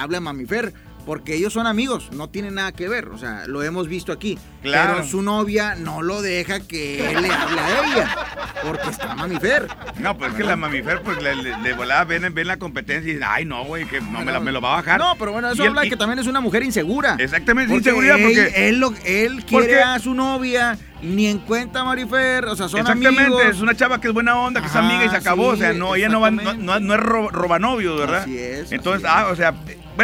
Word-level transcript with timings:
hable 0.00 0.16
a 0.16 0.20
Mamifer. 0.20 0.72
Porque 1.06 1.34
ellos 1.34 1.54
son 1.54 1.66
amigos, 1.66 2.10
no 2.12 2.28
tienen 2.28 2.56
nada 2.56 2.72
que 2.72 2.86
ver, 2.86 3.08
o 3.08 3.16
sea, 3.16 3.44
lo 3.46 3.62
hemos 3.62 3.88
visto 3.88 4.12
aquí. 4.12 4.38
Claro. 4.62 4.96
Pero 4.96 5.08
su 5.08 5.22
novia 5.22 5.74
no 5.74 6.02
lo 6.02 6.20
deja 6.20 6.60
que 6.60 7.10
él 7.10 7.22
le 7.22 7.30
hable 7.32 7.58
a 7.58 7.86
ella, 7.86 8.16
porque 8.62 8.90
está 8.90 9.14
Mamifer. 9.14 9.66
No, 9.98 10.16
pues 10.18 10.32
es 10.32 10.36
que 10.36 10.44
la 10.44 10.56
mamifer, 10.56 11.00
pues 11.02 11.20
le, 11.22 11.34
le, 11.36 11.56
le 11.56 11.72
volaba, 11.72 12.04
ven, 12.04 12.32
ven 12.34 12.46
la 12.46 12.58
competencia 12.58 13.10
y 13.10 13.14
dicen, 13.14 13.26
ay, 13.28 13.46
no, 13.46 13.64
güey, 13.64 13.86
que 13.86 13.98
no 14.02 14.20
me, 14.20 14.30
la- 14.30 14.40
me 14.40 14.52
lo 14.52 14.60
va 14.60 14.74
a 14.74 14.76
bajar. 14.76 15.00
No, 15.00 15.16
pero 15.18 15.32
bueno, 15.32 15.48
eso 15.50 15.62
Y 15.62 15.64
él- 15.64 15.70
habla 15.70 15.86
y- 15.86 15.88
que 15.88 15.96
también 15.96 16.18
es 16.18 16.26
una 16.26 16.40
mujer 16.42 16.62
insegura. 16.64 17.16
Exactamente, 17.18 17.72
Porque 17.72 17.88
inseguridad, 17.88 18.16
porque. 18.22 18.68
él, 18.68 18.78
lo- 18.78 18.92
él 19.06 19.42
¿Por 19.50 19.64
quiere 19.64 19.82
a 19.82 19.98
su 20.00 20.14
novia, 20.14 20.78
ni 21.00 21.28
en 21.28 21.38
cuenta 21.38 21.80
a 21.80 21.84
Marifer, 21.84 22.44
o 22.44 22.54
sea, 22.56 22.68
son 22.68 22.80
Exactamente, 22.80 23.22
amigos. 23.22 23.42
es 23.46 23.60
una 23.62 23.74
chava 23.74 24.02
que 24.02 24.08
es 24.08 24.14
buena 24.14 24.36
onda, 24.38 24.60
que 24.60 24.66
es 24.66 24.76
amiga 24.76 25.06
y 25.06 25.08
se 25.08 25.16
acabó. 25.16 25.52
sí, 25.56 25.62
o 25.62 25.64
sea, 25.64 25.72
no, 25.72 25.94
ella 25.94 26.10
no, 26.10 26.20
va, 26.20 26.30
no, 26.30 26.78
no, 26.78 26.94
es 26.94 27.00
ro- 27.00 27.30
robanovio, 27.30 27.96
¿verdad? 27.96 28.20
Así 28.22 28.38
es, 28.38 28.70
Entonces, 28.70 29.08
así 29.08 29.14
ah, 29.26 29.28
o 29.32 29.34
sea, 29.36 29.54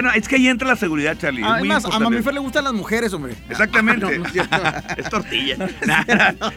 bueno, 0.02 0.10
es 0.14 0.28
que 0.28 0.36
ahí 0.36 0.48
entra 0.48 0.68
la 0.68 0.76
seguridad, 0.76 1.16
Charlie. 1.18 1.40
es 1.40 1.46
muy 1.48 1.56
Además, 1.58 1.84
a. 1.86 1.98
Mamifer 1.98 2.34
le 2.34 2.40
gustan 2.40 2.64
las 2.64 2.74
mujeres, 2.74 3.12
hombre. 3.14 3.34
Exactamente. 3.48 4.04
No, 4.06 4.10
no 4.18 4.26
es 4.26 4.32
cierto. 4.32 4.56
es 4.98 5.08
tortilla. 5.08 5.56
No, 5.56 5.66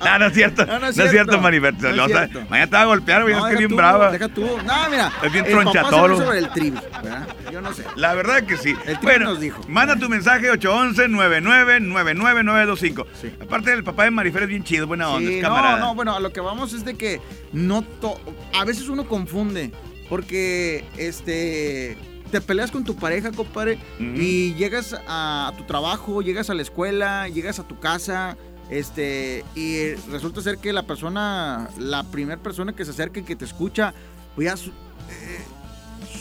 no, 0.04 0.20
no 0.20 0.26
es 0.26 0.34
cierto. 0.34 0.66
No, 0.66 0.86
es 0.88 0.96
cierto, 0.96 1.12
cierto. 1.12 1.40
Maribel. 1.40 1.76
No 1.80 1.88
es 1.90 1.96
Lo 1.96 2.04
vas 2.04 2.12
a- 2.12 2.28
cierto. 2.28 2.42
mañana 2.50 2.70
te 2.70 2.76
va 2.76 2.82
a 2.82 2.86
golpear, 2.86 3.22
güey. 3.24 3.36
Es 3.36 3.44
que 3.46 3.56
bien 3.56 3.70
tú, 3.70 3.76
brava. 3.78 4.12
Deja 4.12 4.28
tú. 4.28 4.42
No, 4.66 4.90
mira. 4.90 5.12
Es 5.24 5.32
bien 5.32 5.46
tronchatoro. 5.46 6.18
sobre 6.18 6.40
el 6.40 6.50
trivi, 6.50 6.78
¿verdad? 7.02 7.28
Yo 7.52 7.62
no 7.62 7.72
sé. 7.74 7.86
La 7.96 8.14
verdad 8.14 8.44
que 8.44 8.58
sí. 8.58 8.76
El 8.86 8.98
bueno, 9.02 9.26
nos 9.26 9.40
dijo. 9.40 9.62
manda 9.70 9.96
tu 9.96 10.10
mensaje 10.10 10.52
811-999925. 10.52 13.06
Sí. 13.22 13.32
Aparte, 13.42 13.72
el 13.74 13.84
papá 13.84 14.04
de 14.04 14.12
Marifer 14.12 14.44
es 14.44 14.50
bien 14.50 14.64
chido, 14.64 14.86
buena 14.88 15.10
onda, 15.10 15.28
Sí, 15.30 15.38
es 15.38 15.44
no, 15.44 15.78
no, 15.80 15.96
bueno, 15.96 16.16
a 16.16 16.20
lo 16.20 16.32
que 16.34 16.42
vamos 16.42 16.74
es 16.74 16.84
de 16.86 16.96
que 16.96 17.22
no 17.54 17.82
to- 17.84 18.20
a 18.60 18.66
veces 18.66 18.90
uno 18.90 19.06
confunde 19.08 19.72
porque 20.10 20.84
este 20.98 21.98
te 22.30 22.42
peleas 22.42 22.72
con 22.72 22.84
tu 22.84 22.96
pareja, 22.96 23.32
compadre, 23.32 23.80
y 24.00 24.54
llegas 24.56 24.96
a, 25.08 25.52
tu 25.58 25.64
trabajo, 25.66 26.22
llegas 26.22 26.50
a 26.50 26.54
la 26.54 26.62
escuela, 26.62 27.28
llegas 27.28 27.60
a 27.60 27.68
tu 27.68 27.80
casa, 27.80 28.38
este 28.70 29.44
y 29.56 29.94
resulta 30.12 30.42
ser 30.42 30.58
que 30.60 30.72
la 30.74 30.84
persona, 30.84 31.70
la 31.78 32.04
primera 32.04 32.42
persona 32.42 32.74
que 32.74 32.86
se 32.86 32.92
acerca 32.92 33.20
y 33.20 33.24
que 33.24 33.36
te 33.36 33.46
escucha, 33.46 33.94
pues 34.36 34.46
ya 34.46 34.56
su- 34.58 34.70
eh, 34.70 35.44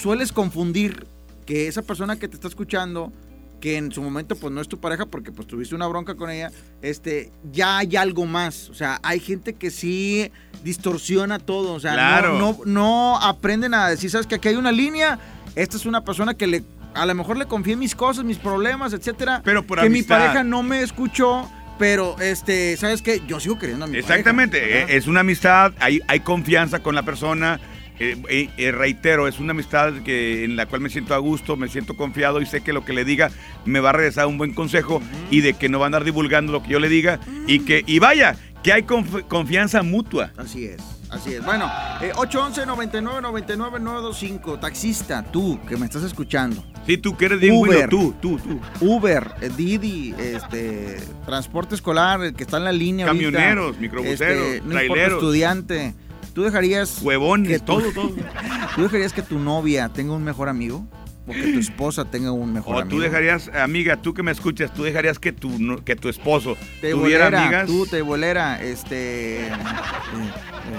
sueles 0.01 0.33
confundir 0.33 1.07
que 1.47 1.69
esa 1.69 1.83
persona 1.83 2.17
que 2.17 2.27
te 2.29 2.37
está 2.37 2.49
escuchando 2.49 3.13
que 3.61 3.77
en 3.77 3.91
su 3.91 4.01
momento 4.01 4.37
pues 4.37 4.53
no 4.53 4.61
es 4.61 4.69
tu 4.69 4.79
pareja 4.79 5.05
porque 5.07 5.33
pues 5.33 5.49
tuviste 5.49 5.75
una 5.75 5.89
bronca 5.89 6.15
con 6.15 6.31
ella, 6.31 6.53
este, 6.81 7.33
ya 7.53 7.79
hay 7.79 7.97
algo 7.97 8.25
más. 8.25 8.71
O 8.71 8.75
sea, 8.75 9.01
hay 9.03 9.19
gente 9.19 9.55
que 9.55 9.73
sí 9.73 10.31
distorsiona 10.63 11.41
todo. 11.41 11.73
O 11.75 11.81
sea, 11.81 11.95
Claro. 11.95 12.39
no, 12.39 12.53
no, 12.53 12.59
no 12.67 13.19
aprenden 13.21 13.75
a 13.75 13.89
decir, 13.89 14.11
sabes 14.11 14.29
que 14.29 14.37
aquí 14.37 14.47
hay 14.49 14.55
una 14.55 14.71
línea, 14.71 15.19
esta 15.63 15.77
es 15.77 15.87
una 15.87 16.05
persona 16.05 16.35
que 16.35 16.47
le, 16.47 16.63
a 16.95 17.05
lo 17.07 17.15
mejor 17.15 17.37
le 17.37 17.47
confié 17.47 17.77
mis 17.77 17.95
cosas, 17.95 18.25
mis 18.25 18.39
problemas, 18.39 18.93
etcétera. 18.93 19.43
Pero 19.45 19.63
por 19.67 19.79
que 19.81 19.87
amistad. 19.87 20.17
mi 20.19 20.23
pareja 20.25 20.45
no 20.45 20.63
me 20.63 20.83
escuchó, 20.83 21.51
pero 21.79 22.17
este, 22.21 22.77
¿sabes 22.77 23.03
qué? 23.03 23.21
Yo 23.27 23.41
sigo 23.41 23.59
queriendo 23.59 23.85
a 23.85 23.89
mi 23.89 23.99
Exactamente, 23.99 24.83
eh, 24.83 24.87
es 24.97 25.07
una 25.07 25.21
amistad, 25.21 25.73
hay, 25.81 26.01
hay 26.09 26.21
confianza 26.21 26.81
con 26.81 26.95
la 26.95 27.03
persona. 27.03 27.61
eh, 28.01 28.17
eh, 28.29 28.49
eh, 28.57 28.71
reitero, 28.71 29.27
es 29.27 29.41
una 29.41 29.51
amistad 29.51 29.93
que, 30.05 30.45
en 30.45 30.55
la 30.55 30.67
cual 30.67 30.81
me 30.81 30.89
siento 30.89 31.15
a 31.15 31.19
gusto, 31.19 31.57
me 31.57 31.69
siento 31.69 31.97
confiado 31.97 32.41
y 32.41 32.47
sé 32.47 32.61
que 32.61 32.73
lo 32.73 32.85
que 32.85 32.93
le 32.93 33.05
diga 33.05 33.31
me 33.65 33.81
va 33.81 33.91
a 33.91 33.93
regresar 33.93 34.27
un 34.29 34.39
buen 34.39 34.55
consejo 34.55 35.03
y 35.33 35.41
de 35.41 35.55
que 35.55 35.69
no 35.69 35.81
va 35.81 35.87
a 35.87 35.89
andar 35.89 36.05
divulgando 36.05 36.53
lo 36.53 36.63
que 36.63 36.69
yo 36.69 36.79
le 36.79 36.89
diga 36.89 37.19
y 37.49 37.59
que, 37.65 37.83
y 37.87 37.99
vaya, 37.99 38.37
que 38.63 38.73
hay 38.73 38.83
conf- 38.83 39.27
confianza 39.27 39.83
mutua. 39.83 40.31
Así 40.37 40.65
es, 40.67 40.81
así 41.11 41.35
es. 41.35 41.45
Bueno, 41.45 41.71
eh, 42.01 42.13
811 42.17 42.67
99 42.67 43.21
99 43.23 43.81
925 43.81 44.59
Taxista, 44.59 45.23
tú 45.25 45.59
que 45.69 45.77
me 45.77 45.87
estás 45.87 46.03
escuchando. 46.03 46.63
Si 46.87 46.97
tú 46.97 47.17
quieres 47.17 47.39
bien, 47.41 47.55
Uber. 47.57 47.89
tú, 47.91 48.15
tú, 48.21 48.39
tú. 48.39 48.61
Uber, 48.81 49.33
eh, 49.41 49.51
Didi, 49.55 50.15
este, 50.19 50.99
transporte 51.27 51.75
escolar, 51.75 52.23
el 52.23 52.35
que 52.35 52.45
está 52.45 52.57
en 52.57 52.65
la 52.65 52.73
línea. 52.73 53.07
ahorita, 53.07 53.25
Camioneros, 53.33 53.79
microbuseros, 53.79 54.21
este, 54.21 54.61
no 54.61 54.73
importa, 54.73 54.73
traileros. 54.73 55.13
estudiante. 55.19 55.95
¿Tú 56.35 56.45
dejarías 56.45 57.03
Huevones, 57.03 57.49
que 57.49 57.59
tu- 57.59 57.65
todo, 57.81 57.93
todo. 57.93 58.11
¿Tú 58.77 58.83
dejarías 58.83 59.13
que 59.13 59.23
tu 59.23 59.39
novia 59.39 59.89
tenga 59.89 60.13
un 60.15 60.23
mejor 60.25 60.49
amigo? 60.49 60.87
O 61.29 61.33
que 61.33 61.53
tu 61.53 61.59
esposa 61.59 62.05
tenga 62.07 62.33
un 62.33 62.53
mejor 62.53 62.75
O 62.77 62.79
amigo. 62.81 62.97
tú 62.97 63.03
dejarías, 63.03 63.49
amiga, 63.55 63.97
tú 63.97 64.15
que 64.15 64.23
me 64.23 64.31
escuchas, 64.33 64.73
tú 64.73 64.83
dejarías 64.85 65.19
que 65.19 65.33
tu, 65.33 65.59
no- 65.59 65.85
que 65.85 65.95
tu 65.95 66.09
esposo 66.09 66.57
Te 66.81 66.91
tuviera 66.93 67.27
bolera, 67.27 67.43
amigas. 67.45 67.67
tú 67.67 67.87
te 67.87 68.01
bolera, 68.03 68.63
este, 68.63 69.49
eh, 69.49 69.53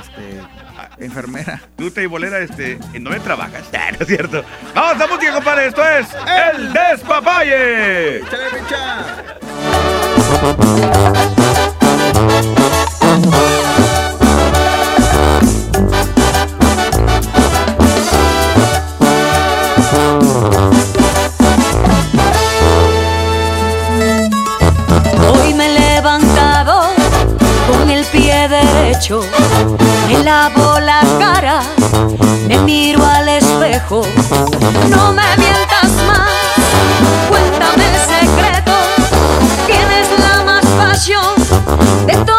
este, 0.01 1.03
enfermera. 1.05 1.61
Tú 1.77 1.91
te 1.91 2.05
bolera, 2.07 2.39
este, 2.39 2.79
¿en 2.93 3.03
dónde 3.03 3.19
trabajas? 3.19 3.63
Ah, 3.73 3.91
no 3.91 3.97
es 4.01 4.07
cierto. 4.07 4.43
Vamos 4.75 5.01
a 5.01 5.07
música, 5.07 5.33
compadre. 5.33 5.67
Esto 5.67 5.81
es 5.87 6.07
El 6.55 6.73
Despapalle. 6.73 8.17
¡Échale, 8.17 8.49
Richa! 8.49 10.09
Me 28.99 30.23
lavo 30.25 30.77
la 30.81 30.99
cara, 31.19 31.61
me 32.49 32.57
miro 32.59 33.01
al 33.05 33.29
espejo. 33.29 34.01
No 34.89 35.13
me 35.13 35.23
mientas 35.37 35.91
más, 36.05 36.29
cuéntame 37.29 37.85
el 37.85 37.99
secreto. 38.01 38.73
¿Quién 39.65 39.89
es 39.89 40.19
la 40.19 40.43
más 40.43 40.65
pasión 40.65 41.33
de 42.07 42.13
todo 42.25 42.38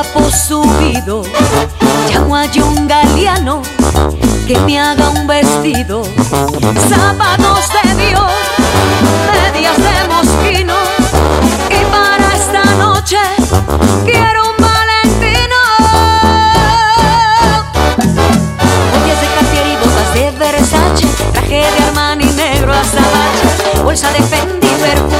Guapo 0.00 0.30
subido. 0.30 1.22
Llamo 2.08 2.34
a 2.36 2.44
un 2.44 2.88
galeano 2.88 3.60
que 4.46 4.58
me 4.60 4.80
haga 4.80 5.10
un 5.10 5.26
vestido. 5.26 6.02
Zapatos 6.88 7.68
de 7.82 7.94
Dios, 8.06 8.32
medias 9.30 9.76
de 9.76 10.08
mosquino. 10.08 10.74
Y 11.68 11.84
para 11.90 12.34
esta 12.34 12.64
noche 12.76 13.18
quiero 14.06 14.42
un 14.50 14.56
valentino. 14.64 15.60
Joyas 18.92 19.20
de 19.20 19.26
Cartier 19.34 19.66
y 19.66 19.76
botas 19.76 20.14
de 20.14 20.30
Versace 20.38 21.06
Traje 21.32 21.66
de 21.76 21.84
Armani 21.88 22.24
negro 22.24 22.72
azabache 22.72 23.82
Bolsa 23.82 24.10
de 24.12 24.22
Fendi, 24.22 24.68
perfume 24.80 25.19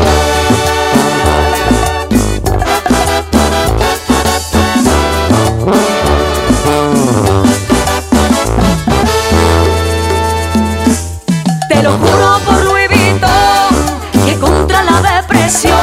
Te 11.71 11.81
lo 11.81 11.93
juro 11.93 12.37
por 12.45 12.65
Louis 12.65 12.89
Vuitton 12.89 14.25
que 14.25 14.37
contra 14.37 14.83
la 14.83 15.01
depresión, 15.01 15.73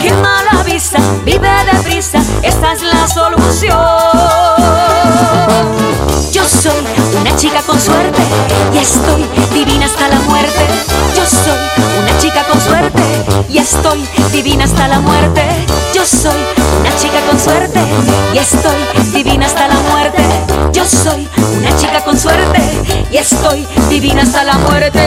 que 0.00 0.12
mala 0.12 0.62
vista, 0.62 1.00
vive 1.24 1.48
deprisa, 1.72 2.22
esta 2.42 2.74
es 2.74 2.82
la 2.82 3.08
solución. 3.08 3.76
Yo 6.30 6.44
soy 6.44 6.86
una 7.20 7.34
chica 7.34 7.60
con 7.62 7.80
suerte 7.80 8.22
y 8.72 8.78
estoy 8.78 9.26
divina 9.52 9.86
hasta 9.86 10.08
la 10.10 10.20
muerte. 10.20 10.64
Yo 11.16 11.26
soy 11.26 11.58
una 12.00 12.16
chica 12.18 12.44
con 12.44 12.60
suerte 12.60 13.02
y 13.48 13.58
estoy 13.58 14.08
divina 14.30 14.62
hasta 14.62 14.86
la 14.86 15.00
muerte. 15.00 15.42
Yo 15.92 16.06
soy 16.06 16.38
una 16.94 17.02
chica 17.02 17.20
con 17.28 17.40
suerte 17.40 17.80
y 18.32 18.38
estoy 18.38 19.12
divina 19.12 19.46
hasta 19.46 19.66
la 19.66 19.74
muerte. 19.74 20.22
Yo 20.72 20.84
soy 20.84 21.28
una 21.58 21.76
chica 21.76 22.00
con 22.04 22.16
suerte 22.16 22.60
y 23.10 23.16
estoy 23.16 23.66
divina 23.88 24.22
hasta 24.22 24.44
la 24.44 24.58
muerte. 24.58 25.00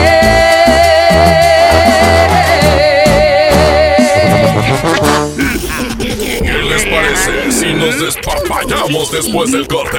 ¿Qué 5.98 6.52
les 6.52 6.84
parece 6.84 7.52
si 7.52 7.72
nos 7.72 7.98
despapallamos 7.98 9.10
después 9.10 9.50
del 9.50 9.66
corte? 9.66 9.98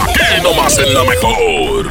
Aquí 0.00 0.42
nomás 0.44 0.78
en 0.78 0.94
la 0.94 1.02
mejor. 1.02 1.86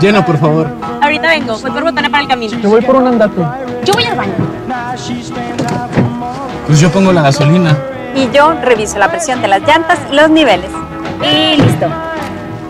Llena, 0.00 0.24
por 0.24 0.38
favor. 0.38 0.68
Ahorita 1.00 1.28
vengo, 1.28 1.58
voy 1.58 1.70
por 1.72 1.82
botana 1.82 2.08
para 2.10 2.22
el 2.22 2.28
camino. 2.28 2.58
Yo 2.60 2.70
voy 2.70 2.82
por 2.82 2.94
un 2.96 3.08
andate. 3.08 3.42
Yo 3.84 3.92
voy 3.94 4.04
al 4.04 4.16
baño. 4.16 4.51
Pues 6.72 6.80
yo 6.80 6.90
pongo 6.90 7.12
la 7.12 7.20
gasolina. 7.20 7.76
Y 8.16 8.30
yo 8.34 8.54
reviso 8.62 8.98
la 8.98 9.10
presión 9.10 9.42
de 9.42 9.48
las 9.48 9.60
llantas 9.60 9.98
y 10.10 10.14
los 10.14 10.30
niveles. 10.30 10.70
Y 11.20 11.60
listo. 11.60 11.86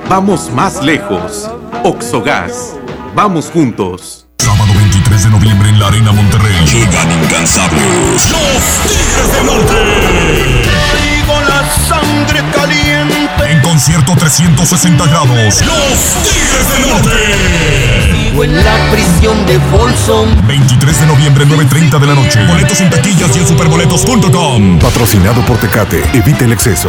Vamos 0.08 0.50
más 0.50 0.82
lejos. 0.82 1.48
Oxogas. 1.84 2.74
Vamos 3.14 3.48
juntos. 3.48 4.26
Sábado 4.40 4.72
23 4.74 5.22
de 5.22 5.30
noviembre 5.30 5.68
en 5.68 5.78
la 5.78 5.86
Arena 5.86 6.10
Monterrey. 6.10 6.52
Llegan 6.66 7.12
incansables. 7.12 8.32
Los 8.32 8.62
Tigres 8.82 9.32
del 9.34 9.46
Norte. 9.46 9.74
Traigo 10.64 11.40
la 11.46 11.64
sangre 11.86 12.42
caliente. 12.52 13.01
En 13.52 13.60
concierto 13.60 14.16
360 14.16 15.06
grados. 15.08 15.60
Los 15.60 15.98
Tigres 16.24 16.72
del 16.72 16.88
Norte. 16.88 18.10
Vivo 18.10 18.44
en 18.44 18.64
la 18.64 18.90
prisión 18.90 19.46
de 19.46 19.60
Folsom. 19.70 20.46
23 20.46 21.00
de 21.00 21.06
noviembre, 21.06 21.46
9.30 21.46 21.98
de 21.98 22.06
la 22.06 22.14
noche. 22.14 22.46
Boletos 22.46 22.80
en 22.80 22.88
taquillas 22.88 23.36
y 23.36 23.40
en 23.40 23.46
superboletos.com. 23.46 24.78
Patrocinado 24.78 25.44
por 25.44 25.58
Tecate. 25.58 26.02
Evite 26.14 26.46
el 26.46 26.52
exceso. 26.52 26.88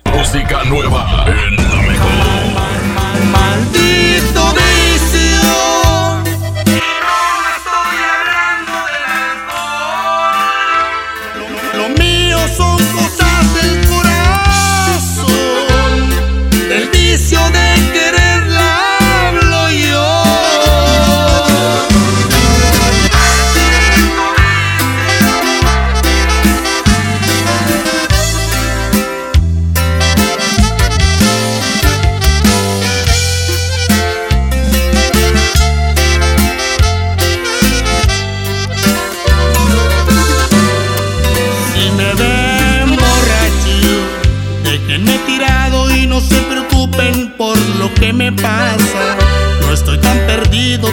Música 0.33 0.63
nueva 0.63 1.25
en 1.27 1.55
la 1.57 1.81
mejor. 1.81 2.30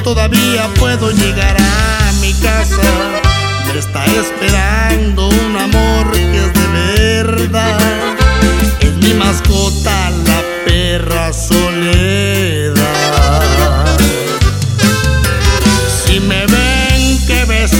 Todavía 0.05 0.69
puedo 0.78 1.10
llegar 1.10 1.56
a 1.58 2.12
mi 2.20 2.32
casa. 2.34 2.81
Me 3.66 3.78
está 3.78 4.05
esperando 4.06 5.28
un 5.28 5.56
amor 5.56 6.10
que 6.12 6.44
es 6.44 6.52
de 6.55 7.22
verdad. 7.22 7.78
Es 8.81 8.94
mi 8.96 9.14
mascota, 9.14 10.10
la 10.26 10.43
perra 10.64 11.32
soledad. 11.32 12.76
Si 16.04 16.21
me 16.21 16.47
ven 16.47 17.26
que 17.26 17.44
beso 17.44 17.76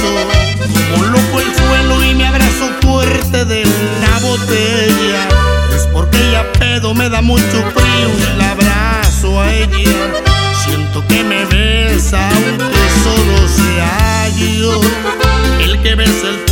como 0.93 1.05
loco 1.07 1.41
el 1.41 1.55
suelo 1.57 2.05
y 2.05 2.15
me 2.15 2.27
abrazo 2.27 2.71
fuerte 2.83 3.45
de 3.45 3.63
una 3.63 4.19
botella, 4.21 5.29
es 5.75 5.87
porque 5.93 6.19
ella 6.29 6.45
pedo 6.59 6.95
me 6.95 7.09
da 7.09 7.23
mucho 7.23 7.65
frío 7.75 8.11
y 8.19 8.39
la 8.39 8.51
abrazo 8.51 9.41
a 9.41 9.55
ella. 9.55 10.38
Siento 10.99 11.15
que 11.15 11.23
me 11.23 11.45
besa 11.47 12.29
aunque 12.29 12.65
solo 13.05 13.49
sea 13.49 14.29
yo 14.37 14.81
el 15.61 15.81
que 15.83 15.95
besa 15.95 16.29
el 16.29 16.45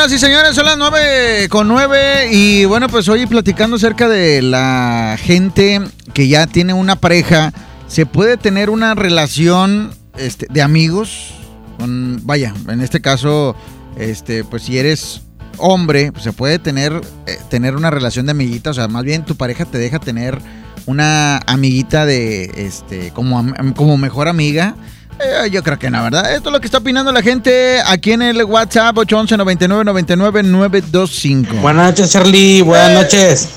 señoras 0.00 0.12
y 0.16 0.18
señores, 0.18 0.54
son 0.54 0.64
las 0.64 0.78
9 0.78 1.48
con 1.50 1.68
9 1.68 2.30
y 2.32 2.64
bueno, 2.64 2.88
pues 2.88 3.06
hoy 3.10 3.26
platicando 3.26 3.76
acerca 3.76 4.08
de 4.08 4.40
la 4.40 5.18
gente 5.20 5.82
que 6.14 6.26
ya 6.26 6.46
tiene 6.46 6.72
una 6.72 6.96
pareja, 6.96 7.52
se 7.86 8.06
puede 8.06 8.38
tener 8.38 8.70
una 8.70 8.94
relación 8.94 9.90
este, 10.16 10.46
de 10.48 10.62
amigos, 10.62 11.34
con, 11.78 12.18
vaya, 12.24 12.54
en 12.68 12.80
este 12.80 13.02
caso, 13.02 13.54
este, 13.98 14.42
pues 14.42 14.62
si 14.62 14.78
eres 14.78 15.20
hombre, 15.58 16.12
pues 16.12 16.24
se 16.24 16.32
puede 16.32 16.58
tener, 16.58 16.98
eh, 17.26 17.36
tener 17.50 17.76
una 17.76 17.90
relación 17.90 18.24
de 18.24 18.32
amiguita, 18.32 18.70
o 18.70 18.74
sea, 18.74 18.88
más 18.88 19.04
bien 19.04 19.26
tu 19.26 19.36
pareja 19.36 19.66
te 19.66 19.76
deja 19.76 19.98
tener 19.98 20.38
una 20.86 21.40
amiguita 21.46 22.06
de, 22.06 22.44
este, 22.56 23.10
como, 23.10 23.44
como 23.76 23.98
mejor 23.98 24.28
amiga. 24.28 24.76
Eh, 25.22 25.50
yo 25.50 25.62
creo 25.62 25.78
que 25.78 25.90
no, 25.90 26.02
¿verdad? 26.02 26.34
Esto 26.34 26.48
es 26.48 26.52
lo 26.52 26.60
que 26.60 26.66
está 26.66 26.78
opinando 26.78 27.12
la 27.12 27.20
gente 27.22 27.78
aquí 27.84 28.12
en 28.12 28.22
el 28.22 28.42
WhatsApp 28.44 28.96
811 28.96 29.36
99 29.36 29.84
99 29.84 30.42
925. 30.44 31.56
Buenas 31.56 31.90
noches, 31.90 32.10
Charlie. 32.10 32.62
Buenas 32.62 32.92
noches. 32.92 33.48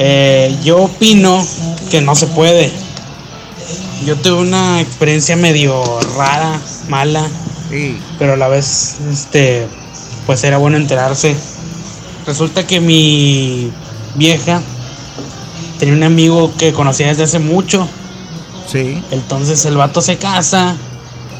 Eh, 0.00 0.56
yo 0.64 0.78
opino 0.82 1.46
que 1.90 2.00
no 2.00 2.16
se 2.16 2.26
puede. 2.26 2.72
Yo 4.04 4.16
tuve 4.16 4.42
una 4.42 4.80
experiencia 4.80 5.36
medio 5.36 6.00
rara, 6.16 6.58
mala, 6.88 7.28
pero 8.18 8.32
a 8.32 8.36
la 8.36 8.48
vez, 8.48 8.96
este, 9.08 9.68
pues 10.26 10.42
era 10.42 10.58
bueno 10.58 10.76
enterarse. 10.76 11.36
Resulta 12.26 12.66
que 12.66 12.80
mi 12.80 13.70
vieja 14.16 14.60
tenía 15.78 15.94
un 15.94 16.02
amigo 16.02 16.52
que 16.58 16.72
conocía 16.72 17.06
desde 17.06 17.22
hace 17.22 17.38
mucho. 17.38 17.88
Entonces 18.74 19.64
el 19.64 19.76
vato 19.76 20.00
se 20.00 20.16
casa, 20.16 20.76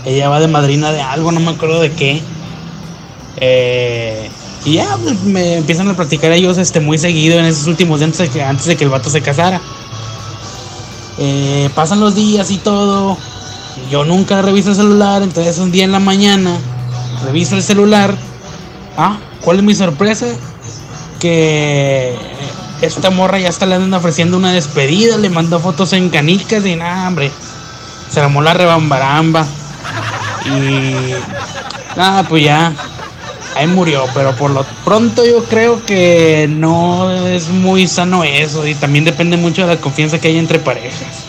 ella 0.04 0.28
va 0.28 0.40
de 0.40 0.48
madrina 0.48 0.92
de 0.92 1.00
algo, 1.00 1.32
no 1.32 1.40
me 1.40 1.50
acuerdo 1.50 1.80
de 1.80 1.92
qué. 1.92 2.22
Eh, 3.38 4.30
y 4.64 4.74
ya 4.74 4.96
pues, 5.02 5.20
me 5.22 5.56
empiezan 5.56 5.88
a 5.88 5.94
platicar 5.94 6.30
ellos 6.32 6.58
este, 6.58 6.80
muy 6.80 6.98
seguido 6.98 7.38
en 7.38 7.46
esos 7.46 7.66
últimos 7.66 8.00
días 8.00 8.08
antes 8.08 8.18
de 8.18 8.28
que, 8.28 8.42
antes 8.42 8.66
de 8.66 8.76
que 8.76 8.84
el 8.84 8.90
vato 8.90 9.10
se 9.10 9.20
casara. 9.20 9.60
Eh, 11.18 11.70
pasan 11.74 12.00
los 12.00 12.14
días 12.14 12.50
y 12.50 12.58
todo. 12.58 13.16
Yo 13.90 14.04
nunca 14.04 14.42
reviso 14.42 14.70
el 14.70 14.76
celular, 14.76 15.22
entonces 15.22 15.58
un 15.58 15.72
día 15.72 15.84
en 15.84 15.92
la 15.92 16.00
mañana 16.00 16.56
reviso 17.24 17.56
el 17.56 17.62
celular. 17.62 18.14
Ah, 18.96 19.18
¿cuál 19.42 19.58
es 19.58 19.62
mi 19.62 19.74
sorpresa? 19.74 20.26
Que 21.20 22.14
esta 22.82 23.10
morra 23.10 23.38
ya 23.38 23.48
está 23.48 23.64
le 23.64 23.76
andan 23.76 23.94
ofreciendo 23.94 24.36
una 24.36 24.52
despedida, 24.52 25.16
le 25.16 25.30
mandó 25.30 25.60
fotos 25.60 25.92
en 25.92 26.10
canicas 26.10 26.66
y 26.66 26.76
nada, 26.76 27.08
hombre. 27.08 27.30
Se 28.10 28.20
armó 28.20 28.42
la 28.42 28.54
rebambaramba. 28.54 29.46
Y 30.44 31.14
nada, 31.96 32.24
pues 32.24 32.44
ya. 32.44 32.74
Ahí 33.54 33.66
murió, 33.66 34.04
pero 34.14 34.34
por 34.34 34.50
lo 34.50 34.64
pronto 34.84 35.24
yo 35.24 35.44
creo 35.44 35.84
que 35.84 36.48
no 36.50 37.10
es 37.26 37.48
muy 37.48 37.86
sano 37.86 38.24
eso 38.24 38.66
y 38.66 38.74
también 38.74 39.04
depende 39.04 39.36
mucho 39.36 39.62
de 39.62 39.74
la 39.74 39.80
confianza 39.80 40.18
que 40.18 40.28
hay 40.28 40.38
entre 40.38 40.58
parejas. 40.58 41.26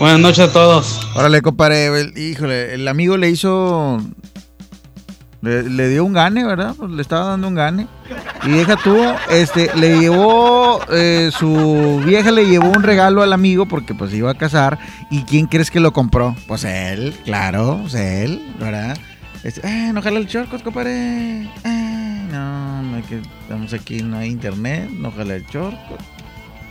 Buenas 0.00 0.20
noches 0.20 0.38
a 0.40 0.52
todos. 0.52 1.00
Órale, 1.14 1.42
compadre, 1.42 2.12
híjole, 2.16 2.74
el 2.74 2.88
amigo 2.88 3.16
le 3.16 3.28
hizo 3.28 4.00
Le, 5.40 5.88
dio 5.88 6.04
un 6.04 6.12
gane, 6.12 6.44
¿verdad? 6.44 6.74
Pues 6.76 6.90
le 6.90 7.00
estaba 7.00 7.26
dando 7.26 7.46
un 7.46 7.54
gane. 7.54 7.86
Y 8.44 8.50
deja 8.50 8.76
tú, 8.76 8.96
este, 9.30 9.70
le 9.76 10.00
llevó, 10.00 10.80
eh, 10.90 11.30
su 11.32 12.02
vieja 12.04 12.32
le 12.32 12.46
llevó 12.46 12.68
un 12.68 12.82
regalo 12.82 13.22
al 13.22 13.32
amigo 13.32 13.66
porque 13.66 13.94
pues 13.94 14.12
iba 14.12 14.30
a 14.30 14.34
casar. 14.34 14.78
¿Y 15.10 15.22
quién 15.22 15.46
crees 15.46 15.70
que 15.70 15.80
lo 15.80 15.92
compró? 15.92 16.34
Pues 16.48 16.64
él, 16.64 17.14
claro, 17.24 17.78
pues 17.82 17.94
él, 17.94 18.42
¿verdad? 18.58 18.96
Este, 19.44 19.60
eh, 19.64 19.92
no 19.92 20.02
jala 20.02 20.18
el 20.18 20.26
shortcut, 20.26 20.62
compadre. 20.62 21.42
Eh, 21.64 22.28
no, 22.32 22.82
no, 22.82 23.06
que 23.06 23.20
estamos 23.42 23.72
aquí, 23.72 24.02
no 24.02 24.18
hay 24.18 24.30
internet, 24.30 24.90
no 24.90 25.12
jala 25.12 25.36
el 25.36 25.46
shortcut. 25.46 26.00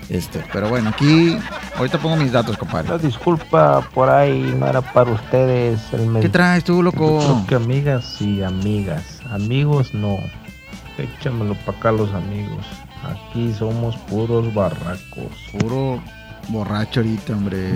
Este, 0.09 0.41
pero 0.53 0.69
bueno, 0.69 0.89
aquí, 0.89 1.37
ahorita 1.77 1.97
pongo 1.97 2.15
mis 2.15 2.31
datos, 2.31 2.57
compadre. 2.57 2.89
La 2.89 2.97
disculpa 2.97 3.81
por 3.93 4.09
ahí 4.09 4.55
no 4.57 4.65
era 4.67 4.81
para 4.81 5.11
ustedes. 5.11 5.81
El 5.91 6.21
¿Qué 6.21 6.29
traes 6.29 6.63
tú, 6.63 6.81
loco? 6.81 7.19
Yo 7.19 7.27
creo 7.27 7.45
que 7.47 7.55
amigas 7.55 8.21
y 8.21 8.41
amigas. 8.41 9.19
Amigos 9.29 9.93
no. 9.93 10.17
Échamelo 10.97 11.55
para 11.65 11.77
acá 11.77 11.91
los 11.91 12.13
amigos. 12.13 12.65
Aquí 13.03 13.53
somos 13.53 13.97
puros 14.09 14.51
barracos. 14.53 15.31
Puro 15.59 16.01
borracho 16.49 17.01
ahorita, 17.01 17.33
hombre. 17.33 17.71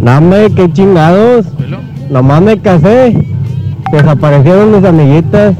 Dame, 0.00 0.50
qué 0.54 0.72
chingados. 0.72 1.46
Nomás 2.10 2.40
me 2.40 2.58
casé. 2.60 3.14
Desaparecieron 3.92 4.74
mis 4.74 4.84
amiguitas. 4.84 5.54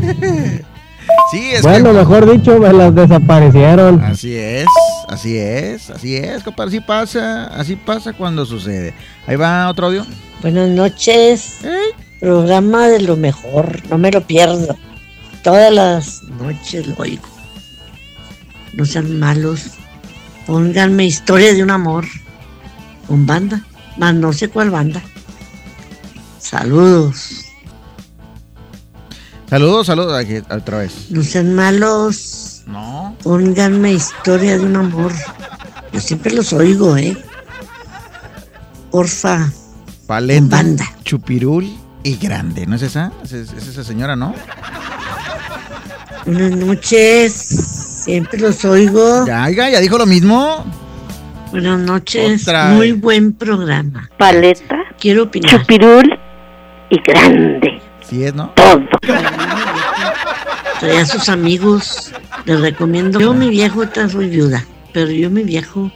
Sí, 1.30 1.50
es 1.52 1.60
bueno, 1.62 1.90
que- 1.92 1.98
mejor 1.98 2.30
dicho, 2.30 2.58
me 2.58 2.72
las 2.72 2.94
desaparecieron. 2.94 4.00
Así 4.02 4.34
es, 4.34 4.64
así 5.08 5.38
es, 5.38 5.90
así 5.90 6.16
es, 6.16 6.42
compadre, 6.42 6.68
así 6.68 6.80
pasa, 6.80 7.46
así 7.46 7.76
pasa 7.76 8.12
cuando 8.12 8.46
sucede. 8.46 8.94
Ahí 9.26 9.36
va 9.36 9.68
otro 9.68 9.86
audio. 9.86 10.06
Buenas 10.40 10.68
noches. 10.68 11.58
Programa 12.20 12.88
de 12.88 13.00
lo 13.00 13.16
mejor, 13.16 13.82
no 13.88 13.98
me 13.98 14.10
lo 14.10 14.26
pierdo. 14.26 14.76
Todas 15.42 15.72
las 15.72 16.22
noches 16.22 16.86
lo 16.86 16.94
oigo. 16.96 17.28
No 18.74 18.84
sean 18.84 19.18
malos. 19.18 19.70
Pónganme 20.46 21.04
historia 21.04 21.52
de 21.52 21.62
un 21.62 21.70
amor 21.70 22.06
con 23.06 23.26
banda, 23.26 23.64
más 23.96 24.14
no 24.14 24.32
sé 24.32 24.48
cuál 24.48 24.70
banda. 24.70 25.02
Saludos. 26.38 27.44
Saludos, 29.48 29.86
saludos, 29.86 30.14
aquí, 30.14 30.36
otra 30.50 30.78
vez. 30.78 31.10
No 31.10 31.22
sean 31.22 31.54
malos. 31.54 32.47
No. 32.68 33.16
Pónganme 33.22 33.92
historia 33.94 34.58
de 34.58 34.64
un 34.64 34.76
amor. 34.76 35.12
Yo 35.92 36.00
siempre 36.00 36.32
los 36.32 36.52
oigo, 36.52 36.96
¿eh? 36.96 37.16
Porfa. 38.90 39.48
Paleta, 40.06 40.62
chupirul 41.04 41.66
y 42.02 42.16
grande, 42.16 42.66
¿no 42.66 42.76
es 42.76 42.82
esa? 42.82 43.12
Es, 43.24 43.32
es- 43.32 43.52
es 43.52 43.68
esa 43.68 43.84
señora, 43.84 44.16
¿no? 44.16 44.34
Buenas 46.24 46.52
noches. 46.56 47.32
Siempre 48.04 48.38
los 48.38 48.64
oigo. 48.64 49.26
Ya, 49.26 49.48
ya 49.50 49.80
dijo 49.80 49.98
lo 49.98 50.06
mismo. 50.06 50.64
Buenas 51.50 51.78
noches. 51.80 52.42
Otra 52.42 52.68
Muy 52.70 52.92
vez. 52.92 53.00
buen 53.00 53.32
programa. 53.32 54.10
Paleta, 54.18 54.76
Quiero 55.00 55.24
opinar. 55.24 55.50
chupirul 55.50 56.18
y 56.90 57.00
grande. 57.02 57.80
Sí 58.08 58.24
es, 58.24 58.34
¿no? 58.34 58.50
Todo. 58.54 58.80
Trae 60.80 60.98
a 60.98 61.06
sus 61.06 61.28
amigos. 61.28 62.12
Les 62.44 62.60
recomiendo. 62.60 63.18
Yo, 63.18 63.34
mi 63.34 63.50
viejo, 63.50 63.80
ahorita 63.80 64.08
soy 64.08 64.28
viuda. 64.28 64.64
Pero 64.92 65.10
yo, 65.10 65.30
mi 65.30 65.42
viejo, 65.42 65.90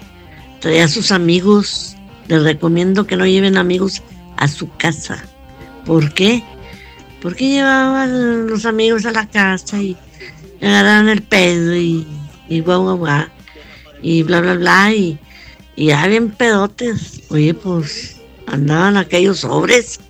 traía 0.61 0.85
a 0.85 0.89
sus 0.89 1.13
amigos. 1.13 1.97
Les 2.29 2.43
recomiendo 2.43 3.07
que 3.07 3.17
no 3.17 3.27
lleven 3.27 3.57
amigos 3.57 4.03
a 4.37 4.49
su 4.49 4.69
casa. 4.77 5.25
¿Por 5.85 6.13
qué? 6.15 6.43
Porque 7.21 7.49
llevaban 7.49 8.49
los 8.49 8.67
amigos 8.67 9.07
a 9.07 9.13
la 9.13 9.29
casa 9.29 9.81
y 9.81 9.97
agarraban 10.61 11.09
el 11.09 11.23
pedo 11.23 11.77
y, 11.77 12.07
y 12.49 12.61
guau, 12.61 12.83
guau, 12.83 12.97
guau, 12.99 13.27
y 14.03 14.23
bla, 14.23 14.41
bla, 14.41 14.55
bla. 14.55 14.93
Y, 14.93 15.19
y 15.77 15.87
ya 15.87 16.07
bien 16.07 16.31
pedotes. 16.31 17.23
Oye, 17.31 17.55
pues 17.55 18.17
andaban 18.47 18.97
aquellos 18.97 19.41
sobres. 19.41 20.01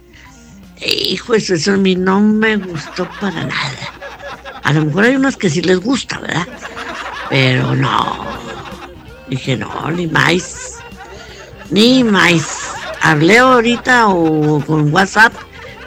Hijo, 0.85 1.35
eso, 1.35 1.55
eso 1.55 1.75
a 1.75 1.77
mí 1.77 1.95
no 1.95 2.21
me 2.21 2.57
gustó 2.57 3.09
para 3.21 3.45
nada. 3.45 4.02
A 4.63 4.73
lo 4.73 4.85
mejor 4.85 5.05
hay 5.05 5.17
unos 5.17 5.37
que 5.37 5.51
sí 5.51 5.61
les 5.63 5.79
gusta, 5.81 6.19
¿verdad? 6.19 6.47
Pero 7.31 7.75
no. 7.75 8.25
Dije, 9.29 9.57
no, 9.57 9.91
ni 9.91 10.07
más. 10.07 10.79
Ni 11.71 12.05
más. 12.05 12.73
Hablé 13.01 13.39
ahorita 13.39 14.09
o 14.09 14.61
con 14.65 14.93
WhatsApp, 14.93 15.33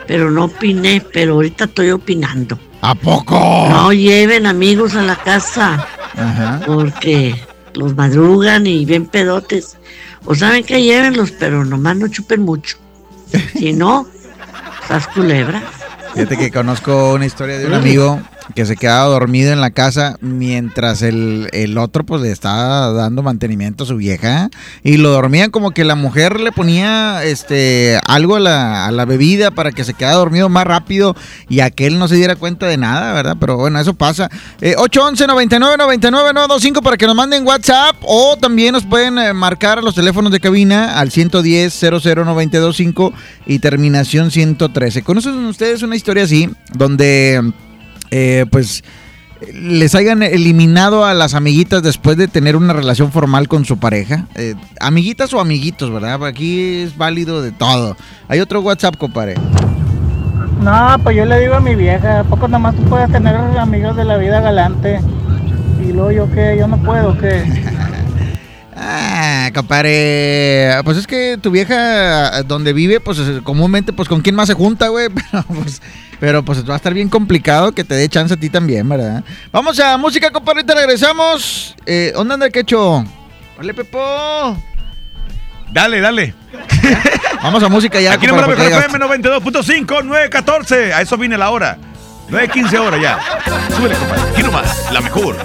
pero 0.06 0.30
no 0.30 0.44
opiné, 0.44 1.02
pero 1.12 1.34
ahorita 1.34 1.64
estoy 1.64 1.90
opinando. 1.90 2.58
¿A 2.82 2.94
poco? 2.94 3.34
No 3.70 3.92
lleven 3.92 4.46
amigos 4.46 4.94
a 4.94 5.02
la 5.02 5.16
casa, 5.16 5.86
Ajá. 6.16 6.60
porque 6.66 7.34
los 7.74 7.94
madrugan 7.96 8.66
y 8.66 8.84
bien 8.84 9.06
pedotes. 9.06 9.78
O 10.24 10.34
saben 10.34 10.64
que 10.64 10.82
llévenlos, 10.82 11.30
pero 11.32 11.64
nomás 11.64 11.96
no 11.96 12.08
chupen 12.08 12.42
mucho. 12.42 12.76
Si 13.52 13.72
no, 13.72 14.06
estás 14.82 15.08
culebra. 15.08 15.62
Fíjate 16.14 16.36
que 16.36 16.50
conozco 16.50 17.14
una 17.14 17.26
historia 17.26 17.58
de 17.58 17.66
un 17.66 17.74
amigo 17.74 18.20
que 18.54 18.66
se 18.66 18.76
quedaba 18.76 19.06
dormido 19.06 19.52
en 19.52 19.60
la 19.60 19.70
casa 19.70 20.16
mientras 20.20 21.02
el, 21.02 21.48
el 21.52 21.78
otro 21.78 22.04
pues 22.04 22.22
le 22.22 22.30
estaba 22.30 22.92
dando 22.92 23.22
mantenimiento 23.22 23.84
a 23.84 23.86
su 23.86 23.96
vieja 23.96 24.50
y 24.82 24.96
lo 24.96 25.10
dormían 25.10 25.50
como 25.50 25.72
que 25.72 25.84
la 25.84 25.94
mujer 25.94 26.40
le 26.40 26.52
ponía 26.52 27.24
este 27.24 27.98
algo 28.06 28.36
a 28.36 28.40
la, 28.40 28.86
a 28.86 28.90
la 28.90 29.04
bebida 29.04 29.50
para 29.50 29.72
que 29.72 29.84
se 29.84 29.94
quedara 29.94 30.16
dormido 30.16 30.48
más 30.48 30.64
rápido 30.64 31.16
y 31.48 31.60
aquel 31.60 31.98
no 31.98 32.08
se 32.08 32.16
diera 32.16 32.36
cuenta 32.36 32.66
de 32.66 32.76
nada, 32.76 33.12
¿verdad? 33.12 33.36
Pero 33.38 33.56
bueno, 33.56 33.80
eso 33.80 33.94
pasa. 33.94 34.30
Eh, 34.60 34.74
811 34.76 35.26
99 35.26 35.76
99 35.78 36.32
925 36.32 36.82
para 36.82 36.96
que 36.96 37.06
nos 37.06 37.16
manden 37.16 37.46
WhatsApp 37.46 37.96
o 38.02 38.36
también 38.36 38.72
nos 38.72 38.84
pueden 38.84 39.18
eh, 39.18 39.32
marcar 39.32 39.78
a 39.78 39.82
los 39.82 39.94
teléfonos 39.94 40.32
de 40.32 40.40
cabina 40.40 40.98
al 40.98 41.10
110 41.10 41.74
00925 42.02 43.12
y 43.46 43.58
terminación 43.58 44.30
113. 44.30 45.02
¿Conocen 45.02 45.44
ustedes 45.46 45.82
una 45.82 45.96
historia 45.96 46.24
así 46.24 46.50
donde 46.72 47.52
eh, 48.10 48.46
pues 48.50 48.84
les 49.52 49.94
hayan 49.94 50.22
eliminado 50.22 51.04
a 51.04 51.12
las 51.12 51.34
amiguitas 51.34 51.82
después 51.82 52.16
de 52.16 52.26
tener 52.26 52.56
una 52.56 52.72
relación 52.72 53.12
formal 53.12 53.48
con 53.48 53.64
su 53.64 53.78
pareja? 53.78 54.26
Eh, 54.34 54.54
amiguitas 54.80 55.32
o 55.34 55.40
amiguitos, 55.40 55.90
¿verdad? 55.92 56.24
Aquí 56.24 56.76
es 56.82 56.96
válido 56.96 57.42
de 57.42 57.52
todo. 57.52 57.96
Hay 58.28 58.40
otro 58.40 58.60
WhatsApp, 58.60 58.96
compadre. 58.96 59.34
No, 60.62 60.96
pues 61.02 61.16
yo 61.16 61.26
le 61.26 61.38
digo 61.40 61.54
a 61.54 61.60
mi 61.60 61.74
vieja, 61.74 62.20
¿a 62.20 62.24
poco 62.24 62.48
nomás 62.48 62.74
tú 62.74 62.82
puedes 62.84 63.12
tener 63.12 63.36
amigos 63.36 63.94
de 63.96 64.04
la 64.04 64.16
vida 64.16 64.40
galante? 64.40 65.00
Y 65.86 65.92
luego 65.92 66.10
yo 66.12 66.30
qué, 66.32 66.56
yo 66.58 66.66
no 66.66 66.78
puedo, 66.82 67.16
¿qué? 67.18 67.44
Ah, 68.78 69.50
compadre. 69.54 70.70
Pues 70.84 70.98
es 70.98 71.06
que 71.06 71.38
tu 71.40 71.50
vieja, 71.50 72.42
donde 72.42 72.72
vive, 72.72 73.00
pues 73.00 73.18
es- 73.18 73.40
comúnmente, 73.42 73.92
pues 73.92 74.08
con 74.08 74.20
quién 74.20 74.34
más 74.34 74.48
se 74.48 74.54
junta, 74.54 74.88
güey. 74.88 75.08
Pero 75.14 75.44
pues, 75.44 75.80
pero 76.20 76.44
pues 76.44 76.68
va 76.68 76.74
a 76.74 76.76
estar 76.76 76.94
bien 76.94 77.08
complicado 77.08 77.72
que 77.72 77.84
te 77.84 77.94
dé 77.94 78.08
chance 78.08 78.34
a 78.34 78.36
ti 78.36 78.50
también, 78.50 78.88
¿verdad? 78.88 79.22
Vamos 79.52 79.78
a 79.80 79.96
música, 79.96 80.30
compadre. 80.30 80.60
Ahorita 80.60 80.74
regresamos. 80.74 81.74
Eh, 81.84 82.12
¿Dónde 82.14 82.34
anda 82.34 82.46
el 82.46 82.52
quecho? 82.52 83.04
Hola, 83.58 83.72
Pepo. 83.72 84.56
Dale, 85.72 86.00
dale. 86.00 86.34
Vamos 87.42 87.62
a 87.62 87.68
música 87.68 88.00
ya. 88.00 88.14
Aquí 88.14 88.26
no 88.26 88.36
me 88.36 88.42
porque 88.42 88.66
FM 88.66 88.98
92.5, 88.98 90.04
914. 90.04 90.94
A 90.94 91.02
eso 91.02 91.16
viene 91.16 91.36
la 91.36 91.50
hora. 91.50 91.78
9.15 92.30 92.78
horas 92.78 93.00
ya. 93.00 93.18
Súbele, 93.76 93.94
compadre. 93.94 94.22
Aquí 94.32 94.42
nomás, 94.42 94.92
la 94.92 95.00
mejor. 95.00 95.36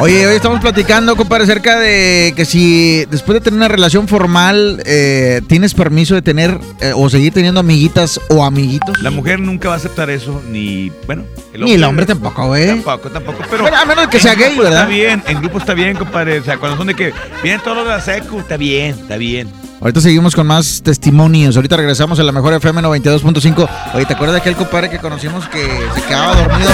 Oye, 0.00 0.26
hoy 0.26 0.34
estamos 0.34 0.60
platicando, 0.60 1.14
compadre, 1.14 1.44
acerca 1.44 1.78
de 1.78 2.32
que 2.34 2.44
si 2.44 3.04
después 3.06 3.34
de 3.34 3.40
tener 3.40 3.56
una 3.56 3.68
relación 3.68 4.08
formal 4.08 4.82
eh, 4.84 5.40
tienes 5.46 5.72
permiso 5.72 6.16
de 6.16 6.22
tener 6.22 6.58
eh, 6.80 6.92
o 6.96 7.08
seguir 7.08 7.32
teniendo 7.32 7.60
amiguitas 7.60 8.20
o 8.28 8.44
amiguitos. 8.44 9.00
La 9.02 9.12
mujer 9.12 9.38
nunca 9.38 9.68
va 9.68 9.74
a 9.74 9.76
aceptar 9.76 10.10
eso, 10.10 10.42
ni. 10.50 10.90
Bueno, 11.06 11.24
Ni 11.56 11.74
el 11.74 11.84
hombre 11.84 12.06
tampoco, 12.06 12.48
güey. 12.48 12.66
Tampoco, 12.66 13.08
tampoco. 13.10 13.38
Pero. 13.48 13.62
Bueno, 13.62 13.76
a 13.76 13.84
menos 13.84 14.08
que 14.08 14.18
sea 14.18 14.34
gay, 14.34 14.56
¿verdad? 14.58 14.80
Está 14.82 14.86
bien, 14.86 15.22
en 15.28 15.40
grupo 15.40 15.58
está 15.58 15.74
bien, 15.74 15.96
compadre. 15.96 16.40
O 16.40 16.44
sea, 16.44 16.58
cuando 16.58 16.76
son 16.76 16.88
de 16.88 16.94
que 16.94 17.12
vienen 17.44 17.60
todos 17.62 17.76
los 17.76 17.86
de 17.86 17.92
la 17.92 18.00
secu, 18.00 18.40
está 18.40 18.56
bien, 18.56 18.96
está 19.00 19.16
bien. 19.16 19.48
Ahorita 19.84 20.00
seguimos 20.00 20.34
con 20.34 20.46
más 20.46 20.80
testimonios. 20.82 21.56
Ahorita 21.56 21.76
regresamos 21.76 22.18
a 22.18 22.22
la 22.22 22.32
mejor 22.32 22.54
FM 22.54 22.80
92.5. 22.80 23.68
Oye, 23.92 24.06
¿te 24.06 24.14
acuerdas 24.14 24.36
de 24.36 24.40
aquel 24.40 24.56
compadre 24.56 24.88
que 24.88 24.98
conocimos 24.98 25.46
que 25.46 25.60
se 25.94 26.00
quedaba 26.00 26.34
dormido? 26.36 26.70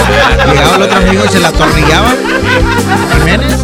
Llegaba 0.47 0.75
el 0.77 0.81
otro 0.83 0.97
amigo 0.97 1.23
y 1.25 1.27
se 1.27 1.39
la 1.41 1.49
atornillaba. 1.49 2.15
Jiménez. 3.17 3.57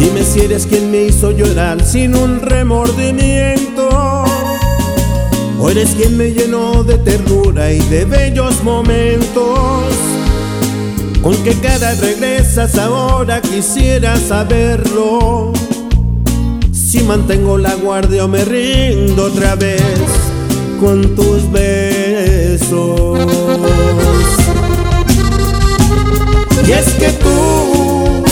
Dime 0.00 0.24
si 0.24 0.40
eres 0.40 0.66
quien 0.66 0.90
me 0.90 1.02
hizo 1.04 1.30
llorar 1.30 1.84
sin 1.86 2.16
un 2.16 2.40
remordimiento. 2.40 4.24
O 5.60 5.70
eres 5.70 5.90
quien 5.90 6.16
me 6.16 6.32
llenó 6.32 6.82
de 6.82 6.98
ternura 6.98 7.70
y 7.70 7.78
de 7.78 8.06
bellos 8.06 8.64
momentos. 8.64 9.99
¿Con 11.22 11.36
qué 11.44 11.52
cara 11.54 11.94
regresas 11.94 12.78
ahora? 12.78 13.42
Quisiera 13.42 14.16
saberlo. 14.16 15.52
Si 16.72 17.02
mantengo 17.02 17.58
la 17.58 17.74
guardia 17.74 18.24
o 18.24 18.28
me 18.28 18.44
rindo 18.44 19.26
otra 19.26 19.54
vez 19.54 19.82
con 20.80 21.14
tus 21.14 21.50
besos. 21.52 23.20
Y 26.66 26.72
es 26.72 26.88
que 26.94 27.08
tú 27.10 28.22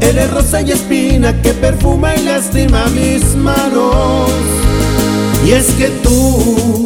eres 0.00 0.30
rosa 0.30 0.60
y 0.60 0.72
espina 0.72 1.40
que 1.40 1.52
perfuma 1.52 2.14
y 2.16 2.22
lastima 2.22 2.84
mis 2.88 3.34
manos. 3.34 4.30
Y 5.46 5.52
es 5.52 5.66
que 5.78 5.88
tú 6.02 6.85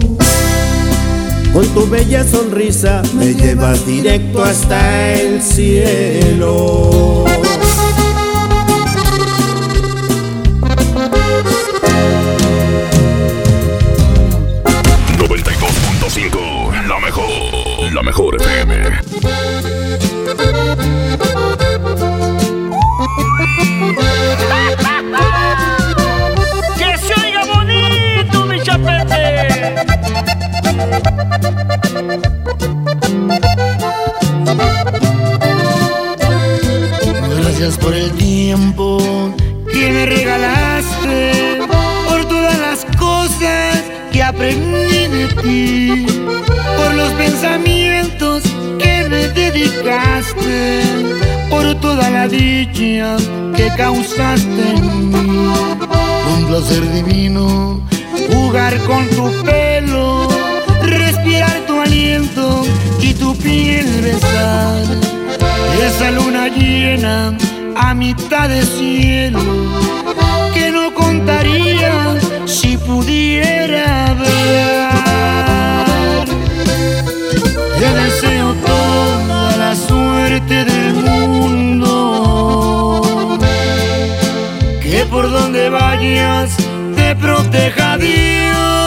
con 1.53 1.67
tu 1.73 1.87
bella 1.89 2.23
sonrisa 2.23 3.01
me 3.13 3.33
llevas 3.33 3.85
directo 3.85 4.43
hasta 4.43 5.13
el 5.13 5.41
cielo. 5.41 7.25
La 16.87 16.99
mejor, 16.99 17.93
la 17.93 18.03
mejor 18.03 18.35
FM. 18.41 19.01
Gracias 37.39 37.77
por 37.77 37.93
el 37.93 38.11
tiempo 38.13 38.97
que 39.71 39.91
me 39.91 40.05
regalaste, 40.05 41.59
por 42.07 42.25
todas 42.25 42.57
las 42.59 42.85
cosas 42.97 43.83
que 44.11 44.23
aprendí 44.23 45.07
de 45.07 45.27
ti, 45.41 46.05
por 46.77 46.95
los 46.95 47.09
pensamientos 47.13 48.43
que 48.79 49.07
me 49.09 49.27
dedicaste, 49.27 50.81
por 51.49 51.75
toda 51.75 52.09
la 52.09 52.27
dicha 52.27 53.17
que 53.55 53.69
causaste 53.77 54.69
en 54.75 55.09
mí. 55.09 55.53
Un 56.35 56.45
placer 56.47 56.91
divino 56.93 57.81
jugar 58.31 58.77
con 58.83 59.07
tu 59.09 59.31
pelo, 59.43 60.27
respirar 61.21 61.61
tu 61.67 61.79
aliento 61.79 62.63
y 62.99 63.13
tu 63.13 63.35
piel 63.37 63.85
besar. 64.01 64.83
Esa 65.85 66.11
luna 66.11 66.47
llena 66.47 67.37
a 67.75 67.93
mitad 67.93 68.49
de 68.49 68.65
cielo 68.65 69.39
que 70.53 70.71
no 70.71 70.93
contaría 70.93 72.15
si 72.45 72.77
pudiera 72.77 74.13
ver. 74.13 74.89
Te 77.79 77.93
deseo 77.93 78.53
toda 78.65 79.57
la 79.57 79.75
suerte 79.75 80.65
del 80.65 80.93
mundo, 80.93 82.21
que 84.81 85.05
por 85.09 85.29
donde 85.31 85.69
vayas 85.69 86.55
te 86.95 87.15
proteja 87.15 87.97
Dios. 87.97 88.80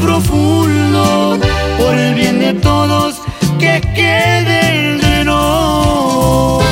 Profundo 0.00 1.38
por 1.78 1.94
el 1.94 2.14
bien 2.14 2.38
de 2.40 2.54
todos 2.54 3.20
que 3.58 3.80
quede 3.94 4.94
entre 4.94 5.24
nos. 5.24 6.62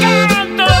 ¡Canto 0.00 0.80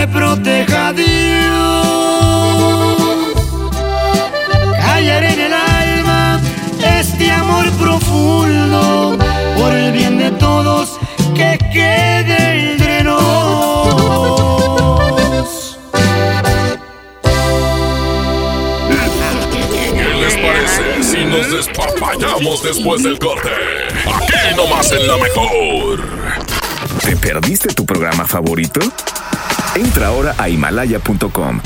te 0.00 0.08
proteja 0.08 0.92
Dios. 0.94 1.06
Callaré 4.78 5.34
en 5.34 5.40
el 5.40 5.52
alma 5.52 6.40
este 7.00 7.30
amor 7.30 7.70
profundo 7.72 9.18
por 9.58 9.72
el 9.74 9.92
bien 9.92 10.16
de 10.18 10.30
todos 10.32 10.98
que 11.34 11.58
quede 11.72 12.72
entre 12.72 13.04
nos. 13.04 13.20
¿Qué 19.70 20.14
les 20.22 20.34
parece 20.36 21.02
si 21.02 21.24
nos 21.26 21.52
despapallamos 21.52 22.62
después 22.62 23.02
del 23.02 23.18
corte? 23.18 23.50
Aquí 24.06 24.56
nomás 24.56 24.92
en 24.92 25.06
la 25.06 25.18
mejor. 25.18 26.00
¿Te 27.02 27.16
perdiste 27.16 27.74
tu 27.74 27.84
programa 27.84 28.26
favorito? 28.26 28.80
Entra 29.80 30.08
ahora 30.08 30.34
a 30.36 30.46
himalaya.com 30.46 31.58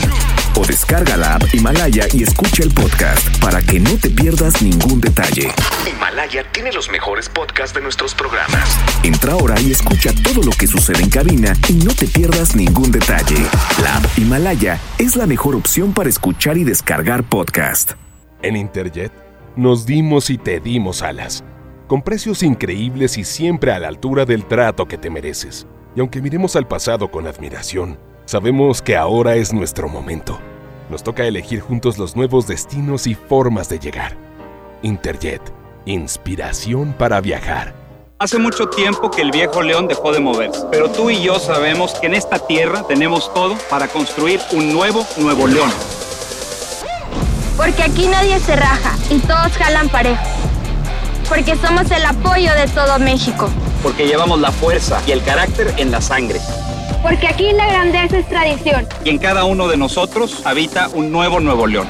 o 0.57 0.65
descarga 0.65 1.17
la 1.17 1.35
app 1.35 1.53
Himalaya 1.53 2.07
y 2.13 2.23
escucha 2.23 2.63
el 2.63 2.71
podcast 2.73 3.41
para 3.41 3.61
que 3.61 3.81
no 3.81 3.99
te 3.99 4.09
pierdas 4.09 4.63
ningún 4.63 5.01
detalle. 5.01 5.51
Himalaya 5.85 6.45
tiene 6.53 6.71
los 6.73 6.89
mejores 6.91 7.29
podcasts 7.29 7.75
de 7.75 7.81
nuestros 7.81 8.15
programas. 8.15 8.79
Entra 9.03 9.33
ahora 9.33 9.61
y 9.61 9.73
escucha 9.73 10.13
todo 10.23 10.45
lo 10.45 10.53
que 10.53 10.69
sucede 10.69 11.03
en 11.03 11.11
cabina 11.11 11.55
y 11.69 11.73
no 11.73 11.93
te 11.93 12.07
pierdas 12.07 12.55
ningún 12.55 12.93
detalle. 12.93 13.45
La 13.83 13.97
app 13.97 14.05
Himalaya 14.17 14.79
es 14.99 15.17
la 15.17 15.27
mejor 15.27 15.57
opción 15.57 15.93
para 15.93 16.09
escuchar 16.09 16.57
y 16.57 16.63
descargar 16.63 17.25
podcast. 17.25 17.95
En 18.43 18.55
Interjet 18.55 19.13
nos 19.57 19.87
dimos 19.87 20.31
y 20.31 20.39
te 20.39 20.61
dimos 20.61 21.03
alas, 21.03 21.43
con 21.89 22.03
precios 22.03 22.45
increíbles 22.45 23.19
y 23.19 23.25
siempre 23.25 23.73
a 23.73 23.81
la 23.81 23.89
altura 23.89 24.25
del 24.25 24.45
trato 24.45 24.87
que 24.87 24.99
te 24.99 25.11
mereces. 25.11 25.67
Y 25.97 26.01
aunque 26.01 26.21
miremos 26.21 26.57
al 26.57 26.67
pasado 26.67 27.11
con 27.11 27.27
admiración, 27.27 27.99
sabemos 28.25 28.83
que 28.83 28.97
ahora 28.97 29.37
es 29.37 29.53
nuestro 29.53 29.89
momento. 29.89 30.41
Nos 30.91 31.05
toca 31.05 31.25
elegir 31.25 31.61
juntos 31.61 31.99
los 31.99 32.17
nuevos 32.17 32.47
destinos 32.47 33.07
y 33.07 33.15
formas 33.15 33.69
de 33.69 33.79
llegar. 33.79 34.17
Interjet, 34.83 35.41
inspiración 35.87 36.95
para 36.99 37.21
viajar. 37.21 37.75
Hace 38.19 38.39
mucho 38.39 38.69
tiempo 38.69 39.11
que 39.11 39.23
el 39.23 39.31
viejo 39.31 39.63
león 39.63 39.87
dejó 39.87 40.13
de 40.13 40.21
moverse, 40.21 40.65
pero 40.71 40.91
tú 40.91 41.11
y 41.11 41.23
yo 41.23 41.39
sabemos 41.39 41.95
que 41.95 42.07
en 42.07 42.15
esta 42.15 42.39
tierra 42.39 42.85
tenemos 42.87 43.33
todo 43.33 43.57
para 43.71 43.89
construir 43.89 44.41
un 44.53 44.73
nuevo 44.73 45.07
Nuevo 45.19 45.47
León. 45.47 45.71
Porque 47.57 47.83
aquí 47.83 48.09
nadie 48.09 48.39
se 48.41 48.57
raja 48.57 48.97
y 49.11 49.19
todos 49.21 49.53
jalan 49.53 49.89
parejo. 49.89 50.44
Porque 51.29 51.57
somos 51.57 51.91
el 51.91 52.05
apoyo 52.05 52.53
de 52.55 52.67
todo 52.69 52.99
México. 52.99 53.49
Porque 53.83 54.07
llevamos 54.07 54.41
la 54.41 54.53
fuerza 54.53 55.01
y 55.07 55.13
el 55.13 55.23
carácter 55.23 55.73
en 55.79 55.91
la 55.91 56.01
sangre. 56.01 56.41
Porque 57.03 57.29
aquí 57.29 57.53
la 57.53 57.67
grandeza 57.67 58.19
es 58.19 58.29
tradición. 58.29 58.87
Y 59.05 59.11
en 59.11 59.19
cada 59.19 59.45
uno 59.45 59.69
de 59.69 59.77
nosotros 59.77 60.43
habita 60.45 60.89
un 60.89 61.13
nuevo 61.13 61.41
Nuevo 61.41 61.67
León. 61.67 61.89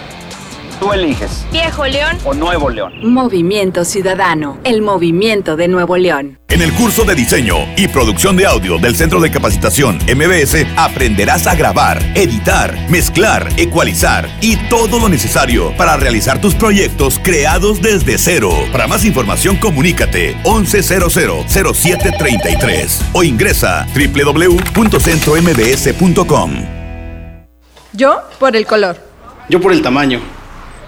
Tú 0.81 0.93
eliges. 0.93 1.47
Viejo 1.53 1.87
León 1.87 2.17
o 2.25 2.35
Nuevo 2.35 2.69
León. 2.71 2.93
Movimiento 3.03 3.85
Ciudadano, 3.85 4.59
el 4.65 4.83
movimiento 4.83 5.57
de 5.57 5.69
Nuevo 5.69 5.97
León. 5.97 6.39
En 6.49 6.61
el 6.63 6.73
curso 6.73 7.05
de 7.05 7.15
diseño 7.17 7.57
y 7.77 7.89
producción 7.89 8.37
de 8.37 8.47
audio 8.47 8.79
del 8.79 8.95
Centro 8.95 9.21
de 9.21 9.29
Capacitación 9.31 9.99
MBS 10.07 10.65
aprenderás 10.77 11.47
a 11.49 11.55
grabar, 11.57 12.01
editar, 12.15 12.77
mezclar, 12.89 13.49
ecualizar 13.57 14.29
y 14.41 14.57
todo 14.69 15.01
lo 15.01 15.09
necesario 15.09 15.77
para 15.77 15.97
realizar 15.97 16.41
tus 16.41 16.55
proyectos 16.55 17.19
creados 17.23 17.83
desde 17.83 18.17
cero. 18.19 18.53
Para 18.71 18.87
más 18.87 19.05
información 19.05 19.57
comunícate 19.57 20.37
11000733 20.45 23.01
o 23.15 23.25
ingresa 23.25 23.85
www.centrombs.com. 23.95 26.51
Yo 27.93 28.21
por 28.39 28.55
el 28.55 28.65
color. 28.67 28.97
Yo 29.49 29.61
por 29.61 29.73
el 29.73 29.83
tamaño. 29.83 30.21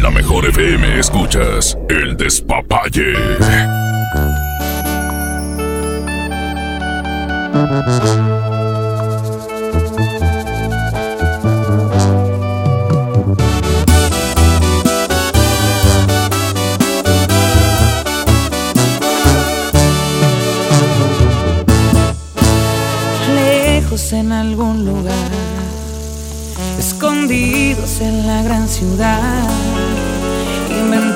La 0.00 0.10
mejor 0.10 0.46
FM 0.46 0.98
escuchas 0.98 1.76
El 1.90 2.16
Despapalle. 2.16 3.12
Lejos 23.34 24.12
en 24.14 24.32
algún 24.32 24.86
lugar, 24.86 25.14
escondidos 26.78 28.00
en 28.00 28.26
la 28.26 28.42
gran 28.42 28.66
ciudad, 28.66 29.59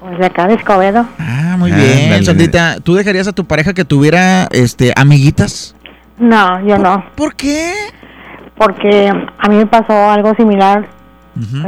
pues 0.00 0.18
de 0.18 0.26
acá 0.26 0.46
de 0.46 0.54
Escobedo. 0.54 1.08
Ah, 1.18 1.37
muy 1.70 1.80
Ándale. 1.80 2.06
bien, 2.08 2.24
Sandita. 2.24 2.76
¿Tú 2.82 2.94
dejarías 2.94 3.28
a 3.28 3.32
tu 3.32 3.44
pareja 3.44 3.72
que 3.74 3.84
tuviera 3.84 4.48
este 4.50 4.92
amiguitas? 4.96 5.74
No, 6.18 6.60
yo 6.66 6.78
no. 6.78 7.04
¿Por 7.14 7.34
qué? 7.34 7.72
Porque 8.56 9.08
a 9.38 9.48
mí 9.48 9.56
me 9.56 9.66
pasó 9.66 10.10
algo 10.10 10.34
similar, 10.34 10.88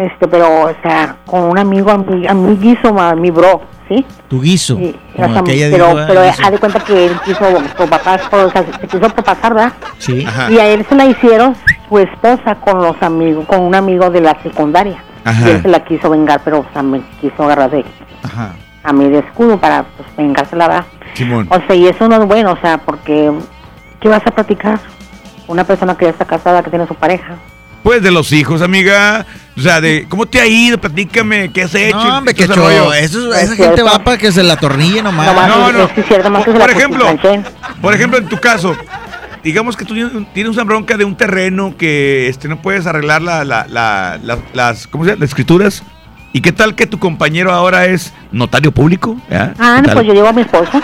este, 0.00 0.26
pero, 0.26 0.62
o 0.62 0.72
sea, 0.82 1.16
con 1.24 1.44
un 1.44 1.58
amigo, 1.58 1.90
ami- 1.92 2.28
amiguizo, 2.28 2.92
ma- 2.92 3.14
mi 3.14 3.30
bro, 3.30 3.62
¿sí? 3.88 4.04
Tu 4.28 4.40
guiso. 4.40 4.76
Sí, 4.76 4.96
como 5.14 5.44
pero, 5.44 5.68
dijo, 5.68 5.98
ah, 5.98 6.04
pero 6.08 6.24
guiso. 6.24 6.42
haz 6.44 6.50
de 6.50 6.58
cuenta 6.58 6.80
que 6.80 7.06
él 7.06 7.12
quiso 7.24 7.44
propasar, 7.76 8.20
o 8.32 8.50
sea, 8.50 8.64
se 8.80 8.86
quiso 8.88 9.08
propasar, 9.08 9.54
¿verdad? 9.54 9.72
Sí. 9.98 10.26
Y 10.50 10.58
a 10.58 10.66
él 10.66 10.84
se 10.88 10.96
la 10.96 11.04
hicieron 11.06 11.54
su 11.88 11.98
esposa 12.00 12.56
con 12.56 12.78
los 12.82 13.00
amigos, 13.02 13.46
con 13.46 13.60
un 13.60 13.74
amigo 13.76 14.10
de 14.10 14.20
la 14.22 14.36
secundaria. 14.42 15.00
Ajá. 15.24 15.46
Y 15.48 15.50
él 15.52 15.62
se 15.62 15.68
la 15.68 15.84
quiso 15.84 16.10
vengar, 16.10 16.40
pero 16.44 16.60
o 16.60 16.66
sea, 16.72 16.82
me 16.82 17.00
quiso 17.20 17.44
agarrar 17.44 17.70
de 17.70 17.84
Ajá. 18.24 18.54
A 18.82 18.92
mí 18.92 19.08
de 19.08 19.18
escudo 19.18 19.58
para 19.60 19.84
pues, 19.84 20.08
vengársela, 20.16 20.68
¿verdad? 20.68 20.84
Simón. 21.14 21.46
O 21.50 21.60
sea, 21.66 21.74
y 21.76 21.86
eso 21.86 22.08
no 22.08 22.22
es 22.22 22.26
bueno, 22.28 22.52
o 22.52 22.60
sea, 22.60 22.78
porque 22.78 23.30
¿qué 24.00 24.08
vas 24.08 24.22
a 24.26 24.30
platicar? 24.30 24.78
Una 25.48 25.64
persona 25.64 25.96
que 25.96 26.04
ya 26.06 26.10
está 26.12 26.24
casada, 26.24 26.62
que 26.62 26.70
tiene 26.70 26.86
su 26.86 26.94
pareja. 26.94 27.34
Pues 27.82 28.02
de 28.02 28.10
los 28.10 28.30
hijos, 28.32 28.60
amiga. 28.62 29.24
O 29.56 29.60
sea, 29.60 29.80
de 29.80 30.06
cómo 30.08 30.26
te 30.26 30.40
ha 30.40 30.46
ido, 30.46 30.78
platícame, 30.78 31.50
¿qué 31.52 31.62
has 31.62 31.74
hecho? 31.74 31.96
No, 31.96 32.18
hombre, 32.18 32.34
Todo 32.34 32.38
que 32.38 32.44
ese 32.44 32.54
cho, 32.54 32.60
rollo. 32.60 32.92
eso- 32.94 33.34
Es 33.34 33.42
esa 33.44 33.56
gente 33.56 33.74
cierto. 33.76 33.84
va 33.84 33.98
para 34.04 34.16
que 34.18 34.30
se 34.32 34.42
la 34.42 34.54
atornille 34.54 35.02
nomás. 35.02 35.26
Nomás 35.26 35.48
No, 35.48 35.72
no. 35.72 35.84
es 35.84 36.06
cierto, 36.06 36.30
más 36.30 36.44
que 36.44 36.52
se 36.52 36.58
Por 36.58 36.68
la 36.70 36.76
ejemplo, 36.76 37.06
por 37.82 37.94
ejemplo, 37.94 38.18
en 38.18 38.28
tu 38.28 38.38
caso, 38.38 38.76
digamos 39.42 39.76
que 39.76 39.84
tú 39.84 39.94
tienes- 39.94 40.12
tienes 40.32 40.52
una 40.54 40.64
bronca 40.64 40.96
de 40.96 41.04
un 41.04 41.16
terreno 41.16 41.74
que 41.76 42.28
este, 42.28 42.48
no 42.48 42.60
puedes 42.62 42.86
arreglar 42.86 43.22
la, 43.22 43.44
la- 43.44 43.66
la- 43.66 44.18
la- 44.22 44.38
las, 44.52 44.86
¿cómo 44.86 45.04
se 45.04 45.10
llama? 45.10 45.20
las 45.20 45.30
escrituras. 45.30 45.82
¿Y 46.32 46.42
qué 46.42 46.52
tal 46.52 46.74
que 46.76 46.86
tu 46.86 46.98
compañero 46.98 47.50
ahora 47.52 47.86
es 47.86 48.12
notario 48.32 48.72
público? 48.72 49.16
¿Ya? 49.30 49.52
Ah, 49.58 49.80
¿Qué 49.82 49.88
no, 49.88 49.94
pues 49.94 50.06
yo 50.06 50.12
llevo 50.14 50.28
a 50.28 50.32
mi 50.32 50.42
esposo. 50.42 50.80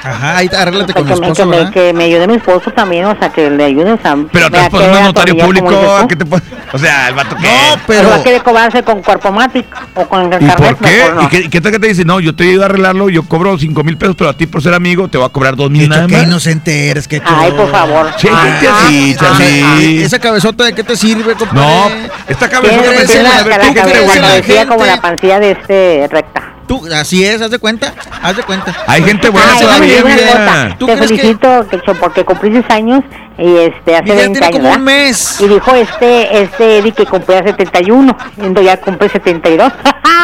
Ajá, 0.00 0.36
ahí 0.38 0.48
arréglate 0.56 0.92
O 0.92 0.94
sea, 0.94 1.02
con 1.02 1.06
que, 1.06 1.14
mi 1.14 1.20
me, 1.20 1.26
esposo, 1.26 1.50
que, 1.50 1.64
me, 1.64 1.70
que 1.72 1.92
me 1.92 2.04
ayude 2.04 2.26
mi 2.28 2.34
esposo 2.36 2.70
también, 2.70 3.04
o 3.06 3.18
sea, 3.18 3.30
que 3.30 3.50
le 3.50 3.64
ayude. 3.64 3.92
O 3.92 3.98
sea, 4.00 4.16
Pero 4.32 4.44
me 4.46 4.50
tu 4.50 4.56
va 4.56 4.62
esposo 4.62 4.84
a 4.84 4.86
no 4.86 4.92
es 4.92 4.98
querer 4.98 5.04
notario 5.06 5.36
público, 5.38 5.68
tú. 6.00 6.08
¿qué 6.08 6.16
te 6.16 6.24
puede- 6.24 6.42
O 6.72 6.78
sea, 6.78 7.08
el 7.08 7.14
vato 7.14 7.34
que... 7.36 7.42
No, 7.42 7.48
Pero 7.86 8.08
va 8.10 8.14
a 8.16 8.22
querer 8.22 8.42
cobrarse 8.42 8.82
con 8.84 9.02
cuerpo 9.02 9.32
mático 9.32 9.76
o 9.96 10.06
con 10.08 10.32
el 10.32 10.42
¿Y 10.42 10.46
carnet, 10.46 10.76
por 10.76 10.88
qué? 10.88 10.96
mejor 10.98 11.14
no. 11.14 11.22
¿Y 11.24 11.26
qué, 11.28 11.50
qué 11.50 11.60
tal 11.60 11.72
que 11.72 11.78
te 11.80 11.88
dice? 11.88 12.04
No, 12.04 12.20
yo 12.20 12.34
te 12.34 12.44
ayudo 12.44 12.62
a 12.62 12.66
arreglarlo, 12.66 13.08
yo 13.08 13.24
cobro 13.24 13.58
5 13.58 13.82
mil 13.84 13.96
pesos, 13.98 14.14
pero 14.16 14.30
a 14.30 14.34
ti 14.34 14.46
por 14.46 14.62
ser 14.62 14.72
amigo 14.72 15.08
te 15.08 15.18
voy 15.18 15.26
a 15.26 15.30
cobrar 15.30 15.56
2 15.56 15.68
mil 15.70 15.82
Qué 15.82 15.88
nada 15.88 16.06
más. 16.06 16.22
inocente 16.22 16.90
eres, 16.90 17.08
que 17.08 17.20
Ay, 17.24 17.50
por 17.52 17.70
favor. 17.70 18.06
Sí, 18.18 18.28
gente 18.28 18.68
así, 18.68 19.16
Charlie. 19.18 20.02
¿Esa 20.04 20.18
cabezota 20.20 20.64
de 20.64 20.74
qué 20.74 20.84
te 20.84 20.94
sirve, 20.96 21.34
compadre? 21.34 21.58
No, 21.60 21.90
esta 22.28 22.46
no 22.48 22.62
me 22.62 22.68
la, 22.68 22.92
la- 22.92 23.06
sirve. 23.06 23.22
la, 23.24 23.58
¿tú 23.60 24.42
¿Tú 24.46 24.52
la 24.54 24.66
como 24.66 24.84
la 24.86 25.00
pancilla 25.00 25.40
de 25.40 25.50
este 25.52 26.08
recta. 26.10 26.54
Tú, 26.68 26.86
así 26.94 27.24
es, 27.24 27.40
haz 27.40 27.50
de 27.50 27.58
cuenta, 27.58 27.94
haz 28.22 28.36
de 28.36 28.42
cuenta. 28.42 28.74
Hay 28.86 29.02
gente 29.02 29.30
buena 29.30 29.58
todavía, 29.58 30.04
una. 30.04 30.76
¿Tú 30.78 30.86
Te 30.86 30.92
crees 30.94 31.10
que- 31.10 31.16
felicito 31.18 31.66
que... 31.68 31.78
porque 31.94 32.24
cumpliste 32.24 32.72
años 32.72 33.02
y 33.38 33.56
este 33.56 33.96
hace 33.96 34.04
Y 34.04 34.08
ya 34.08 34.14
20 34.14 34.32
tiene 34.32 34.46
años, 34.46 34.58
como 34.58 34.72
un 34.74 34.84
mes. 34.84 35.40
Y 35.40 35.48
dijo 35.48 35.74
este 35.74 36.42
este 36.42 36.78
Eddie 36.78 36.92
que 36.92 37.06
cumplía 37.06 37.42
71, 37.42 38.16
siendo 38.34 38.62
ya 38.62 38.76
cumple 38.76 39.08
72. 39.08 39.72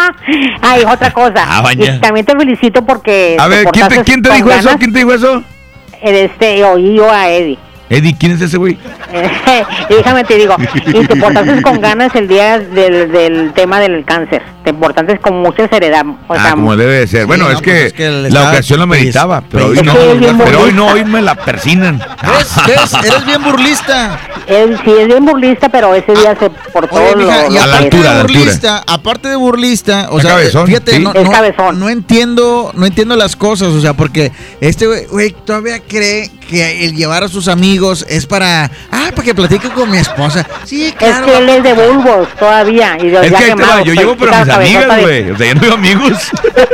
Ay, 0.63 0.85
otra 0.85 1.11
cosa. 1.13 1.35
Ah. 1.37 1.73
Y 1.73 1.99
también 2.01 2.27
te 2.27 2.37
felicito 2.37 2.85
porque 2.85 3.37
A 3.39 3.49
ver, 3.49 3.67
¿quién 3.73 3.89
te, 3.89 4.05
quién 4.05 4.23
te 4.23 4.31
dijo 4.35 4.51
eso? 4.51 4.71
¿Quién 4.79 4.93
te 4.93 4.99
dijo 4.99 5.13
eso? 5.15 5.43
Este, 6.03 6.63
oí 6.65 6.97
yo 6.97 7.11
a 7.11 7.31
Eddie. 7.31 7.59
Eddie, 7.95 8.17
¿quién 8.19 8.33
es 8.33 8.41
ese 8.41 8.57
güey? 8.57 8.79
déjame 9.89 10.25
te 10.25 10.37
digo, 10.37 10.57
y 10.87 11.07
te 11.07 11.17
portaste 11.17 11.63
con 11.63 11.81
ganas 11.81 12.15
el 12.15 12.29
día 12.29 12.59
del, 12.59 13.11
del 13.13 13.53
tema 13.55 13.81
del 13.81 14.05
cáncer. 14.05 14.43
Te 14.65 14.73
portaste 14.73 15.19
con 15.19 15.43
mucha 15.43 15.69
seriedad. 15.69 16.05
O 16.07 16.33
ah, 16.35 16.43
sea, 16.43 16.51
como 16.53 16.75
debe 16.77 16.95
de 17.01 17.07
ser. 17.07 17.21
Sí, 17.23 17.27
bueno, 17.27 17.45
no, 17.45 17.51
es, 17.51 17.57
pues 17.61 17.65
que 17.67 17.87
es 17.87 17.93
que 17.93 18.11
la 18.31 18.49
ocasión 18.49 18.81
lo 18.81 18.87
meritaba, 18.87 19.43
pero 19.51 19.67
hoy 19.67 19.81
no. 19.83 19.95
Pero 20.45 20.63
hoy 20.63 20.73
no, 20.73 20.87
hoy 20.87 21.05
me 21.05 21.21
la 21.23 21.35
persinan. 21.35 21.99
¿Ves? 21.99 22.55
¿Ves? 22.67 22.95
Eres 23.05 23.27
bien 23.27 23.43
burlista. 23.43 24.19
él 24.47 24.79
sí 24.85 24.91
es 24.99 25.07
bien 25.07 25.25
burlista, 25.25 25.69
pero 25.69 25.95
ese 25.95 26.13
día 26.13 26.35
se 26.39 26.49
portó 26.73 26.97
Ah, 26.97 27.01
Oye, 27.03 27.11
lo, 27.13 27.17
mija, 27.27 27.47
y 27.51 27.55
lo 27.55 27.63
a 27.63 27.67
la 27.67 27.77
altura, 27.77 28.03
de 28.15 28.21
altura. 28.21 28.39
burlista, 28.41 28.85
aparte 28.87 29.29
de 29.29 29.37
burlista, 29.37 30.09
o 30.11 30.17
Es 30.17 30.23
sea, 30.23 30.33
cabezón, 30.33 30.67
fíjate, 30.67 30.93
sí. 30.93 30.99
no, 31.03 31.13
Es 31.13 31.25
no- 31.25 31.31
cabezón. 31.31 31.79
no 31.81 31.89
entiendo, 31.91 32.71
no 32.75 32.87
entiendo 32.87 33.17
las 33.17 33.37
cosas, 33.37 33.69
o 33.69 33.81
sea, 33.81 33.93
porque 33.95 34.33
este 34.61 34.87
güey- 34.87 35.09
güey 35.09 35.33
todavía 35.45 35.81
cree 35.81 36.31
que 36.49 36.85
el 36.87 36.95
llevar 36.95 37.23
a 37.25 37.29
sus 37.29 37.49
amigos 37.49 37.75
es 37.93 38.27
para, 38.27 38.65
ah, 38.91 39.11
para 39.15 39.23
que 39.23 39.35
platique 39.35 39.69
con 39.71 39.91
mi 39.91 39.99
esposa. 39.99 40.47
Sí, 40.65 40.87
Es 40.87 40.95
claro. 40.95 41.27
que 41.27 41.39
él 41.39 41.49
es 41.49 41.63
de 41.63 41.73
Bulbos 41.75 42.29
todavía. 42.39 42.97
Y 43.01 43.09
de 43.11 43.27
Es 43.27 43.33
que 43.33 43.45
quemado, 43.45 43.85
yo 43.85 43.93
llevo 43.95 44.15
chica 44.17 44.45
mis 44.45 44.55
amigas, 44.55 45.01
güey. 45.01 45.31
O 45.31 45.37
sea, 45.39 45.47
yo 45.49 45.55
no 45.55 45.61
tengo 45.61 45.75
amigos. 45.75 46.19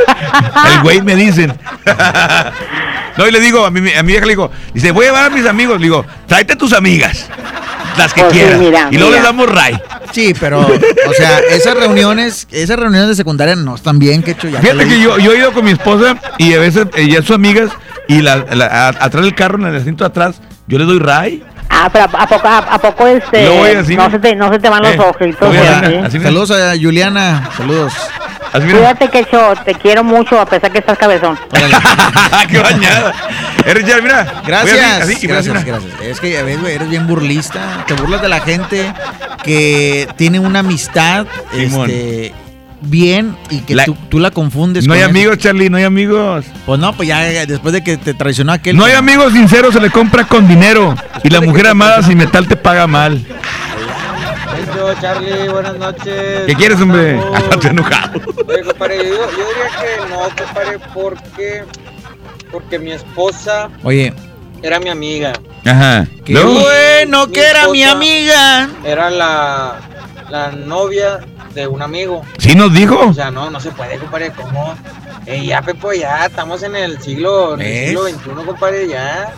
El 0.75 0.81
güey 0.83 1.03
me 1.03 1.17
dicen. 1.17 1.53
No, 3.17 3.27
y 3.27 3.33
le 3.33 3.41
digo, 3.41 3.65
a 3.67 3.71
mi, 3.71 3.93
a 3.93 4.03
mi 4.03 4.13
vieja 4.13 4.25
le 4.25 4.33
digo, 4.33 4.51
dice, 4.73 4.93
voy 4.93 5.05
a 5.07 5.09
llevar 5.09 5.25
a 5.27 5.35
mis 5.35 5.47
amigos. 5.47 5.79
Le 5.79 5.85
digo, 5.85 6.07
tráete 6.27 6.55
a 6.55 6.57
tus 6.57 6.73
amigas, 6.73 7.27
las 7.99 8.15
que 8.15 8.23
Pues 8.23 8.33
sí, 8.33 8.39
quieras. 8.39 8.59
mira, 8.61 8.89
y 8.91 8.95
luego 8.95 9.09
mira. 9.11 9.17
les 9.17 9.23
damos 9.25 9.49
ray. 9.51 9.79
Sí, 10.13 10.35
pero, 10.39 10.61
o 10.61 11.13
sea, 11.15 11.39
esas 11.51 11.75
reuniones, 11.77 12.47
esas 12.51 12.79
reuniones 12.79 13.09
de 13.09 13.15
secundaria 13.17 13.57
no 13.57 13.75
están 13.75 13.99
bien, 13.99 14.23
que 14.23 14.31
hecho 14.33 14.49
ya. 14.49 14.61
te 14.61 14.69
Fíjate 14.69 14.89
que 14.89 15.01
yo, 15.01 15.19
yo 15.19 15.33
he 15.33 15.39
ido 15.39 15.53
con 15.53 15.65
mi 15.65 15.73
esposa 15.73 16.17
y 16.39 16.55
a 16.55 16.59
veces 16.61 16.87
ella 16.97 17.21
sus 17.21 17.33
amigas 17.33 17.71
y 18.09 18.23
la, 18.23 18.37
la- 18.55 18.67
a- 18.67 18.89
atrás 18.89 19.25
del 19.25 19.35
carro, 19.35 19.59
en 19.59 19.67
el 19.67 19.77
asiento 19.81 20.05
de 20.05 20.09
atrás, 20.09 20.41
yo 20.71 20.79
le 20.79 20.85
doy 20.85 20.99
ray. 20.99 21.43
Ah, 21.69 21.89
pero 21.93 22.05
¿a 22.05 22.27
poco, 22.27 22.49
a, 22.49 22.59
a 22.59 22.79
poco 22.79 23.07
este, 23.07 23.47
así, 23.77 23.95
no, 23.97 24.11
se 24.11 24.19
te, 24.19 24.35
no 24.35 24.51
se 24.53 24.59
te 24.59 24.69
van 24.69 24.83
los 24.83 24.95
Eh, 24.95 24.99
ojitos? 24.99 25.55
Saludos 26.23 26.51
a 26.51 26.73
Juliana, 26.81 27.49
saludos. 27.57 27.93
Así, 28.53 28.67
mira. 28.67 28.79
Cuídate 28.79 29.09
que 29.09 29.27
yo 29.33 29.55
te 29.65 29.75
quiero 29.77 30.03
mucho 30.03 30.41
a 30.41 30.47
pesar 30.47 30.73
que 30.73 30.79
estás 30.79 30.99
cabezón. 30.99 31.39
¡Qué 32.51 32.59
bañada! 32.59 33.15
Eres 33.65 33.85
ya, 33.87 34.01
mira. 34.03 34.43
Gracias, 34.45 35.03
así, 35.03 35.13
así, 35.15 35.25
y 35.27 35.29
gracias, 35.29 35.55
mira. 35.55 35.67
gracias. 35.79 36.01
Es 36.03 36.19
que, 36.21 36.37
a 36.39 36.43
ver, 36.43 36.59
güey, 36.59 36.75
eres 36.75 36.89
bien 36.91 37.07
burlista. 37.07 37.85
Te 37.87 37.95
burlas 37.95 38.21
de 38.21 38.29
la 38.29 38.41
gente 38.41 38.93
que 39.45 40.09
tiene 40.17 40.41
una 40.41 40.59
amistad 40.61 41.27
este, 41.53 42.33
bien 42.83 43.37
y 43.51 43.61
que 43.61 43.75
La- 43.75 43.85
tú, 43.85 43.97
tú 44.09 44.19
la 44.19 44.31
confundes. 44.31 44.87
No 44.87 44.95
hay 44.95 45.01
eso. 45.01 45.11
amigos, 45.11 45.39
Charlie, 45.39 45.69
no 45.71 45.77
hay 45.77 45.85
amigos. 45.85 46.45
Pues 46.67 46.79
no, 46.81 46.93
pues 46.95 47.09
ya 47.09 47.21
después 47.47 47.73
de 47.73 47.83
que 47.85 47.97
te 47.97 48.15
traicionó 48.15 48.53
aquel. 48.53 48.77
No 48.77 48.85
hay 48.85 48.93
amigos 48.95 49.33
sinceros, 49.33 49.75
se 49.75 49.81
le 49.81 49.91
compra 49.91 50.27
con 50.27 50.47
dinero. 50.49 50.95
Y 51.23 51.31
la 51.31 51.41
mujer 51.41 51.67
amada 51.69 52.03
sin 52.03 52.19
metal 52.19 52.47
te 52.49 52.57
paga 52.57 52.87
mal. 52.87 53.25
Charlie, 55.01 55.49
buenas 55.49 55.77
noches. 55.77 56.43
¿Qué 56.47 56.55
quieres, 56.55 56.81
hombre? 56.81 57.19
Estoy 57.53 57.71
enojado. 57.71 58.21
Oye, 58.49 58.63
compadre, 58.65 58.97
yo, 58.99 59.05
yo 59.05 59.31
diría 59.31 59.71
que 59.81 60.09
no, 60.11 60.21
compadre, 60.45 60.79
porque, 60.95 61.65
porque 62.51 62.79
mi 62.79 62.93
esposa 62.93 63.69
Oye, 63.83 64.13
era 64.63 64.81
mi 64.81 64.89
amiga. 64.89 65.33
Ajá. 65.65 66.07
qué 66.25 66.33
¿Luego? 66.33 66.61
bueno 66.61 67.27
Mi 67.27 67.33
que 67.33 67.43
era 67.47 67.69
mi 67.69 67.83
amiga. 67.85 68.69
Era 68.85 69.11
la, 69.11 69.77
la 70.31 70.53
novia 70.53 71.21
de 71.55 71.67
un 71.67 71.83
amigo. 71.83 72.23
¿Sí 72.39 72.55
nos 72.55 72.73
dijo? 72.73 72.99
O 73.09 73.15
sea, 73.15 73.31
no, 73.31 73.51
no 73.51 73.61
se 73.61 73.71
puede, 73.73 73.99
compadre, 73.99 74.33
¿cómo? 74.33 74.75
Eh, 75.27 75.45
ya, 75.45 75.63
Pepo, 75.63 75.93
ya, 75.93 76.27
estamos 76.27 76.63
en 76.63 76.77
el 76.77 77.01
siglo, 77.01 77.55
en 77.55 77.61
el 77.61 77.87
siglo 77.87 78.09
XXI, 78.09 78.45
compadre, 78.47 78.89
ya. 78.89 79.33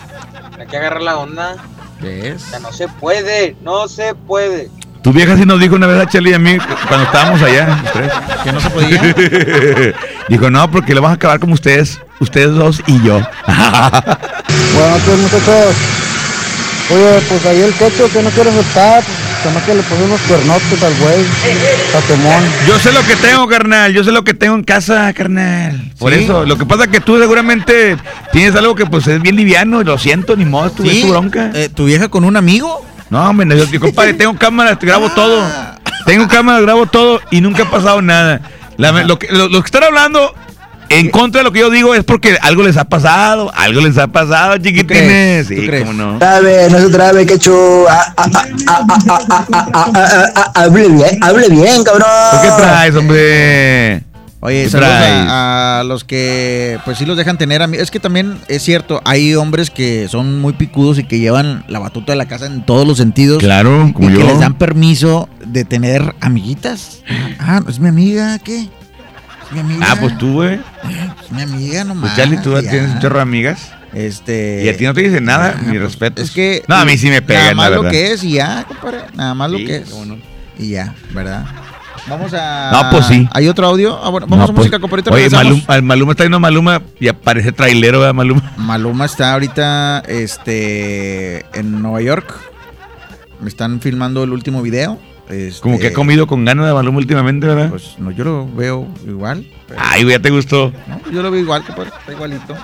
Hay 0.59 0.67
que 0.67 0.77
agarrar 0.77 1.01
la 1.01 1.17
onda. 1.17 1.55
¿Ves? 1.99 2.43
O 2.43 2.49
sea, 2.49 2.59
no 2.59 2.71
se 2.71 2.87
puede, 2.87 3.55
no 3.61 3.87
se 3.87 4.13
puede. 4.15 4.69
Tu 5.03 5.11
vieja 5.11 5.35
sí 5.35 5.45
nos 5.45 5.59
dijo 5.59 5.75
una 5.75 5.87
vez 5.87 6.01
a 6.01 6.07
Charlie 6.07 6.31
y 6.31 6.33
a 6.33 6.39
mí 6.39 6.57
cuando 6.87 7.05
estábamos 7.05 7.41
allá. 7.41 7.77
los 7.83 7.91
tres. 7.91 8.11
Que 8.43 8.51
no 8.53 8.61
se 8.61 8.69
podía. 8.69 9.01
Dijo, 10.29 10.49
no, 10.49 10.71
porque 10.71 10.93
le 10.93 11.01
vamos 11.01 11.11
a 11.11 11.15
acabar 11.15 11.41
como 11.41 11.55
ustedes, 11.55 11.99
ustedes 12.21 12.55
dos 12.55 12.81
y 12.87 13.03
yo. 13.03 13.15
Buenas 13.45 15.05
noches, 15.05 15.19
muchachos. 15.19 15.75
Oye, 16.89 17.21
pues 17.27 17.45
ahí 17.45 17.61
el 17.61 17.73
cocho 17.73 18.09
que 18.13 18.23
no 18.23 18.29
quiere 18.29 18.49
aceptar, 18.49 19.03
pues, 19.03 19.17
además 19.45 19.63
que 19.63 19.75
le 19.75 19.81
puse 19.83 20.03
unos 20.03 20.21
cuernotes 20.21 20.83
al 20.83 20.93
güey, 20.95 21.25
Patemón. 21.91 22.43
Yo 22.67 22.79
sé 22.79 22.91
lo 22.91 23.01
que 23.05 23.15
tengo, 23.15 23.47
carnal. 23.47 23.93
Yo 23.93 24.03
sé 24.03 24.11
lo 24.11 24.23
que 24.23 24.33
tengo 24.33 24.55
en 24.55 24.63
casa, 24.63 25.11
carnal. 25.13 25.91
Por 25.99 26.13
¿Sí? 26.13 26.23
eso, 26.23 26.45
lo 26.45 26.57
que 26.57 26.65
pasa 26.65 26.83
es 26.85 26.89
que 26.89 26.99
tú 26.99 27.17
seguramente 27.19 27.97
tienes 28.31 28.55
algo 28.55 28.75
que 28.75 28.85
pues 28.85 29.07
es 29.07 29.21
bien 29.21 29.35
liviano. 29.35 29.83
Lo 29.83 29.97
siento, 29.97 30.35
ni 30.35 30.45
modo, 30.45 30.71
tu, 30.71 30.83
es 30.89 31.01
tu 31.01 31.09
bronca. 31.09 31.51
Eh, 31.53 31.69
¿Tu 31.73 31.85
vieja 31.85 32.07
con 32.09 32.23
un 32.23 32.35
amigo? 32.37 32.85
No, 33.09 33.29
hombre, 33.29 33.47
yo, 33.57 33.65
yo, 33.65 33.79
compadre, 33.79 34.13
tengo 34.15 34.35
cámaras, 34.37 34.79
te 34.79 34.85
grabo 34.87 35.09
todo. 35.09 35.45
Tengo 36.05 36.27
cámaras, 36.27 36.61
grabo 36.61 36.85
todo 36.85 37.21
y 37.31 37.41
nunca 37.41 37.63
ha 37.63 37.69
pasado 37.69 38.01
nada. 38.01 38.41
La- 38.77 39.03
lo, 39.03 39.19
que, 39.19 39.27
lo, 39.31 39.47
lo 39.49 39.61
que 39.61 39.67
están 39.67 39.83
hablando 39.83 40.33
en 40.93 41.09
contra 41.09 41.39
de 41.39 41.43
lo 41.43 41.51
que 41.51 41.59
yo 41.59 41.69
digo 41.69 41.95
es 41.95 42.03
porque 42.03 42.37
algo 42.41 42.63
les 42.63 42.77
ha 42.77 42.85
pasado, 42.85 43.51
algo 43.55 43.81
les 43.81 43.97
ha 43.97 44.07
pasado, 44.07 44.57
chiquitines. 44.57 45.47
Sí, 45.47 45.67
cómo 45.79 45.93
no. 45.93 46.19
Trabe, 46.19 46.69
no 46.69 46.79
se 46.79 46.89
trabe. 46.89 47.25
Hable 50.53 50.89
bien, 50.89 51.17
hable 51.21 51.49
bien, 51.49 51.83
cabrón. 51.83 52.07
Qué 52.41 52.47
traes, 52.57 52.95
hombre? 52.95 54.03
Oye, 54.45 54.69
saludos 54.69 54.91
a, 54.91 55.79
a, 55.79 55.83
los 55.85 56.03
que 56.03 56.77
pues 56.83 56.97
sí 56.97 57.05
los 57.05 57.15
dejan 57.15 57.37
tener 57.37 57.61
a 57.61 57.67
mí. 57.67 57.77
Es 57.77 57.91
que 57.91 58.01
también 58.01 58.37
es 58.49 58.61
cierto, 58.61 58.99
hay 59.05 59.35
hombres 59.35 59.69
que 59.69 60.09
son 60.09 60.41
muy 60.41 60.51
picudos 60.51 60.99
y 60.99 61.05
que 61.05 61.19
llevan 61.19 61.63
la 61.69 61.79
batuta 61.79 62.11
de 62.11 62.17
la 62.17 62.25
casa 62.25 62.47
en 62.47 62.65
todos 62.65 62.85
los 62.85 62.97
sentidos. 62.97 63.39
Claro, 63.39 63.89
como 63.93 64.09
y 64.09 64.13
que 64.17 64.23
les 64.23 64.39
dan 64.39 64.57
permiso 64.57 65.29
de 65.45 65.63
tener 65.63 66.13
amiguitas. 66.19 67.03
Ah, 67.39 67.61
es 67.69 67.79
mi 67.79 67.87
amiga, 67.87 68.37
¿qué? 68.39 68.67
¿Es 69.55 69.63
mi 69.63 69.73
amiga? 69.73 69.87
Ah, 69.91 69.95
pues 69.99 70.17
tú, 70.17 70.33
güey. 70.33 70.59
Mi 71.29 71.41
amiga 71.41 71.83
nomás. 71.83 72.11
Pues 72.11 72.15
Charlie, 72.15 72.37
tú 72.41 72.59
ya. 72.59 72.69
tienes 72.69 72.91
un 72.91 72.99
chorro 72.99 73.17
de 73.17 73.21
amigas. 73.21 73.71
Este. 73.93 74.63
Y 74.63 74.69
a 74.69 74.75
ti 74.77 74.85
no 74.85 74.93
te 74.93 75.01
dicen 75.01 75.25
nada, 75.25 75.55
mi 75.67 75.77
respeto. 75.77 76.21
Es 76.21 76.31
que. 76.31 76.63
No, 76.67 76.75
a 76.75 76.85
mí 76.85 76.97
sí 76.97 77.09
me 77.09 77.21
pegan, 77.21 77.43
Nada 77.43 77.55
más 77.55 77.69
la 77.69 77.75
lo 77.77 77.89
que 77.89 78.11
es 78.13 78.23
y 78.23 78.33
ya, 78.33 78.65
compadre. 78.67 79.01
Nada 79.13 79.33
más 79.35 79.51
Sí, 79.51 79.59
lo 79.59 79.67
que 79.67 79.75
es. 79.77 79.89
no. 80.07 80.17
Y 80.57 80.69
ya, 80.69 80.95
¿verdad? 81.11 81.45
Vamos 82.07 82.33
a. 82.33 82.69
No, 82.71 82.89
pues 82.91 83.05
sí. 83.05 83.27
¿Hay 83.31 83.47
otro 83.47 83.67
audio? 83.67 83.99
Ah, 84.03 84.09
bueno, 84.09 84.25
vamos 84.27 84.37
No, 84.39 84.43
a 84.43 84.47
pues, 84.47 84.57
música, 84.57 84.79
compadre. 84.79 85.03
Oye. 85.11 85.29
Maluma, 85.29 85.63
al 85.67 85.83
Maluma 85.83 86.11
está 86.11 86.23
yendo 86.23 86.39
Maluma 86.39 86.81
y 86.99 87.07
aparece 87.07 87.51
trailero, 87.51 87.99
¿verdad, 87.99 88.13
Maluma? 88.13 88.53
Maluma 88.57 89.05
está 89.05 89.33
ahorita 89.33 89.99
este, 90.07 91.45
en 91.57 91.81
Nueva 91.81 92.01
York. 92.01 92.33
Me 93.41 93.49
están 93.49 93.79
filmando 93.79 94.23
el 94.23 94.31
último 94.31 94.61
video. 94.61 94.99
Este, 95.29 95.61
Como 95.61 95.79
que 95.79 95.87
ha 95.87 95.93
comido 95.93 96.27
con 96.27 96.43
ganas 96.45 96.65
de 96.67 96.73
Maluma 96.73 96.97
últimamente, 96.97 97.47
¿verdad? 97.47 97.69
Pues 97.69 97.95
no, 97.97 98.11
yo 98.11 98.23
lo 98.23 98.47
veo 98.53 98.87
igual. 99.07 99.45
pero- 99.67 99.79
Ay, 99.83 100.05
ya 100.05 100.19
te 100.19 100.29
gustó. 100.29 100.71
no, 100.87 100.99
yo 101.11 101.21
lo 101.21 101.31
veo 101.31 101.41
igual, 101.41 101.63
compadre. 101.65 101.91
Está 101.99 102.11
igualito. 102.11 102.55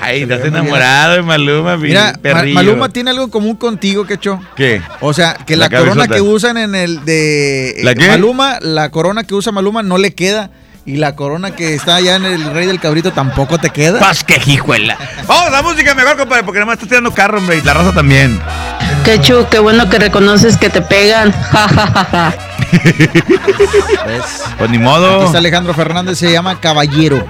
Ay, 0.00 0.22
estás 0.22 0.44
enamorado 0.44 1.14
de 1.14 1.22
Maluma, 1.22 1.76
mi 1.76 1.88
Mira, 1.88 2.12
perrillo. 2.20 2.54
Maluma 2.54 2.88
tiene 2.88 3.10
algo 3.10 3.24
en 3.24 3.30
común 3.30 3.56
contigo, 3.56 4.04
Quecho. 4.04 4.40
¿Qué? 4.56 4.80
O 5.00 5.12
sea, 5.12 5.34
que 5.34 5.56
La 5.56 5.68
la, 5.68 5.78
corona 5.78 6.08
que 6.08 6.20
usan 6.20 6.56
en 6.58 6.74
el 6.74 7.04
de 7.04 7.76
¿La 7.82 7.92
eh, 7.92 7.94
qué? 7.96 8.08
Maluma, 8.08 8.58
la 8.60 8.90
corona 8.90 9.24
que 9.24 9.34
usa 9.34 9.52
Maluma 9.52 9.82
no 9.82 9.98
le 9.98 10.14
queda. 10.14 10.50
Y 10.84 10.96
la 10.98 11.16
corona 11.16 11.50
que 11.50 11.74
está 11.74 11.96
allá 11.96 12.14
en 12.14 12.24
el 12.26 12.44
Rey 12.52 12.64
del 12.66 12.78
Cabrito 12.78 13.12
tampoco 13.12 13.58
te 13.58 13.70
queda. 13.70 13.98
Pas 13.98 14.22
que 14.22 14.40
hijuela. 14.46 14.96
Vamos, 15.26 15.50
la 15.50 15.60
música 15.62 15.96
mejor, 15.96 16.16
compadre, 16.16 16.44
porque 16.44 16.60
nada 16.60 16.66
más 16.66 16.74
estás 16.74 16.88
tirando 16.88 17.12
carro, 17.12 17.38
hombre, 17.38 17.58
y 17.58 17.62
la 17.62 17.74
raza 17.74 17.92
también. 17.92 18.38
Qué 19.06 19.20
chu, 19.20 19.46
qué 19.48 19.60
bueno 19.60 19.88
que 19.88 20.00
reconoces 20.00 20.56
que 20.56 20.68
te 20.68 20.82
pegan. 20.82 21.32
Ja, 21.52 21.68
ja, 21.68 21.86
ja, 21.86 22.04
ja. 22.10 22.34
Pues 24.58 24.68
ni 24.70 24.78
Aquí 24.78 24.84
modo. 24.84 25.24
está 25.24 25.38
Alejandro 25.38 25.72
Fernández, 25.74 26.18
se 26.18 26.32
llama 26.32 26.58
Caballero. 26.58 27.24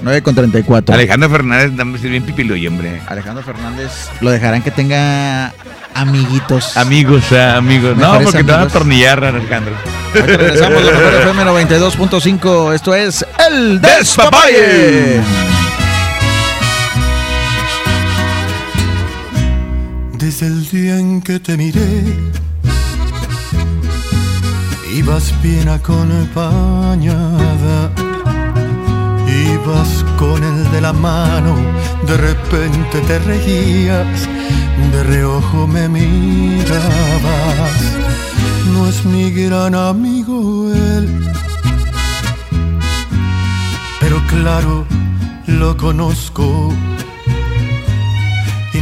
9 0.00 0.22
con 0.22 0.36
34. 0.36 0.94
Alejandro 0.94 1.28
Fernández 1.28 1.72
dame 1.74 1.96
es 1.96 2.02
bien 2.02 2.22
pipiloy, 2.22 2.64
hombre. 2.68 3.02
Alejandro 3.08 3.42
Fernández 3.42 3.90
lo 4.20 4.30
dejarán 4.30 4.62
que 4.62 4.70
tenga 4.70 5.52
amiguitos. 5.92 6.76
Amigos, 6.76 7.24
ah, 7.32 7.56
amigos. 7.56 7.96
No, 7.96 8.20
porque 8.20 8.44
te 8.44 8.52
van 8.52 8.60
a 8.60 8.64
atornillar, 8.64 9.24
Alejandro. 9.24 9.74
Regresamos, 10.14 10.84
la 10.84 10.92
mejor 10.92 11.14
FM 11.14 11.44
92.5. 11.44 12.74
Esto 12.74 12.94
es 12.94 13.26
El 13.50 13.80
Despapalle. 13.80 15.20
Desde 20.22 20.46
el 20.46 20.70
día 20.70 21.00
en 21.00 21.20
que 21.20 21.40
te 21.40 21.56
miré, 21.56 22.30
ibas 24.94 25.34
bien 25.42 25.68
acompañada, 25.68 27.10
ibas 29.26 30.04
con 30.20 30.44
el 30.44 30.70
de 30.70 30.80
la 30.80 30.92
mano, 30.92 31.56
de 32.06 32.16
repente 32.16 33.00
te 33.00 33.18
reías, 33.18 34.28
de 34.92 35.02
reojo 35.02 35.66
me 35.66 35.88
mirabas. 35.88 36.12
No 38.72 38.86
es 38.86 39.04
mi 39.04 39.28
gran 39.32 39.74
amigo 39.74 40.72
él, 40.72 41.20
pero 43.98 44.22
claro, 44.28 44.86
lo 45.48 45.76
conozco 45.76 46.72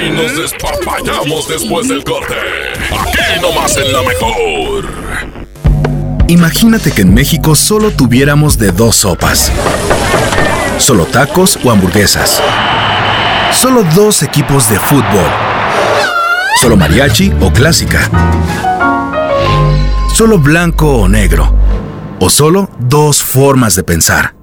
Si 0.00 0.10
nos 0.10 0.34
despapallamos 0.34 1.48
después 1.48 1.88
del 1.88 2.02
corte? 2.04 2.34
Aquí 2.90 3.40
nomás 3.40 3.76
en 3.76 3.92
la 3.92 4.02
mejor. 4.02 4.88
Imagínate 6.28 6.92
que 6.92 7.02
en 7.02 7.12
México 7.12 7.54
solo 7.54 7.90
tuviéramos 7.90 8.56
de 8.56 8.72
dos 8.72 8.96
sopas. 8.96 9.52
Solo 10.78 11.04
tacos 11.04 11.58
o 11.62 11.70
hamburguesas. 11.70 12.40
Solo 13.52 13.82
dos 13.94 14.22
equipos 14.22 14.70
de 14.70 14.78
fútbol. 14.78 15.26
Solo 16.60 16.76
mariachi 16.76 17.32
o 17.40 17.52
clásica. 17.52 18.08
Solo 20.14 20.38
blanco 20.38 20.86
o 20.86 21.08
negro. 21.08 21.54
O 22.20 22.30
solo 22.30 22.70
dos 22.78 23.22
formas 23.22 23.74
de 23.74 23.82
pensar. 23.82 24.34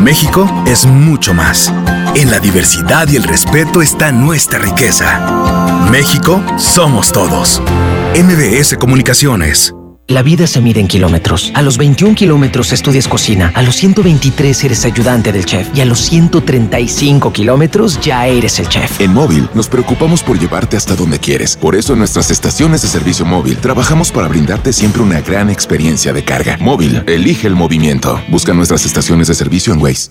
México 0.00 0.48
es 0.66 0.86
mucho 0.86 1.34
más. 1.34 1.72
En 2.16 2.30
la 2.30 2.38
diversidad 2.38 3.08
y 3.08 3.16
el 3.16 3.24
respeto 3.24 3.82
está 3.82 4.12
nuestra 4.12 4.60
riqueza. 4.60 5.88
México 5.90 6.40
somos 6.58 7.10
todos. 7.10 7.60
MBS 8.14 8.76
Comunicaciones. 8.78 9.74
La 10.06 10.22
vida 10.22 10.46
se 10.46 10.60
mide 10.60 10.80
en 10.80 10.86
kilómetros. 10.86 11.50
A 11.54 11.62
los 11.62 11.76
21 11.76 12.14
kilómetros 12.14 12.72
estudias 12.72 13.08
cocina, 13.08 13.50
a 13.54 13.62
los 13.62 13.74
123 13.76 14.64
eres 14.64 14.84
ayudante 14.84 15.32
del 15.32 15.44
chef 15.44 15.66
y 15.74 15.80
a 15.80 15.86
los 15.86 15.98
135 16.00 17.32
kilómetros 17.32 17.98
ya 18.00 18.26
eres 18.28 18.60
el 18.60 18.68
chef. 18.68 19.00
En 19.00 19.12
móvil 19.12 19.48
nos 19.54 19.68
preocupamos 19.68 20.22
por 20.22 20.38
llevarte 20.38 20.76
hasta 20.76 20.94
donde 20.94 21.18
quieres. 21.18 21.56
Por 21.56 21.74
eso 21.74 21.94
en 21.94 22.00
nuestras 22.00 22.30
estaciones 22.30 22.82
de 22.82 22.88
servicio 22.88 23.24
móvil 23.24 23.56
trabajamos 23.56 24.12
para 24.12 24.28
brindarte 24.28 24.72
siempre 24.72 25.02
una 25.02 25.20
gran 25.20 25.50
experiencia 25.50 26.12
de 26.12 26.22
carga. 26.22 26.58
Móvil, 26.60 27.02
elige 27.06 27.48
el 27.48 27.56
movimiento. 27.56 28.22
Busca 28.28 28.52
nuestras 28.52 28.84
estaciones 28.84 29.26
de 29.28 29.34
servicio 29.34 29.72
en 29.72 29.82
Waze. 29.82 30.10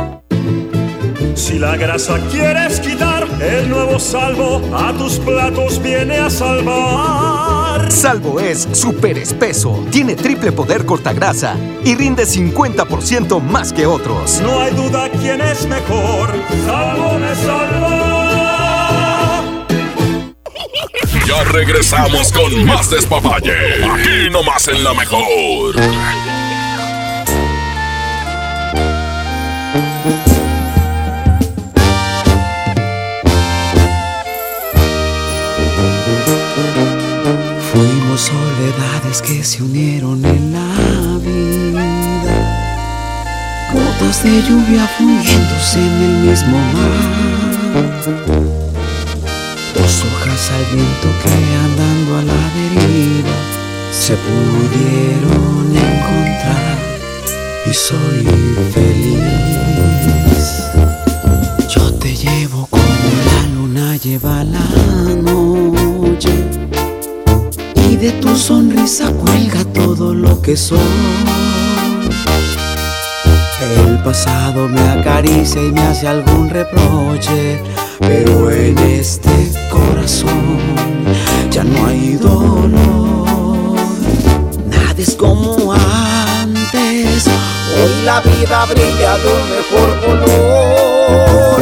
Si 1.35 1.57
la 1.57 1.75
grasa 1.75 2.19
quieres 2.29 2.79
quitar, 2.79 3.27
el 3.41 3.69
nuevo 3.69 3.99
salvo 3.99 4.61
a 4.75 4.93
tus 4.93 5.17
platos 5.19 5.81
viene 5.81 6.17
a 6.17 6.29
salvar. 6.29 7.91
Salvo 7.91 8.39
es 8.39 8.67
súper 8.71 9.17
espeso, 9.17 9.85
tiene 9.91 10.15
triple 10.15 10.51
poder 10.51 10.85
cortagrasa 10.85 11.55
y 11.83 11.95
rinde 11.95 12.23
50% 12.23 13.41
más 13.41 13.73
que 13.73 13.85
otros. 13.85 14.41
No 14.41 14.61
hay 14.61 14.73
duda 14.73 15.09
quién 15.21 15.41
es 15.41 15.65
mejor. 15.67 16.29
Salvo 16.65 17.17
me 17.17 17.35
salva. 17.35 18.21
Ya 21.27 21.43
regresamos 21.45 22.31
con 22.31 22.65
más 22.65 22.89
despapalle. 22.89 23.85
Aquí 23.85 24.29
nomás 24.31 24.67
en 24.67 24.83
la 24.83 24.93
mejor. 24.93 26.40
Soledades 39.01 39.21
que 39.21 39.43
se 39.43 39.63
unieron 39.63 40.23
en 40.25 40.53
la 40.53 41.17
vida, 41.19 41.85
gotas 43.73 44.23
de 44.23 44.41
lluvia 44.41 44.87
fundiéndose 44.97 45.79
en 45.79 46.01
el 46.03 46.17
mismo 46.29 46.57
mar, 46.57 47.01
dos 49.75 50.03
hojas 50.05 50.51
al 50.51 50.65
viento 50.75 51.07
que 51.23 51.31
andando 51.65 52.17
a 52.17 52.23
la 52.23 52.43
deriva 52.55 53.37
se 53.91 54.15
pudieron 54.15 55.75
encontrar. 55.75 56.77
Y 57.65 57.73
soy 57.73 58.25
feliz. 58.73 60.45
Yo 61.69 61.93
te 61.93 62.15
llevo 62.15 62.67
como 62.67 62.83
la 63.25 63.55
luna 63.55 63.97
lleva 63.97 64.43
la 64.43 64.67
noche 65.21 66.50
de 68.01 68.11
tu 68.13 68.35
sonrisa 68.35 69.11
cuelga 69.11 69.63
todo 69.75 70.15
lo 70.15 70.41
que 70.41 70.57
soy. 70.57 70.79
El 73.77 74.01
pasado 74.03 74.67
me 74.67 74.81
acaricia 74.89 75.61
y 75.61 75.71
me 75.71 75.81
hace 75.81 76.07
algún 76.07 76.49
reproche, 76.49 77.61
pero 77.99 78.49
en 78.49 78.75
este 78.79 79.51
corazón 79.69 80.57
ya 81.51 81.63
no 81.63 81.85
hay 81.85 82.13
dolor. 82.13 83.77
Nada 84.67 84.95
es 84.97 85.13
como 85.13 85.71
antes, 85.71 87.27
hoy 87.27 88.03
la 88.03 88.19
vida 88.21 88.65
brilla 88.65 89.17
de 89.19 89.27
un 89.37 89.45
mejor 89.55 89.89
color, 90.05 91.61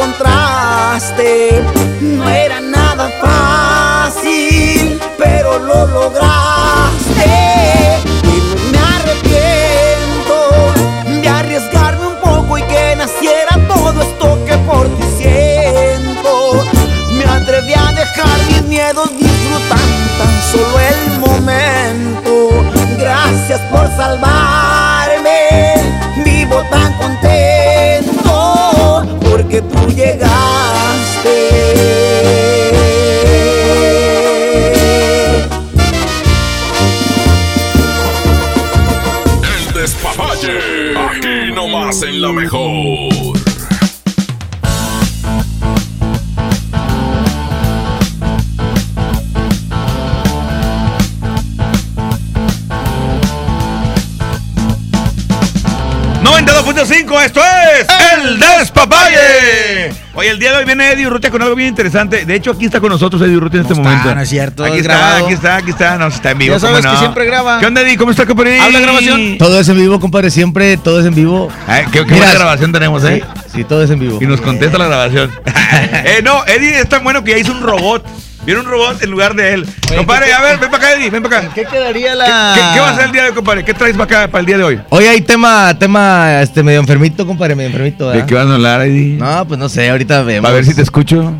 encontraste. 0.00 1.62
No 2.00 2.28
era 2.28 2.60
nada 2.60 3.10
fácil, 3.20 5.00
pero 5.18 5.58
lo 5.58 5.86
lograste. 5.86 7.30
Y 8.24 8.40
no 8.48 8.56
me 8.72 8.78
arrepiento 8.96 10.34
de 11.20 11.28
arriesgarme 11.28 12.06
un 12.06 12.16
poco 12.16 12.58
y 12.58 12.62
que 12.62 12.96
naciera 12.96 13.58
todo 13.68 14.02
esto 14.02 14.44
que 14.46 14.56
por 14.58 14.88
ti 14.96 15.04
siento. 15.18 16.64
Me 17.12 17.24
atreví 17.24 17.74
a 17.74 17.92
dejar 17.92 18.38
mis 18.48 18.62
miedos 18.62 19.10
disfrutando 19.18 20.00
tan 20.18 20.42
solo 20.50 20.78
el 20.80 21.18
momento. 21.20 22.30
Gracias 22.98 23.60
por 23.72 23.86
salvarme, 23.96 24.39
porque 29.90 30.19
Oye, 60.30 60.34
el 60.34 60.38
día 60.38 60.52
de 60.52 60.58
hoy 60.58 60.64
viene 60.64 60.92
Eddie 60.92 61.08
Urrutia 61.08 61.28
con 61.28 61.42
algo 61.42 61.56
bien 61.56 61.70
interesante. 61.70 62.24
De 62.24 62.34
hecho, 62.36 62.52
aquí 62.52 62.64
está 62.64 62.78
con 62.78 62.90
nosotros 62.90 63.20
Eddie 63.20 63.36
Urrutia 63.36 63.58
en 63.58 63.62
este 63.62 63.72
está, 63.74 63.82
momento. 63.82 64.14
no 64.14 64.20
es 64.20 64.28
cierto, 64.28 64.64
Aquí 64.64 64.74
es 64.74 64.80
está, 64.82 64.92
grabado. 64.94 65.24
aquí 65.24 65.34
está, 65.34 65.56
aquí 65.56 65.70
está. 65.70 65.98
No, 65.98 66.06
está 66.06 66.30
en 66.30 66.38
vivo. 66.38 66.54
Ya 66.54 66.60
sabes 66.60 66.82
¿cómo 66.82 66.92
que 66.94 66.98
siempre 67.00 67.24
graba. 67.24 67.58
¿Qué 67.58 67.66
onda, 67.66 67.80
Eddie? 67.80 67.96
¿Cómo 67.96 68.10
está, 68.12 68.26
compadre? 68.26 68.60
¿Habla 68.60 68.78
grabación? 68.78 69.38
Todo 69.38 69.58
es 69.58 69.68
en 69.68 69.76
vivo, 69.76 69.98
compadre, 69.98 70.30
siempre 70.30 70.76
todo 70.76 71.00
es 71.00 71.06
en 71.06 71.16
vivo. 71.16 71.48
Ay, 71.66 71.84
qué, 71.86 71.98
qué 72.00 72.04
Mira, 72.04 72.16
buena 72.18 72.34
grabación 72.34 72.70
tenemos, 72.72 73.02
¿eh? 73.04 73.24
Sí, 73.46 73.52
sí, 73.56 73.64
todo 73.64 73.82
es 73.82 73.90
en 73.90 73.98
vivo. 73.98 74.18
Y 74.20 74.26
nos 74.26 74.40
contesta 74.40 74.78
la 74.78 74.86
grabación. 74.86 75.32
eh, 75.82 76.20
no, 76.22 76.46
Eddie 76.46 76.78
es 76.80 76.88
tan 76.88 77.02
bueno 77.02 77.24
que 77.24 77.32
ya 77.32 77.38
hizo 77.38 77.50
un 77.50 77.62
robot. 77.62 78.04
Viene 78.50 78.62
un 78.62 78.66
robot 78.68 79.00
en 79.00 79.10
lugar 79.12 79.34
de 79.36 79.54
él. 79.54 79.66
compadre, 79.96 80.26
¿qué- 80.26 80.32
a 80.32 80.40
ver, 80.40 80.58
ven 80.58 80.70
para 80.72 80.84
acá, 80.88 80.96
Eddie, 80.96 81.08
ven 81.10 81.22
para 81.22 81.38
acá. 81.38 81.50
¿Qué 81.54 81.64
quedaría 81.66 82.10
¿Qué, 82.10 82.16
la...? 82.16 82.52
qué- 82.56 82.74
qué 82.74 82.80
va 82.80 82.90
a 82.90 82.94
ser 82.96 83.04
el 83.04 83.12
día 83.12 83.22
de 83.22 83.28
hoy, 83.28 83.34
compadre? 83.36 83.64
¿Qué 83.64 83.74
traes 83.74 83.92
para 83.96 84.04
acá 84.22 84.28
para 84.28 84.40
el 84.40 84.46
día 84.46 84.58
de 84.58 84.64
hoy? 84.64 84.80
Hoy 84.88 85.04
hay 85.04 85.20
tema, 85.20 85.72
tema, 85.78 86.42
este, 86.42 86.64
medio 86.64 86.80
enfermito, 86.80 87.24
compadre, 87.24 87.54
medio 87.54 87.68
enfermito, 87.68 88.10
¿De 88.10 88.26
qué 88.26 88.34
vas 88.34 88.48
a 88.48 88.54
hablar, 88.54 88.80
Eddie? 88.82 89.18
No, 89.18 89.46
pues 89.46 89.60
no 89.60 89.68
sé, 89.68 89.88
ahorita 89.88 90.22
vemos. 90.24 90.50
A 90.50 90.52
ver 90.52 90.64
si 90.64 90.74
te 90.74 90.82
escucho. 90.82 91.32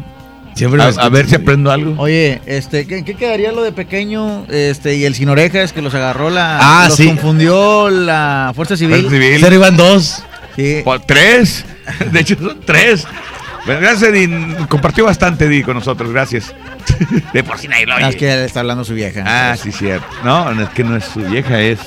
Siempre 0.55 0.81
A, 0.83 0.87
a 0.87 1.09
ver 1.09 1.29
si 1.29 1.35
aprendo 1.35 1.73
algo. 1.73 1.95
Oye, 2.01 2.41
este, 2.47 2.87
¿qué, 2.87 3.03
qué 3.05 3.15
quedaría 3.15 3.51
lo 3.51 3.63
de 3.65 3.73
pequeño 3.73 4.45
este, 4.49 4.95
y 4.95 5.05
el 5.05 5.17
sin 5.17 5.29
orejas 5.31 5.73
que 5.73 5.83
los 5.83 5.95
agarró 5.95 6.31
la... 6.31 6.59
Ah, 6.61 6.85
los 6.89 6.97
sí. 6.97 7.07
confundió 7.07 7.89
la 7.91 8.53
Fuerza 8.55 8.77
Civil? 8.77 9.01
Fuerza 9.01 9.11
Civil. 9.17 9.39
Cero 9.41 9.55
iban 9.57 9.77
dos. 9.77 10.23
Sí. 10.55 10.83
Por 10.85 11.01
tres. 11.01 11.65
De 12.13 12.21
hecho, 12.21 12.37
son 12.39 12.61
tres. 12.65 13.05
Bueno, 13.71 13.81
gracias, 13.83 14.11
Eddie. 14.11 14.67
Compartió 14.69 15.05
bastante, 15.05 15.63
con 15.63 15.75
nosotros. 15.75 16.11
Gracias. 16.13 16.53
De 17.33 17.45
por 17.45 17.57
sí 17.59 17.69
nadie 17.69 17.87
lo 17.87 17.93
Ah, 17.95 17.99
oye. 17.99 18.09
es 18.09 18.17
que 18.17 18.27
le 18.27 18.45
está 18.45 18.61
hablando 18.61 18.85
su 18.85 18.95
vieja. 18.95 19.23
Ah, 19.25 19.57
sí, 19.57 19.71
cierto. 19.71 20.07
No, 20.25 20.53
no 20.53 20.63
es 20.65 20.71
que 20.71 20.83
no 20.83 20.97
es 20.97 21.05
su 21.05 21.21
vieja, 21.21 21.61
es 21.61 21.79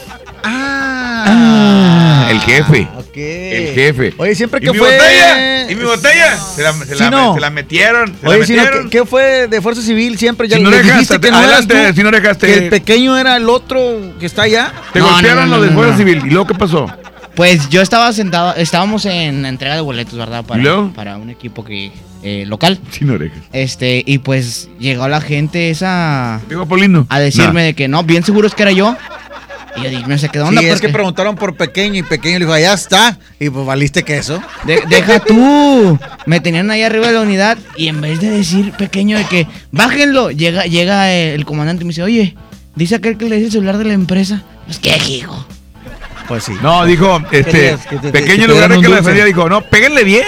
Ah, 0.46 2.28
el 2.32 2.40
jefe. 2.42 2.88
ok. 2.98 3.16
El 3.18 3.74
jefe. 3.74 4.14
Oye, 4.18 4.36
siempre 4.36 4.60
¿Y 4.62 4.66
que 4.66 4.72
mi 4.72 4.78
fue... 4.78 4.92
botella? 4.92 5.72
¿Y 5.72 5.76
mi 5.76 5.84
botella? 5.84 6.38
Se 6.38 6.62
la, 6.64 6.74
se 6.74 6.86
Sí, 6.96 7.00
la- 7.04 7.10
no. 7.10 7.34
se 7.36 7.40
la 7.42 7.50
metieron. 7.50 8.16
Se 8.20 8.28
Oye, 8.28 8.40
la 8.40 8.46
si 8.46 8.54
no, 8.56 8.64
metieron. 8.64 8.90
¿qué, 8.90 9.00
qué 9.00 9.06
fue 9.06 9.48
de 9.48 9.62
Fuerza 9.62 9.82
Civil 9.82 10.18
siempre? 10.18 10.48
Ya 10.48 10.56
Sin 10.58 10.70
le 10.70 10.78
orejas, 10.78 10.94
dijiste 11.00 11.20
que 11.20 11.32
no 11.32 11.38
eras 11.40 11.52
adelante, 11.66 11.88
tú, 11.90 11.96
sin 11.96 12.06
orejas, 12.08 12.38
te- 12.38 12.48
Que 12.48 12.54
el 12.56 12.70
pequeño 12.70 13.18
era 13.18 13.36
el 13.38 13.50
otro 13.50 14.14
que 14.20 14.26
está 14.26 14.44
allá. 14.44 14.72
Te 14.94 15.00
No, 15.00 15.10
golpearon 15.12 15.50
no, 15.50 15.52
no, 15.52 15.58
los 15.58 15.66
de 15.66 15.72
no, 15.72 15.78
Fuerza 15.78 15.92
no. 15.94 15.98
Civil. 16.00 16.22
¿Y 16.26 16.30
luego 16.30 16.48
qué 16.48 16.54
pasó? 16.56 16.88
Pues 17.36 17.70
yo 17.70 17.82
estaba 17.82 18.14
sentado, 18.14 18.56
estábamos 18.56 19.06
en 19.06 19.46
entrega 19.46 19.76
de 19.76 19.82
boletos, 19.82 20.18
¿verdad? 20.18 20.46
Para, 20.46 20.90
para 20.96 21.18
un 21.18 21.30
equipo 21.32 21.64
que 21.66 21.92
eh, 22.22 22.46
local. 22.48 22.80
Sin 22.92 23.10
orejas. 23.10 23.40
Este, 23.52 24.04
y 24.06 24.20
pues 24.20 24.70
llegó 24.80 25.08
la 25.08 25.20
gente 25.20 25.70
esa 25.72 26.40
Digo, 26.48 26.68
Polino. 26.68 27.08
a 27.10 27.20
decirme 27.20 27.64
de 27.64 27.74
que 27.74 27.88
no, 27.88 28.04
bien 28.04 28.24
seguros 28.24 28.54
que 28.54 28.64
era 28.64 28.72
yo. 28.72 28.96
Y 29.76 29.82
yo 29.84 29.90
dije, 29.90 30.06
me 30.06 30.20
saqué 30.20 30.38
de 30.38 30.44
onda 30.46 30.62
Sí, 30.62 30.68
es 30.68 30.76
que 30.76 30.82
porque- 30.82 30.94
preguntaron 30.94 31.36
por 31.36 31.58
pequeño 31.58 31.96
y 32.00 32.04
pequeño 32.04 32.38
le 32.38 32.46
dijo, 32.46 32.54
allá 32.54 32.74
está. 32.74 33.18
Y 33.40 33.50
pues 33.50 33.66
valiste 33.66 34.04
queso. 34.04 34.40
De- 34.66 34.84
deja 34.88 35.20
tú. 35.20 35.98
Me 36.28 36.40
tenían 36.40 36.70
ahí 36.70 36.84
arriba 36.84 37.08
de 37.08 37.14
la 37.14 37.22
unidad 37.22 37.58
y 37.76 37.88
en 37.88 38.00
vez 38.00 38.22
de 38.22 38.30
decir 38.30 38.72
pequeño 38.74 39.18
de 39.18 39.26
que 39.26 39.48
bájenlo, 39.72 40.30
llega, 40.30 40.66
llega 40.68 41.12
el 41.12 41.44
comandante 41.46 41.82
y 41.82 41.86
me 41.86 41.90
dice, 41.90 42.04
oye, 42.04 42.36
dice 42.76 42.94
aquel 42.94 43.18
que 43.18 43.28
le 43.28 43.38
dice 43.38 43.48
el 43.48 43.52
celular 43.54 43.80
de 43.80 43.86
la 43.86 43.94
empresa. 43.94 44.44
Pues 44.68 44.78
qué, 44.78 44.96
hijo. 45.10 45.44
Pues 46.34 46.46
sí. 46.46 46.54
No, 46.64 46.84
dijo, 46.84 47.22
este, 47.32 47.52
Querías 47.52 47.86
que 47.86 47.98
te- 47.98 48.12
pequeño 48.12 48.34
en 48.34 48.42
te 48.42 48.48
lugar 48.48 48.70
dieran 48.70 48.82
que 48.82 48.90
la 48.90 48.96
defendía, 48.96 49.26
dijo, 49.26 49.48
no, 49.48 49.62
péguenle 49.62 50.04
bien. 50.04 50.26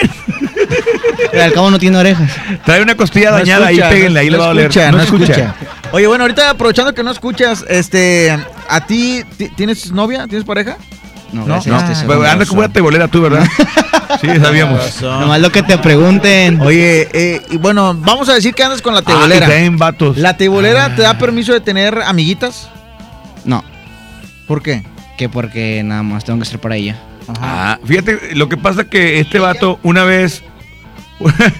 Pero 1.31 1.43
al 1.43 1.51
cabo 1.51 1.71
no 1.71 1.79
tiene 1.79 1.97
orejas. 1.97 2.31
Trae 2.63 2.83
una 2.83 2.95
costilla 2.95 3.31
No 3.31 3.37
dañada 3.37 3.71
escucha, 3.71 3.87
ahí, 3.87 3.93
péguenle, 3.95 4.13
no- 4.13 4.19
ahí 4.19 4.25
no 4.27 4.31
le 4.33 4.37
va 4.37 4.43
a 4.43 4.47
doler. 4.49 4.65
escucha, 4.65 4.91
no 4.91 5.01
escucha. 5.01 5.55
Oye, 5.93 6.05
bueno, 6.05 6.25
ahorita 6.25 6.51
aprovechando 6.51 6.93
que 6.93 7.01
no 7.01 7.09
escuchas, 7.09 7.65
este, 7.67 8.37
¿a 8.69 8.85
ti 8.85 9.23
ti- 9.35 9.49
tienes 9.49 9.91
novia? 9.91 10.27
¿Tienes 10.27 10.45
pareja? 10.45 10.77
No, 11.33 11.41
No, 11.47 11.47
no. 11.47 11.55
este 11.79 11.95
segundo. 11.95 12.23
anda 12.23 12.45
como 12.45 12.59
una 12.59 12.69
tebolera 12.69 13.07
tú, 13.07 13.21
¿verdad? 13.23 13.47
sí, 14.21 14.27
sabíamos. 14.39 15.01
Nomás 15.01 15.41
lo 15.41 15.51
que 15.51 15.63
te 15.63 15.75
pregunten. 15.79 16.61
Oye, 16.61 17.09
eh, 17.13 17.41
y 17.49 17.57
bueno, 17.57 17.95
vamos 17.97 18.29
a 18.29 18.35
decir 18.35 18.53
que 18.53 18.63
andas 18.63 18.83
con 18.83 18.93
la 18.93 18.99
Ah, 18.99 19.03
tebolera. 19.05 19.39
que 19.47 19.51
traen 19.51 19.75
vatos. 19.79 20.17
¿La 20.17 20.37
tebolera 20.37 20.95
te 20.95 21.01
da 21.01 21.17
permiso 21.17 21.51
de 21.51 21.61
tener 21.61 21.99
amiguitas? 22.05 22.69
No, 23.43 23.63
¿Por 24.47 24.61
qué? 24.61 24.83
Que 25.18 25.30
porque 25.30 25.82
nada 25.84 26.03
más 26.03 26.26
tengo 26.26 26.39
que 26.39 26.45
ser 26.45 26.59
para 26.59 26.76
ella. 26.76 26.97
Ah, 27.39 27.80
fíjate, 27.84 28.36
lo 28.36 28.49
que 28.49 28.57
pasa 28.57 28.84
que 28.86 29.20
este 29.20 29.39
vato 29.39 29.80
una 29.84 30.03
vez 30.03 30.43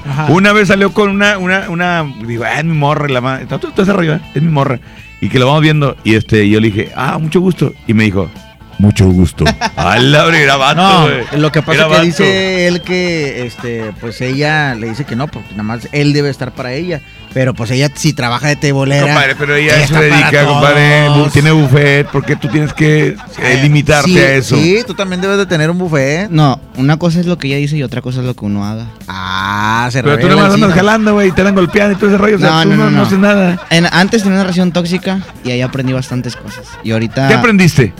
Ajá. 0.06 0.28
una 0.32 0.51
vez 0.53 0.68
salió 0.68 0.91
con 0.93 1.10
una 1.10 1.38
una 1.38 1.70
una 1.70 2.06
digo, 2.28 2.43
ah, 2.43 2.60
es 2.60 2.66
mi 2.66 2.74
morra, 2.74 3.08
la 3.08 3.22
madre, 3.22 3.45
tú 3.47 3.68
estás 3.68 3.89
arriba, 3.89 4.20
es 4.34 4.41
mi 4.41 4.49
morra. 4.49 4.80
Y 5.22 5.30
que 5.30 5.39
lo 5.39 5.47
vamos 5.47 5.62
viendo 5.62 5.95
y 6.03 6.16
este 6.16 6.43
y 6.45 6.51
yo 6.51 6.60
le 6.60 6.68
dije, 6.68 6.91
"Ah, 6.95 7.18
mucho 7.18 7.39
gusto." 7.39 7.74
Y 7.88 7.93
me 7.93 8.03
dijo, 8.03 8.30
"Mucho 8.78 9.05
gusto." 9.07 9.45
A 9.76 9.97
la 9.99 10.26
hora 10.26 10.39
era 10.39 10.55
vato, 10.57 10.82
No, 10.82 11.01
güey. 11.03 11.23
lo 11.41 11.51
que 11.51 11.61
pasa 11.61 11.80
es 11.82 11.86
que 11.86 11.89
vato. 11.91 12.03
dice 12.03 12.67
él 12.67 12.82
que, 12.82 13.45
este, 13.45 13.91
pues 14.01 14.19
ella 14.21 14.76
le 14.76 14.89
dice 14.89 15.05
que 15.05 15.15
no, 15.15 15.28
porque 15.28 15.51
nada 15.51 15.63
más 15.63 15.88
él 15.91 16.13
debe 16.13 16.30
estar 16.30 16.51
para 16.53 16.73
ella. 16.73 17.01
Pero 17.34 17.53
pues 17.53 17.69
ella 17.71 17.89
si 17.93 18.13
trabaja 18.13 18.47
de 18.47 18.55
tebolera. 18.55 19.07
Compadre, 19.07 19.36
pero 19.36 19.55
ella 19.55 19.76
ella 19.76 19.88
se 19.88 19.93
dedica, 19.99 20.45
compadre, 20.45 21.09
tiene 21.34 21.51
buffet, 21.51 22.07
porque 22.07 22.38
tú 22.38 22.47
tienes 22.47 22.71
que 22.73 23.17
eh, 23.39 23.59
limitarte 23.61 24.09
sí, 24.09 24.17
a 24.17 24.36
eso. 24.36 24.55
Sí, 24.55 24.84
tú 24.88 24.93
también 24.93 25.19
debes 25.19 25.38
de 25.38 25.45
tener 25.45 25.69
un 25.69 25.78
buffet. 25.78 26.30
No, 26.30 26.61
una 26.78 26.95
cosa 26.95 27.19
es 27.19 27.26
lo 27.26 27.38
que 27.38 27.47
ella 27.47 27.57
dice 27.57 27.76
y 27.76 27.84
otra 27.84 28.01
cosa 28.01 28.21
es 28.21 28.26
lo 28.26 28.36
que 28.38 28.45
uno 28.45 28.65
haga. 28.65 28.86
Ah, 29.09 29.89
se 29.91 30.01
Pero 30.01 30.17
tú 30.17 30.30
nada 30.30 30.43
más 30.43 30.53
andas 30.53 30.73
jalando, 30.73 31.13
güey, 31.13 31.28
y 31.28 31.32
te 31.34 31.41
andan 31.41 31.55
golpeando 31.55 31.91
y 31.91 31.95
todo 31.97 32.09
ese 32.09 32.17
rollo, 32.17 32.38
o 32.38 32.39
sea, 32.39 32.49
No, 32.51 32.63
tú 32.63 32.69
no, 32.69 32.76
no, 32.78 32.84
no, 32.86 32.91
no 32.91 32.97
no. 32.99 33.03
haces 33.03 33.19
nada. 33.19 33.59
En- 33.69 33.88
antes 33.91 34.21
tenía 34.23 34.36
una 34.38 34.43
relación 34.43 34.71
tóxica 34.71 35.19
y 35.43 35.51
ahí 35.51 35.61
aprendí 35.61 35.91
bastantes 35.91 36.38
cosas. 36.38 36.65
Y 36.86 36.91
ahorita 36.91 37.28
¿Qué 37.28 37.34
aprendiste? 37.34 37.93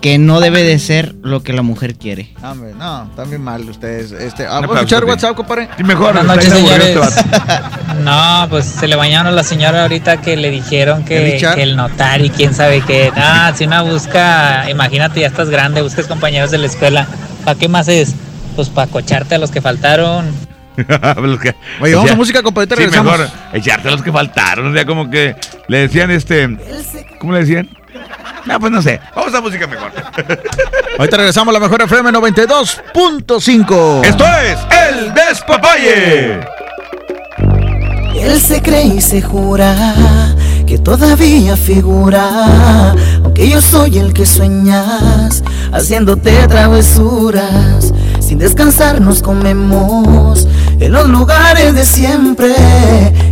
Que 0.00 0.16
no 0.18 0.40
debe 0.40 0.62
de 0.62 0.78
ser 0.78 1.14
lo 1.22 1.42
que 1.42 1.52
la 1.52 1.60
mujer 1.62 1.94
quiere. 1.94 2.30
No, 2.40 2.52
hombre, 2.52 2.72
no, 2.78 3.04
están 3.04 3.28
bien 3.28 3.42
mal 3.42 3.68
ustedes. 3.68 4.12
Este, 4.12 4.44
Un 4.44 4.48
vamos 4.50 4.70
a 4.70 4.80
escuchar. 4.80 5.04
WhatsApp, 5.04 5.34
compadre. 5.36 5.68
Sí, 5.76 5.84
mejor. 5.84 6.14
Buenas 6.14 6.24
noches, 6.24 6.46
este 6.46 6.58
señores. 6.58 6.96
vato. 6.96 7.70
No, 8.00 8.46
pues 8.48 8.64
se 8.64 8.88
le 8.88 8.96
bañaron 8.96 9.26
a 9.26 9.30
la 9.36 9.42
señora 9.42 9.82
ahorita 9.82 10.22
que 10.22 10.34
le 10.36 10.50
dijeron 10.50 11.00
¿El 11.00 11.04
que, 11.04 11.32
Richard? 11.32 11.56
que 11.56 11.62
el 11.64 11.76
notario 11.76 12.26
y 12.26 12.30
quién 12.30 12.54
sabe 12.54 12.80
qué. 12.80 13.12
Ah, 13.14 13.52
si 13.54 13.64
una 13.64 13.82
busca, 13.82 14.70
imagínate, 14.70 15.20
ya 15.20 15.26
estás 15.26 15.50
grande, 15.50 15.82
buscas 15.82 16.06
compañeros 16.06 16.50
de 16.50 16.58
la 16.58 16.66
escuela. 16.66 17.06
¿Para 17.44 17.58
qué 17.58 17.68
más 17.68 17.88
es? 17.88 18.14
Pues 18.56 18.70
para 18.70 18.90
cocharte 18.90 19.34
a 19.34 19.38
los 19.38 19.50
que 19.50 19.60
faltaron. 19.60 20.30
Oye, 20.78 21.94
o 21.94 21.96
vamos 21.98 22.04
sea, 22.04 22.12
a 22.12 22.16
música, 22.16 22.42
compadre, 22.42 22.68
Sí, 22.68 22.74
regresamos. 22.76 23.18
mejor 23.18 23.30
echarte 23.52 23.88
a 23.88 23.90
los 23.90 24.02
que 24.02 24.12
faltaron. 24.12 24.68
O 24.68 24.72
sea, 24.72 24.86
como 24.86 25.10
que 25.10 25.36
le 25.68 25.78
decían 25.78 26.10
este. 26.10 26.56
¿Cómo 27.18 27.32
le 27.34 27.40
decían? 27.40 27.68
No, 28.46 28.60
pues 28.60 28.72
no 28.72 28.82
sé. 28.82 29.00
Vamos 29.14 29.34
a 29.34 29.40
música 29.40 29.66
mejor. 29.66 29.92
Ahorita 30.98 31.16
regresamos 31.16 31.54
a 31.54 31.58
la 31.58 31.60
mejor 31.60 31.82
FM 31.82 32.10
92.5. 32.10 34.04
Esto 34.04 34.24
es 34.24 34.58
El 34.88 35.14
Despapalle. 35.14 36.40
Él 38.14 38.40
se 38.40 38.60
cree 38.60 38.84
y 38.84 39.00
se 39.00 39.22
jura 39.22 39.74
que 40.66 40.78
todavía 40.78 41.56
figura, 41.56 42.94
aunque 43.24 43.48
yo 43.48 43.60
soy 43.60 43.98
el 43.98 44.12
que 44.12 44.26
sueñas, 44.26 45.42
haciéndote 45.72 46.46
travesuras. 46.46 47.92
Sin 48.20 48.38
descansar 48.38 49.00
nos 49.00 49.22
comemos 49.22 50.46
en 50.78 50.92
los 50.92 51.08
lugares 51.08 51.74
de 51.74 51.84
siempre. 51.84 52.54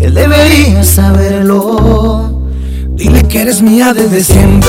Él 0.00 0.14
debería 0.14 0.82
saberlo. 0.82 2.37
Dile 2.98 3.22
que 3.28 3.42
eres 3.42 3.62
mía 3.62 3.94
desde 3.94 4.24
siempre. 4.24 4.68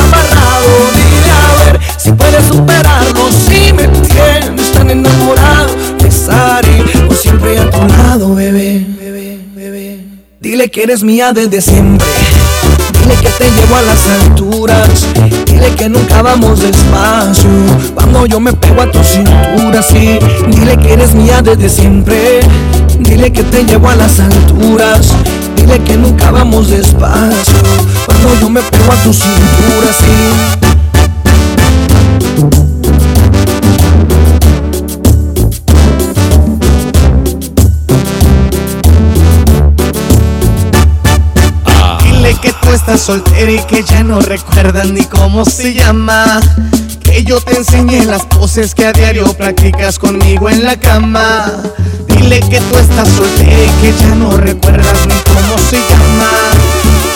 amarrado. 0.01 0.67
Dile 0.95 1.31
a 1.31 1.63
ver 1.63 1.79
si 1.97 2.11
puedes 2.11 2.45
superarlo. 2.45 3.29
Si 3.31 3.73
me 3.73 3.87
tienes 3.87 4.71
tan 4.71 4.89
enamorado, 4.89 5.75
estaré 6.05 6.83
por 7.07 7.15
siempre 7.15 7.59
a 7.59 7.69
tu 7.69 7.87
lado, 7.87 8.35
bebé. 8.35 8.85
Dile 10.41 10.69
que 10.69 10.83
eres 10.83 11.03
mía 11.03 11.33
desde 11.33 11.61
siempre. 11.61 12.07
Dile 12.99 13.15
que 13.15 13.29
te 13.29 13.49
llevo 13.51 13.75
a 13.75 13.81
las 13.83 14.09
alturas. 14.09 14.89
Dile 15.45 15.75
que 15.75 15.87
nunca 15.87 16.23
vamos 16.23 16.61
despacio. 16.61 17.49
Cuando 17.93 18.25
yo 18.25 18.39
me 18.39 18.51
pego 18.51 18.81
a 18.81 18.91
tu 18.91 19.03
cintura, 19.03 19.83
sí. 19.83 20.17
Dile 20.47 20.77
que 20.77 20.93
eres 20.93 21.13
mía 21.13 21.43
desde 21.43 21.69
siempre. 21.69 22.39
Dile 22.99 23.31
que 23.31 23.43
te 23.43 23.63
llevo 23.65 23.87
a 23.89 23.95
las 23.95 24.19
alturas. 24.19 25.13
Dile 25.71 25.83
que 25.85 25.95
nunca 25.95 26.31
vamos 26.31 26.69
despacio. 26.69 27.55
Cuando 28.05 28.35
yo 28.41 28.49
me 28.49 28.61
pego 28.61 28.91
a 28.91 28.95
tu 29.03 29.13
cintura, 29.13 29.93
sí. 29.97 30.05
Dile 42.03 42.35
que 42.41 42.51
tú 42.51 42.69
estás 42.73 42.99
soltera 42.99 43.51
y 43.51 43.59
que 43.59 43.83
ya 43.83 44.03
no 44.03 44.19
recuerdas 44.19 44.89
ni 44.89 45.05
cómo 45.05 45.45
se 45.45 45.73
llama. 45.73 46.41
Que 47.03 47.23
yo 47.23 47.39
te 47.41 47.57
enseñé 47.57 48.05
las 48.05 48.25
poses 48.25 48.73
que 48.73 48.85
a 48.85 48.91
diario 48.91 49.25
practicas 49.33 49.99
conmigo 49.99 50.49
en 50.49 50.63
la 50.63 50.79
cama. 50.79 51.45
Dile 52.07 52.39
que 52.39 52.59
tú 52.59 52.77
estás 52.77 53.07
soltera 53.09 53.63
y 53.63 53.81
que 53.81 53.93
ya 53.99 54.15
no 54.15 54.37
recuerdas 54.37 55.07
ni 55.07 55.15
cómo 55.33 55.57
se 55.69 55.77
llama. 55.77 56.29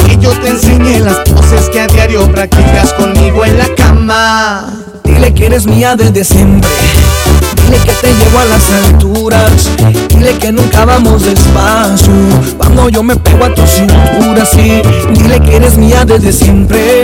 Que 0.05 0.17
yo 0.17 0.31
te 0.39 0.49
enseñé 0.49 0.99
las 0.99 1.17
poses 1.29 1.69
que 1.69 1.81
a 1.81 1.88
diario 1.88 2.29
practicas 2.31 2.93
conmigo 2.93 3.45
en 3.45 3.57
la 3.57 3.67
cama. 3.75 4.73
Dile 5.03 5.33
que 5.33 5.45
eres 5.45 5.65
mía 5.65 5.95
desde 5.95 6.23
siempre. 6.23 6.69
Dile 7.63 7.77
que 7.77 7.93
te 7.93 8.13
llevo 8.13 8.39
a 8.39 8.45
las 8.45 8.69
alturas. 8.71 9.51
Dile 10.09 10.38
que 10.38 10.51
nunca 10.51 10.86
vamos 10.86 11.23
despacio. 11.23 12.13
Cuando 12.57 12.89
yo 12.89 13.01
me 13.03 13.15
pego 13.15 13.45
a 13.45 13.53
tu 13.53 13.65
cintura, 13.65 14.45
sí. 14.45 14.81
Dile 15.13 15.39
que 15.39 15.55
eres 15.55 15.77
mía 15.77 16.05
desde 16.05 16.31
siempre. 16.33 17.03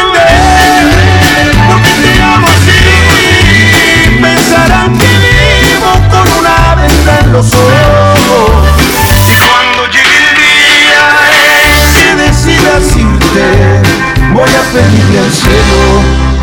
Los 7.41 7.53
ojos. 7.55 8.51
Y 9.27 9.33
cuando 9.47 9.81
llegue 9.87 10.17
el 10.21 10.29
día 10.37 11.05
en 11.73 11.81
que 11.95 12.09
decidas 12.23 12.85
irte, 12.95 13.47
voy 14.31 14.49
a 14.49 14.63
pedirle 14.71 15.17
al 15.19 15.31
cielo 15.31 15.87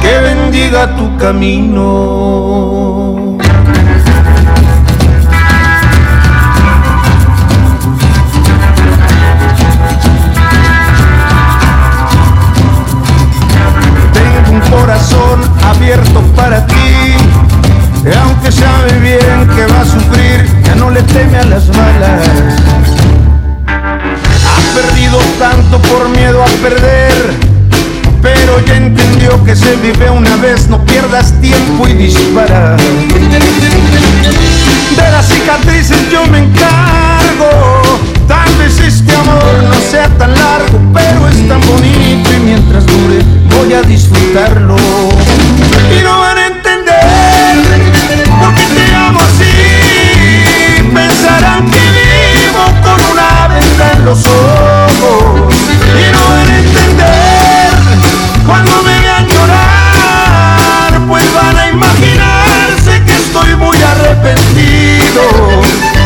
que 0.03 0.13
bendiga 0.19 0.97
tu 0.97 1.17
camino. 1.17 1.87
Tengo 14.13 14.51
un 14.51 14.61
corazón 14.69 15.39
abierto 15.65 16.21
para 16.35 16.67
ti. 16.67 16.75
Aunque 18.25 18.51
sabe 18.51 18.99
bien 19.01 19.49
que 19.55 19.67
va 19.67 19.81
a 19.81 19.85
sufrir, 19.85 20.58
le 20.91 21.03
teme 21.03 21.39
a 21.39 21.45
las 21.45 21.69
balas. 21.69 22.29
Ha 23.67 24.75
perdido 24.75 25.19
tanto 25.39 25.79
por 25.83 26.09
miedo 26.11 26.43
a 26.43 26.47
perder, 26.63 27.35
pero 28.23 28.61
ya 28.65 28.77
entendió 28.77 29.43
que 29.45 29.55
se 29.55 29.77
vive 29.77 30.11
una 30.11 30.37
vez, 30.37 30.69
no 30.69 30.85
pierdas 30.85 31.33
tiempo 31.41 31.87
y 31.89 31.95
dispara. 31.95 32.77
De 34.97 35.11
las 35.11 35.27
cicatrices 35.29 36.11
yo 36.11 36.27
me 36.27 36.39
encargo, 36.39 37.83
tal 38.27 38.55
vez 38.57 38.81
este 38.81 39.15
amor 39.15 39.65
no 39.69 39.81
sea 39.91 40.09
tan 40.17 40.35
largo, 40.35 40.79
pero 40.95 41.29
es 41.29 41.49
tan 41.49 41.61
bonito 41.63 42.33
y 42.35 42.41
mientras 42.41 42.87
dure 42.87 43.23
voy 43.57 43.75
a 43.75 43.83
disfrutarlo. 43.83 44.77
Y 45.99 46.03
no 46.03 46.19
van 46.19 46.48
los 54.09 54.25
ojos. 54.27 55.55
Y 55.85 56.13
no 56.13 56.23
van 56.29 56.49
entender 56.51 57.73
cuando 58.47 58.83
me 58.83 58.99
vean 59.01 59.27
llorar, 59.27 60.91
pues 61.09 61.25
van 61.35 61.57
a 61.59 61.69
imaginarse 61.69 63.03
que 63.05 63.13
estoy 63.13 63.55
muy 63.57 63.77
arrepentido. 63.83 65.23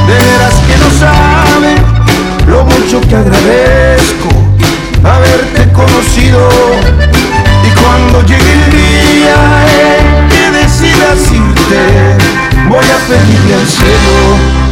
De 0.08 0.14
veras 0.14 0.54
que 0.66 0.76
no 0.82 0.90
saben 0.98 1.78
lo 2.48 2.64
mucho 2.64 3.00
que 3.08 3.14
agradezco 3.14 4.28
haberte 5.04 5.72
conocido. 5.72 6.48
Y 7.64 7.70
cuando 7.80 8.22
llegue 8.22 8.52
el 8.52 8.70
día 8.70 9.38
en 9.78 10.28
que 10.28 10.58
decidas 10.58 11.20
irte, 11.30 12.18
voy 12.68 12.84
a 12.84 12.98
pedirle 13.08 13.54
al 13.54 13.66
cielo 13.66 14.61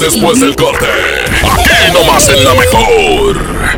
Después 0.00 0.40
del 0.40 0.54
corte. 0.54 0.86
Aquí 1.42 1.92
nomás 1.92 2.28
en 2.28 2.44
la 2.44 2.54
mejor. 2.54 3.77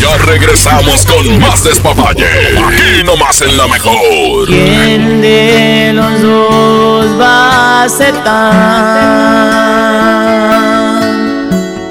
Ya 0.00 0.16
regresamos 0.24 1.04
con 1.06 1.40
más 1.40 1.64
despapalle. 1.64 2.26
Aquí 2.26 3.02
nomás 3.04 3.40
en 3.42 3.56
la 3.56 3.66
mejor. 3.66 4.46
¿Quién 4.46 5.20
de 5.20 5.92
los 5.94 6.22
dos 6.22 7.20
va 7.20 7.80
a 7.80 7.84
aceptar? 7.84 8.26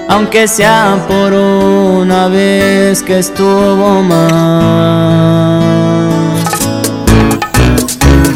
Aunque 0.10 0.48
sea 0.48 1.04
por 1.08 1.34
una 1.34 2.28
vez 2.28 3.04
que 3.04 3.20
estuvo 3.20 4.02
mal. 4.02 5.62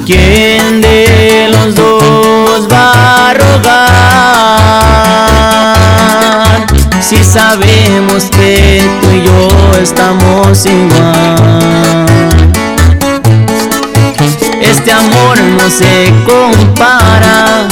¿Quién 0.05 0.81
de 0.81 1.49
los 1.51 1.75
dos 1.75 2.67
va 2.71 3.29
a 3.29 3.33
rogar? 3.33 3.79
Si 7.01 7.23
sabemos 7.23 8.25
que 8.25 8.83
tú 9.01 9.11
y 9.11 9.23
yo 9.23 9.81
estamos 9.81 10.65
igual. 10.65 12.05
Este 14.61 14.91
amor 14.91 15.39
no 15.57 15.69
se 15.69 16.13
compara, 16.25 17.67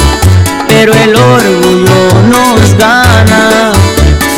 pero 0.66 0.92
el 0.94 1.14
orgullo 1.14 2.22
nos 2.28 2.74
gana. 2.78 3.72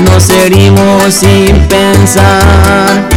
Nos 0.00 0.28
herimos 0.30 1.14
sin 1.14 1.56
pensar, 1.68 3.08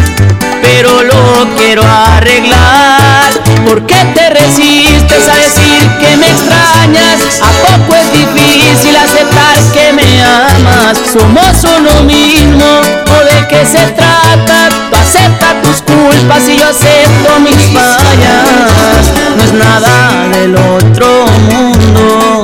pero 0.63 1.03
lo 1.03 1.55
quiero 1.57 1.83
arreglar. 1.83 3.29
¿Por 3.67 3.85
qué 3.85 4.01
te 4.15 4.29
resistes 4.29 5.27
a 5.27 5.35
decir 5.35 5.89
que 5.99 6.17
me 6.17 6.27
extrañas? 6.31 7.41
¿A 7.41 7.51
poco 7.67 7.95
es 7.95 8.11
difícil 8.11 8.95
aceptar 8.95 9.57
que 9.73 9.91
me 9.93 10.23
amas? 10.23 10.97
Somos 11.11 11.63
uno 11.63 12.03
mismo, 12.03 12.65
¿o 12.65 13.23
de 13.25 13.47
qué 13.47 13.65
se 13.65 13.85
trata? 13.91 14.69
Tú 14.89 14.95
acepta 14.95 15.61
tus 15.61 15.81
culpas 15.81 16.47
y 16.47 16.57
yo 16.57 16.67
acepto 16.67 17.39
mis 17.41 17.61
fallas. 17.77 19.11
No 19.35 19.43
es 19.43 19.53
nada 19.53 20.27
del 20.29 20.55
otro 20.55 21.25
mundo. 21.51 22.41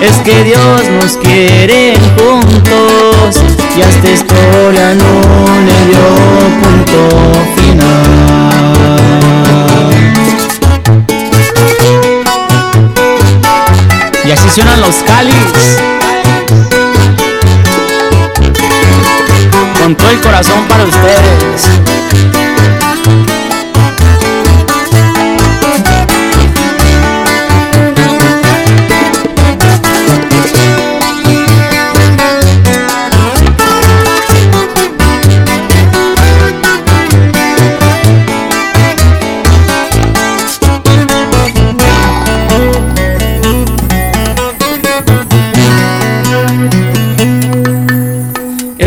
Es 0.00 0.16
que 0.18 0.44
Dios 0.44 0.88
nos 1.00 1.16
quiere 1.16 1.94
juntos 2.16 3.42
y 3.76 3.82
a 3.82 3.88
esta 3.88 4.10
historia 4.10 4.94
no 4.94 5.20
le 5.64 5.86
dio 5.86 6.00
punto 6.62 7.08
final. 7.56 7.96
Y 14.24 14.30
así 14.30 14.48
suenan 14.50 14.80
los 14.80 14.96
cáliz. 14.96 15.78
Con 19.80 19.94
todo 19.94 20.10
el 20.10 20.20
corazón 20.20 20.64
para 20.68 20.84
ustedes. 20.84 21.95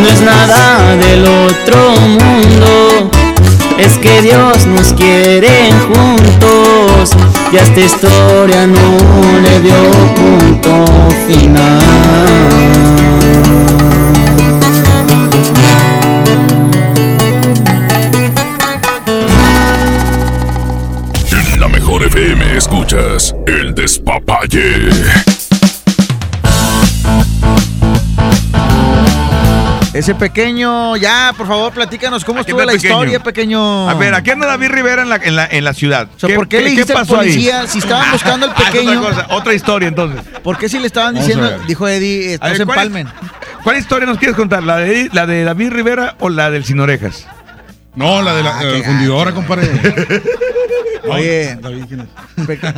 No 0.00 0.08
es 0.08 0.20
nada 0.20 0.96
del 0.96 1.26
otro 1.26 1.90
mundo. 2.00 3.10
Es 3.78 3.98
que 3.98 4.22
Dios 4.22 4.66
nos 4.66 4.92
quiere 4.92 5.70
juntos 5.86 7.10
y 7.52 7.56
a 7.56 7.62
esta 7.62 7.80
historia 7.80 8.66
no 8.66 9.40
le 9.42 9.60
dio 9.60 9.74
punto 10.14 10.86
final. 11.26 11.82
En 21.30 21.60
la 21.60 21.68
mejor 21.68 22.04
FM 22.04 22.56
escuchas 22.56 23.34
el 23.46 23.74
despapalle. 23.74 24.90
Ese 30.02 30.16
pequeño, 30.16 30.96
ya, 30.96 31.32
por 31.36 31.46
favor, 31.46 31.72
platícanos 31.72 32.24
cómo 32.24 32.40
estuvo 32.40 32.58
la 32.58 32.72
pequeño? 32.72 32.92
historia, 32.92 33.20
pequeño. 33.22 33.88
A 33.88 33.94
ver, 33.94 34.12
aquí 34.14 34.32
anda 34.32 34.48
David 34.48 34.70
Rivera 34.70 35.02
en 35.02 35.08
la, 35.08 35.14
en 35.14 35.36
la, 35.36 35.46
en 35.46 35.62
la 35.62 35.72
ciudad. 35.74 36.08
O 36.16 36.18
sea, 36.18 36.34
¿por 36.34 36.48
qué 36.48 36.60
le 36.60 36.70
dijiste 36.70 36.92
al 36.92 37.06
policía 37.06 37.68
si 37.68 37.78
estaban 37.78 38.10
buscando 38.12 38.46
al 38.46 38.52
Ah, 38.56 38.64
pequeño? 38.72 38.98
otra, 38.98 39.10
cosa, 39.22 39.26
otra 39.30 39.54
historia, 39.54 39.86
entonces. 39.86 40.20
¿Por 40.42 40.58
qué 40.58 40.68
si 40.68 40.80
le 40.80 40.88
estaban 40.88 41.14
Vamos 41.14 41.28
diciendo, 41.28 41.56
dijo 41.68 41.86
Eddie, 41.86 42.34
estás 42.34 42.50
ver, 42.50 42.60
en 42.62 42.66
¿cuál 42.66 42.76
Palmen? 42.78 43.08
¿Cuál 43.62 43.78
historia 43.78 44.06
nos 44.06 44.18
quieres 44.18 44.36
contar? 44.36 44.64
¿La 44.64 44.78
de, 44.78 45.08
¿La 45.12 45.24
de 45.26 45.44
David 45.44 45.70
Rivera 45.70 46.16
o 46.18 46.28
la 46.30 46.50
del 46.50 46.64
Sin 46.64 46.80
Orejas? 46.80 47.28
No, 47.94 48.22
la 48.22 48.34
de 48.34 48.42
la, 48.42 48.58
Ah, 48.58 48.64
la 48.64 48.72
qué 48.72 48.82
fundidora, 48.84 49.32
compadre. 49.32 49.68
Oye, 51.08 51.58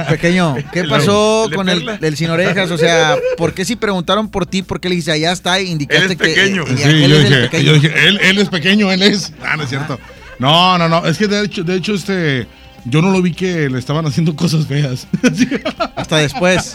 pequeño, 0.08 0.56
¿qué 0.72 0.80
El- 0.80 0.88
pasó 0.88 1.46
el 1.48 1.54
con 1.54 1.68
el, 1.68 1.98
del 2.00 2.16
sin 2.16 2.30
orejas? 2.30 2.70
O 2.70 2.78
sea, 2.78 3.16
¿por 3.36 3.52
qué 3.52 3.64
si 3.64 3.76
preguntaron 3.76 4.30
por 4.30 4.46
ti, 4.46 4.62
por 4.62 4.80
qué 4.80 4.88
le 4.88 4.94
dice 4.96 5.12
allá 5.12 5.30
está 5.32 5.60
y 5.60 5.70
indicaste 5.70 6.04
Él 6.06 6.10
es 6.12 6.16
que 6.16 6.24
pequeño. 6.24 6.64
Sí, 6.66 6.74
yo 6.76 6.88
es 6.88 6.94
el 6.94 7.22
dije, 7.28 7.40
pequeño? 7.42 7.62
yo 7.64 7.72
dije, 7.74 8.08
él, 8.08 8.20
él 8.22 8.38
es 8.38 8.48
pequeño, 8.48 8.90
él 8.90 9.02
es. 9.02 9.32
Ah, 9.44 9.56
no 9.56 9.64
es 9.64 9.68
cierto. 9.68 10.00
No, 10.38 10.78
no, 10.78 10.88
no. 10.88 11.06
Es 11.06 11.18
que 11.18 11.26
de 11.28 11.44
hecho, 11.44 11.62
de 11.62 11.76
hecho, 11.76 11.94
este. 11.94 12.46
Yo 12.86 13.00
no 13.00 13.10
lo 13.10 13.22
vi 13.22 13.32
que 13.32 13.68
le 13.70 13.78
estaban 13.78 14.04
haciendo 14.06 14.36
cosas 14.36 14.66
feas. 14.66 15.06
Hasta 15.96 16.18
después. 16.18 16.74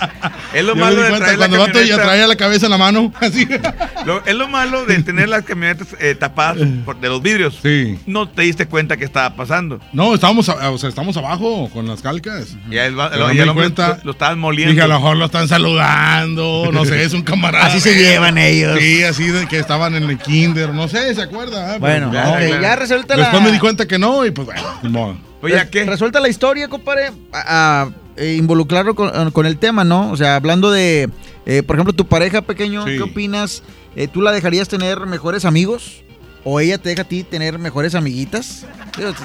Es 0.53 0.63
lo 0.63 0.73
Yo 0.75 0.81
malo 0.81 1.01
de 1.03 1.09
traer 1.17 1.31
la 1.33 1.37
cuando 1.37 1.57
el 1.57 1.67
vato 1.67 1.81
ya 1.83 1.95
traía 1.97 2.25
la 2.27 2.35
cabeza 2.35 2.65
en 2.65 2.71
la 2.71 2.77
mano. 2.79 3.13
Así. 3.21 3.47
Lo- 4.05 4.25
es 4.25 4.33
lo 4.35 4.47
malo 4.47 4.85
de 4.85 5.01
tener 5.03 5.29
las 5.29 5.43
camionetas 5.43 5.87
eh, 5.99 6.15
tapadas 6.15 6.57
por- 6.83 6.99
de 6.99 7.09
los 7.09 7.21
vidrios. 7.21 7.59
Sí. 7.61 7.99
No 8.07 8.27
te 8.27 8.41
diste 8.43 8.65
cuenta 8.65 8.97
que 8.97 9.05
estaba 9.05 9.35
pasando. 9.35 9.79
No, 9.93 10.15
estábamos, 10.15 10.49
o 10.49 10.77
sea, 10.79 10.89
estamos 10.89 11.15
abajo 11.17 11.69
con 11.71 11.87
las 11.87 12.01
calcas. 12.01 12.55
Y 12.69 12.71
Pero 12.71 12.91
lo, 12.91 13.09
no 13.09 13.15
y 13.15 13.19
me 13.19 13.29
el 13.29 13.33
di 13.35 13.49
hombre 13.49 13.63
cuenta. 13.65 13.97
lo, 13.99 14.05
lo 14.05 14.11
estaban 14.11 14.39
moliendo. 14.39 14.71
Dije, 14.73 14.83
a 14.83 14.87
lo 14.87 14.95
mejor 14.95 15.17
lo 15.17 15.25
están 15.25 15.47
saludando, 15.47 16.69
no 16.71 16.85
sé, 16.85 17.03
es 17.03 17.13
un 17.13 17.21
camarada. 17.21 17.67
Así 17.67 17.79
se 17.79 17.93
llevan 17.95 18.37
ellos. 18.37 18.79
Sí, 18.79 19.03
así 19.03 19.27
de 19.27 19.47
que 19.47 19.59
estaban 19.59 19.95
en 19.95 20.03
el 20.09 20.17
kinder, 20.17 20.73
no 20.73 20.87
sé, 20.87 21.13
¿se 21.13 21.21
acuerda? 21.21 21.77
Bueno, 21.77 22.09
Pero- 22.11 22.29
ok, 22.55 22.61
ya 22.61 22.75
resuelta 22.75 23.15
la- 23.15 23.23
Después 23.25 23.43
me 23.43 23.51
di 23.51 23.59
cuenta 23.59 23.87
que 23.87 23.99
no 23.99 24.25
y 24.25 24.31
pues 24.31 24.47
bueno, 24.47 25.17
modo. 25.41 25.57
Res- 25.71 25.87
Resuelta 25.87 26.19
la 26.19 26.29
historia, 26.29 26.67
compadre. 26.67 27.11
A, 27.31 27.83
a, 27.83 27.89
eh, 28.17 28.35
involucrarlo 28.37 28.95
con, 28.95 29.31
con 29.31 29.45
el 29.45 29.57
tema, 29.57 29.83
¿no? 29.83 30.11
O 30.11 30.17
sea, 30.17 30.35
hablando 30.35 30.71
de, 30.71 31.09
eh, 31.45 31.63
por 31.63 31.75
ejemplo, 31.77 31.93
tu 31.93 32.05
pareja 32.07 32.41
pequeño, 32.41 32.85
Sí. 32.85 32.97
¿qué 32.97 33.01
opinas? 33.03 33.63
Eh, 33.95 34.07
¿Tú 34.07 34.21
la 34.21 34.31
dejarías 34.31 34.67
tener 34.67 34.99
mejores 35.05 35.45
amigos? 35.45 36.03
¿O 36.43 36.59
ella 36.59 36.77
te 36.77 36.89
deja 36.89 37.01
a 37.01 37.05
ti 37.05 37.23
tener 37.23 37.59
mejores 37.59 37.95
amiguitas? 37.95 38.65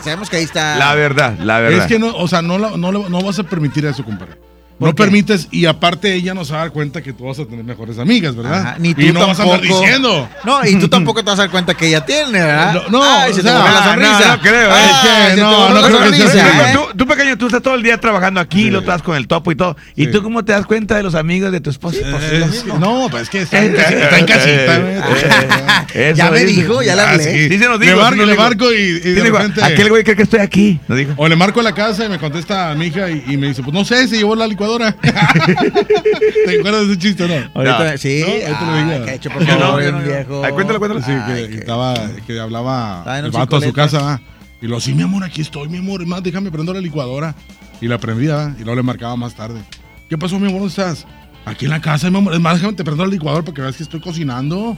Sabemos 0.02 0.28
que 0.30 0.36
ahí 0.36 0.44
está. 0.44 0.76
La 0.76 0.94
verdad, 0.94 1.38
la 1.38 1.60
verdad. 1.60 1.80
Es 1.82 1.86
que 1.86 1.98
no, 1.98 2.08
o 2.16 2.26
sea, 2.28 2.42
no, 2.42 2.58
no, 2.58 2.92
le- 2.92 3.08
no 3.08 3.22
vas 3.22 3.38
a 3.38 3.44
permitir 3.44 3.84
eso, 3.86 4.04
compadre. 4.04 4.34
No 4.78 4.94
permites, 4.94 5.48
y 5.52 5.66
aparte 5.66 6.12
ella 6.14 6.34
no 6.34 6.44
se 6.44 6.52
va 6.52 6.58
a 6.58 6.62
dar 6.62 6.72
cuenta 6.72 7.00
que 7.00 7.12
tú 7.12 7.24
vas 7.24 7.38
a 7.38 7.44
tener 7.46 7.64
mejores 7.64 7.98
amigas, 7.98 8.34
¿verdad? 8.34 8.60
Ajá, 8.60 8.76
ni 8.80 8.92
tú 8.92 9.02
y 9.02 9.12
no 9.12 9.26
vas 9.26 9.38
a 9.38 9.42
andar 9.44 9.60
tampoco. 9.60 9.80
diciendo. 9.80 10.28
No, 10.44 10.66
y 10.66 10.74
tú 10.76 10.88
tampoco 10.90 11.22
te 11.22 11.30
vas 11.30 11.38
a 11.38 11.42
dar 11.42 11.50
cuenta 11.50 11.74
que 11.74 11.86
ella 11.88 12.04
tiene, 12.04 12.32
¿verdad? 12.40 12.74
No, 12.74 12.88
no, 12.98 13.02
Ay, 13.02 13.32
se 13.32 13.40
o 13.40 13.42
te 13.44 13.48
sea, 13.50 13.58
borró 13.60 13.72
la 13.72 13.84
sonrisa. 13.84 14.20
No, 14.28 14.36
no 14.36 14.42
creo. 14.42 14.70
Ay, 14.72 14.84
es 14.90 14.96
que 14.98 15.30
se 15.30 15.34
te 15.36 15.40
no, 15.40 15.68
no 15.70 15.88
la 16.00 16.10
que 16.10 16.28
sea. 16.28 16.72
¿eh? 16.72 16.74
Tú, 16.74 16.96
tú, 16.98 17.06
pequeño, 17.06 17.38
tú 17.38 17.46
estás 17.46 17.62
todo 17.62 17.74
el 17.76 17.82
día 17.82 17.98
trabajando 17.98 18.40
aquí 18.40 18.62
y 18.64 18.70
lo 18.70 18.80
estás 18.80 19.00
con 19.02 19.16
el 19.16 19.28
topo 19.28 19.52
y 19.52 19.56
todo. 19.56 19.76
¿Y 19.96 20.08
tú 20.08 20.22
cómo 20.22 20.44
te 20.44 20.52
das 20.52 20.66
cuenta 20.66 20.96
de 20.96 21.02
los 21.04 21.14
amigos 21.14 21.52
de 21.52 21.60
tu 21.60 21.70
esposa? 21.70 21.98
Pues 22.10 22.64
no, 22.78 23.06
pues 23.10 23.22
es 23.24 23.30
que 23.30 23.42
está 23.42 23.62
está 23.64 24.18
en 24.18 24.26
casita. 24.26 25.84
Eso 25.94 26.16
Ya 26.16 26.30
me 26.30 26.40
dice. 26.44 26.60
dijo, 26.62 26.82
ya 26.82 26.96
le 26.96 27.02
Ah, 27.02 27.10
hablé. 27.12 27.24
sí. 27.24 27.48
Sí, 27.48 27.58
se 27.58 27.68
nos 27.68 27.78
Le 27.78 27.86
dijo, 27.86 27.98
marco, 28.00 28.12
sí 28.14 28.18
nos 28.20 28.28
le 28.28 28.34
marco 28.36 28.72
y, 28.72 28.76
Sí, 29.00 29.10
de 29.10 29.22
digo, 29.22 29.38
repente. 29.38 29.62
Aquel 29.64 29.88
güey 29.88 30.02
cree 30.04 30.16
que 30.16 30.22
estoy 30.24 30.40
aquí. 30.40 30.80
O 31.16 31.28
le 31.28 31.36
marco 31.36 31.60
a 31.60 31.62
la 31.62 31.72
casa 31.72 32.04
y 32.06 32.08
me 32.08 32.18
contesta 32.18 32.74
mi 32.74 32.86
hija 32.86 33.08
y, 33.10 33.36
me 33.36 33.48
dice, 33.48 33.62
pues 33.62 33.72
no 33.72 33.84
sé, 33.84 34.08
se 34.08 34.16
llevó 34.16 34.34
la 34.34 34.46
licuadora. 34.46 34.63
¿Te 35.00 36.58
acuerdas 36.58 36.86
de 36.86 36.92
ese 36.92 36.98
chiste, 36.98 37.28
no? 37.28 37.50
Ahorita, 37.54 37.92
No. 37.92 37.98
sí. 37.98 38.20
No, 38.20 38.26
ahorita 38.32 38.60
lo 38.60 38.72
Ah, 38.72 38.84
diga. 38.84 39.04
qué 39.06 39.14
hecho, 39.14 39.30
por 39.30 39.44
favor, 39.46 39.82
no, 39.92 40.00
viejo. 40.02 40.44
Ay, 40.44 40.52
cuéntalo, 40.52 40.78
cuéntalo. 40.78 41.00
Sí, 41.02 41.12
que, 41.12 41.32
Ay, 41.32 41.48
que 41.48 41.54
estaba, 41.56 41.94
que 42.26 42.40
hablaba 42.40 43.18
el 43.18 43.30
vato 43.30 43.56
a 43.56 43.60
su 43.60 43.72
casa. 43.72 44.00
¿va? 44.02 44.20
Y 44.62 44.66
lo, 44.66 44.80
sí, 44.80 44.94
mi 44.94 45.02
amor, 45.02 45.24
aquí 45.24 45.40
estoy, 45.42 45.68
mi 45.68 45.78
amor. 45.78 46.04
Más, 46.06 46.22
déjame 46.22 46.50
prender 46.50 46.74
la 46.74 46.80
licuadora. 46.80 47.34
Y 47.80 47.88
la 47.88 47.98
prendía, 47.98 48.54
y 48.58 48.60
luego 48.62 48.76
le 48.76 48.82
marcaba 48.82 49.16
más 49.16 49.34
tarde. 49.34 49.60
¿Qué 50.08 50.16
pasó, 50.16 50.38
mi 50.38 50.46
amor? 50.46 50.60
¿Dónde 50.60 50.68
estás? 50.70 51.06
Aquí 51.44 51.66
en 51.66 51.70
la 51.72 51.80
casa, 51.80 52.08
mi 52.10 52.16
amor. 52.18 52.32
Es 52.34 52.40
más, 52.40 52.54
déjame 52.54 52.72
te 52.74 52.84
prendo 52.84 53.04
la 53.04 53.10
licuadora 53.10 53.44
para 53.44 53.54
que 53.54 53.62
veas 53.62 53.76
que 53.76 53.82
estoy 53.82 54.00
cocinando. 54.00 54.76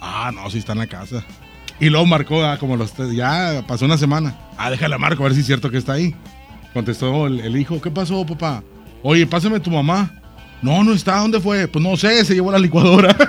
Ah, 0.00 0.30
no, 0.32 0.48
sí 0.50 0.58
está 0.58 0.72
en 0.72 0.78
la 0.78 0.86
casa. 0.86 1.24
Y 1.80 1.88
luego 1.88 2.06
marcó, 2.06 2.44
ah, 2.44 2.56
como 2.58 2.76
los 2.76 2.92
tres, 2.92 3.12
ya 3.12 3.64
pasó 3.66 3.86
una 3.86 3.98
semana. 3.98 4.36
Ah, 4.56 4.70
déjala 4.70 4.98
marco, 4.98 5.22
a 5.24 5.26
ver 5.26 5.34
si 5.34 5.40
es 5.40 5.46
cierto 5.46 5.70
que 5.70 5.78
está 5.78 5.94
ahí. 5.94 6.14
Contestó 6.72 7.26
el, 7.26 7.40
el 7.40 7.56
hijo, 7.56 7.80
¿qué 7.80 7.90
pasó, 7.90 8.24
papá? 8.24 8.62
Oye, 9.06 9.26
pásame 9.26 9.60
tu 9.60 9.70
mamá. 9.70 10.10
No, 10.62 10.82
no 10.82 10.94
está, 10.94 11.16
¿dónde 11.16 11.38
fue? 11.38 11.68
Pues 11.68 11.84
no 11.84 11.94
sé, 11.94 12.24
se 12.24 12.32
llevó 12.34 12.50
la 12.50 12.58
licuadora. 12.58 13.14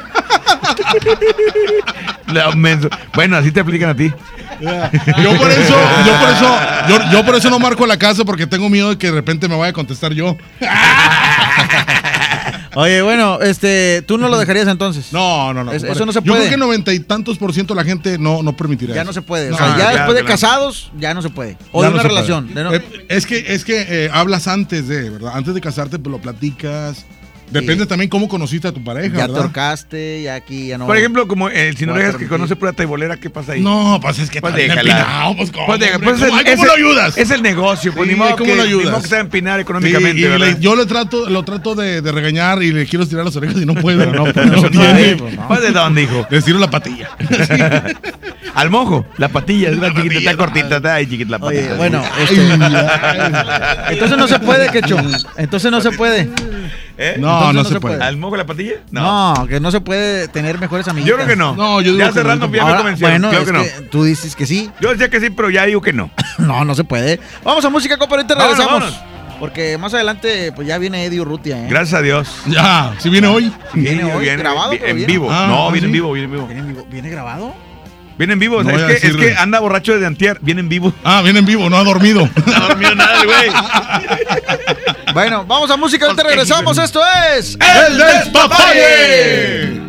Bueno, 3.14 3.38
así 3.38 3.52
te 3.52 3.60
aplican 3.60 3.90
a 3.90 3.96
ti. 3.96 4.12
Yo 4.60 5.38
por 5.38 5.52
eso, 5.52 5.78
yo 6.06 6.20
por 6.20 6.30
eso, 6.30 6.58
yo, 6.90 7.12
yo 7.12 7.26
por 7.26 7.36
eso 7.36 7.50
no 7.50 7.60
marco 7.60 7.86
la 7.86 7.98
casa 7.98 8.26
porque 8.26 8.48
tengo 8.48 8.68
miedo 8.68 8.90
de 8.90 8.98
que 8.98 9.08
de 9.08 9.14
repente 9.14 9.48
me 9.48 9.56
vaya 9.56 9.70
a 9.70 9.74
contestar 9.74 10.12
yo. 10.12 10.36
Oye, 12.76 13.02
bueno, 13.02 13.40
este, 13.42 14.04
tú 14.06 14.18
no 14.18 14.28
lo 14.30 14.38
dejarías 14.38 14.68
entonces. 14.68 15.12
No, 15.14 15.54
no, 15.54 15.64
no. 15.64 15.72
Es- 15.72 15.84
eso 15.84 16.06
no 16.06 16.12
se 16.12 16.20
Yo 16.20 16.26
puede. 16.26 16.42
creo 16.48 16.52
que 16.52 16.58
noventa 16.58 16.94
y 16.94 17.00
tantos 17.00 17.38
por 17.38 17.54
ciento 17.54 17.74
de 17.74 17.80
la 17.82 17.86
gente 17.86 18.18
no, 18.18 18.44
no 18.44 18.56
permitirá 18.56 18.94
Ya 18.94 19.02
eso. 19.02 19.10
no 19.10 19.14
se 19.14 19.22
puede. 19.22 19.52
O 19.52 19.58
sea, 19.58 19.78
ya 19.78 19.90
después 19.92 20.16
de 20.16 20.24
casados, 20.26 20.92
ya 21.00 21.14
no 21.14 21.22
se 21.22 21.30
puede. 21.30 21.58
O 21.72 21.82
Ya 21.82 21.88
de 21.90 21.94
una 21.96 22.04
relación. 22.04 22.54
de 22.54 22.64
no- 22.64 22.74
Eh, 22.74 22.84
Es 23.10 23.26
que, 23.26 23.54
es 23.54 23.64
que 23.66 23.86
eh, 24.06 24.10
hablas 24.12 24.48
antes 24.48 24.88
de, 24.88 25.10
¿verdad? 25.10 25.32
Antes 25.36 25.54
de 25.54 25.62
casarte, 25.62 26.00
pues 26.00 26.12
lo 26.12 26.22
platicas. 26.22 27.06
Depende 27.52 27.86
también 27.86 28.10
cómo 28.10 28.28
conociste 28.28 28.68
a 28.68 28.72
tu 28.72 28.84
pareja, 28.84 29.08
ya 29.08 29.14
te 29.14 29.32
¿verdad? 29.32 29.42
ahorcaste, 29.44 30.24
ya 30.24 30.36
aquí 30.36 30.68
ya 30.68 30.78
no. 30.78 30.88
Por 30.88 30.98
ejemplo, 30.98 31.28
como 31.28 31.48
el 31.50 31.78
sin 31.78 31.88
Voy 31.90 31.96
a 31.98 32.00
orejas 32.00 32.16
que 32.18 32.28
conoce 32.28 32.56
pura 32.56 32.74
taibolera, 32.74 33.18
¿qué 33.18 33.30
pasa 33.30 33.54
ahí? 33.54 33.62
No, 33.62 34.00
pues 34.02 34.18
es 34.20 34.30
que 34.30 34.42
Pues 34.42 34.56
está 34.58 34.74
empinado, 34.74 35.36
pues 35.38 35.52
cómo, 35.52 35.68
Pues 35.68 35.80
deja- 35.80 36.00
pues 36.00 36.20
¿cómo, 36.20 36.26
es- 36.26 36.34
ay, 36.34 36.44
¿cómo 36.56 36.64
es- 36.64 36.68
lo 36.70 36.74
ayudas? 36.76 37.18
Es 37.18 37.30
el 37.32 37.42
negocio, 37.44 37.94
pues 37.94 38.08
Sí, 38.10 38.14
ni 38.14 38.20
modo 38.20 38.32
¿cómo 38.36 38.46
que, 38.50 38.56
lo 38.56 38.64
ni 38.64 38.70
ayudas? 38.70 38.92
modo 38.92 39.02
que 39.04 39.08
se 39.08 39.16
va 39.16 39.22
a 39.22 39.24
empinar 39.24 39.58
Sí, 39.58 39.62
económicamente, 39.62 40.20
y 40.20 40.24
¿verdad? 40.24 40.48
le- 40.48 40.60
yo 40.60 40.76
le 40.76 40.86
trato, 40.88 41.30
lo 41.30 41.44
trato 41.44 41.76
de, 41.76 42.02
de 42.02 42.12
regañar 42.12 42.64
y 42.64 42.72
le 42.74 42.86
quiero 42.88 43.04
estirar 43.04 43.24
las 43.24 43.36
orejas 43.36 43.62
y 43.62 43.66
no 43.66 43.76
puedo. 43.82 44.06
no, 44.12 44.24
pues, 44.34 44.36
no 44.48 44.62
no 44.62 44.70
tiene. 44.72 45.16
pues, 45.16 45.36
no. 45.36 45.48
¿Pues 45.48 45.62
de 45.62 45.72
dónde, 45.72 46.02
hijo? 46.04 46.28
Le 46.30 46.38
estiro 46.40 46.58
la 46.60 46.70
patilla. 46.70 47.10
Al 48.56 48.70
mojo, 48.70 49.06
la 49.18 49.30
patilla, 49.30 49.70
es 49.70 49.78
una 49.78 49.90
chiquita, 49.90 50.04
patilla, 50.06 50.32
está 50.32 50.38
cortita, 50.38 50.76
está 50.78 50.96
ahí 50.96 51.06
chiquita 51.08 51.38
la 51.38 51.46
Oye, 51.46 51.58
patita. 51.60 51.76
bueno, 51.76 52.04
este, 52.24 52.42
entonces 53.94 54.18
no 54.18 54.28
se 54.28 54.40
puede, 54.40 54.70
Quecho. 54.72 54.98
Entonces 55.38 55.72
no 55.72 55.82
se 55.82 55.92
puede. 55.92 56.30
¿Eh? 56.98 57.16
No, 57.20 57.40
no, 57.52 57.54
no 57.54 57.64
se 57.66 57.80
puede. 57.80 58.02
¿Al 58.04 58.18
mojo 58.18 58.38
la 58.38 58.46
patilla? 58.46 58.76
No. 58.92 59.46
que 59.50 59.60
no 59.60 59.72
se 59.72 59.82
puede 59.82 60.28
tener 60.28 60.60
mejores 60.60 60.88
amigos. 60.88 61.10
Yo 61.10 61.16
creo 61.16 61.28
que 61.28 61.36
no. 61.36 61.56
No, 61.56 61.82
yo 61.82 61.92
digo 61.92 62.00
ya 62.00 62.08
que 62.08 62.14
cerrando, 62.14 62.48
no. 62.48 62.54
ya 62.54 62.66
me 62.66 62.76
convencieron. 62.78 63.22
bueno, 63.22 63.30
creo 63.30 63.42
es 63.42 63.48
que 63.48 63.54
no. 63.54 63.64
que 63.64 63.88
tú 63.90 64.04
dices 64.04 64.36
que 64.36 64.46
sí. 64.46 64.72
Yo 64.80 64.90
decía 64.92 65.10
que 65.10 65.20
sí, 65.20 65.30
pero 65.30 65.50
ya 65.50 65.66
digo 65.66 65.82
que 65.82 65.94
no. 65.94 66.10
No, 66.38 66.66
no 66.66 66.76
se 66.76 66.84
puede. 66.84 67.20
Vamos 67.44 67.64
a 67.66 67.70
música, 67.70 67.98
compa, 67.98 68.16
ahorita 68.16 68.36
regresamos. 68.36 68.74
vámonos. 68.74 69.00
Porque 69.40 69.78
más 69.78 69.94
adelante, 69.94 70.52
pues 70.54 70.68
ya 70.68 70.78
viene 70.78 71.06
Eddie 71.06 71.20
Urrutia, 71.22 71.58
¿eh? 71.66 71.68
Gracias 71.70 72.00
a 72.00 72.02
Dios. 72.02 72.30
Ya, 72.48 72.94
si 73.00 73.10
viene 73.10 73.28
hoy. 73.28 73.52
Viene 73.74 74.04
hoy, 74.06 74.22
viene- 74.22 74.38
grabado, 74.38 74.72
en 74.74 75.06
vivo. 75.06 75.28
Ah, 75.30 75.46
no, 75.50 75.68
¿ah, 75.68 75.72
viene 75.72 75.88
en 75.88 75.92
sí? 75.92 76.00
vivo, 76.00 76.12
viene 76.14 76.26
en 76.26 76.32
vivo. 76.32 76.48
¿Viene, 76.48 76.62
en 76.62 76.68
vivo- 76.70 76.88
¿Viene 76.90 77.10
grabado? 77.10 77.54
Viene 78.18 78.34
en 78.34 78.40
vivo, 78.40 78.58
o 78.58 78.64
sea, 78.64 78.72
No 78.72 78.88
es, 78.88 79.02
que, 79.02 79.08
es 79.08 79.16
que 79.16 79.36
anda 79.36 79.60
borracho 79.60 79.94
desde 79.94 80.06
antier, 80.06 80.40
viene 80.42 80.62
en 80.62 80.70
vivo. 80.70 80.94
Ah, 81.04 81.22
viene 81.22 81.40
en 81.40 81.46
vivo, 81.46 81.70
no 81.70 81.78
ha 81.78 81.84
dormido. 81.84 82.30
No 82.46 82.68
dormido 82.68 82.96
nada, 82.96 83.22
el 83.22 83.28
güey. 83.28 83.50
Bueno, 85.14 85.46
vamos 85.46 85.70
a 85.70 85.78
música, 85.78 86.06
ahorita 86.06 86.24
regresamos. 86.24 86.78
Esto 86.78 87.02
es. 87.36 87.58
¡El 87.60 87.98
despapalle! 87.98 89.85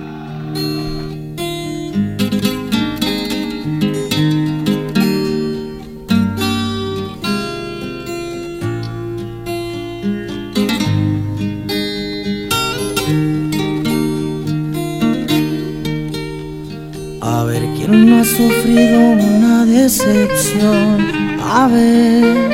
Una 18.79 19.65
decepción. 19.65 21.07
A 21.43 21.69
ver 21.69 22.51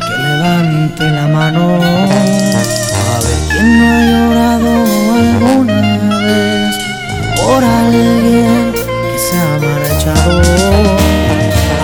que 0.00 0.14
levante 0.22 1.04
la 1.04 1.26
mano. 1.28 1.76
A 1.76 3.18
ver 3.24 3.38
quién 3.50 3.78
no 3.78 3.84
ha 3.86 4.00
llorado 4.10 4.70
alguna 5.22 6.18
vez 6.26 6.76
por 7.42 7.64
alguien 7.64 8.72
que 8.72 9.18
se 9.18 9.36
ha 9.36 9.58
marchado. 9.58 10.42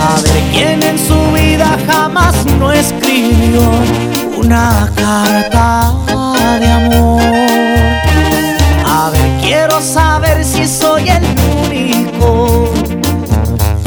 A 0.00 0.20
ver 0.22 0.42
quién 0.52 0.82
en 0.82 0.98
su 0.98 1.18
vida 1.32 1.78
jamás 1.86 2.34
no 2.58 2.72
escribió 2.72 3.62
una 4.36 4.90
carta 4.94 5.92
de 6.60 6.66
amor. 6.70 7.22
A 8.84 9.10
ver, 9.10 9.40
quiero 9.40 9.80
saber 9.80 10.44
si 10.44 10.66
soy 10.66 11.08
el. 11.08 11.71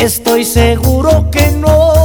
Estoy 0.06 0.46
seguro 0.46 1.32
que 1.32 1.50
no. 1.50 2.05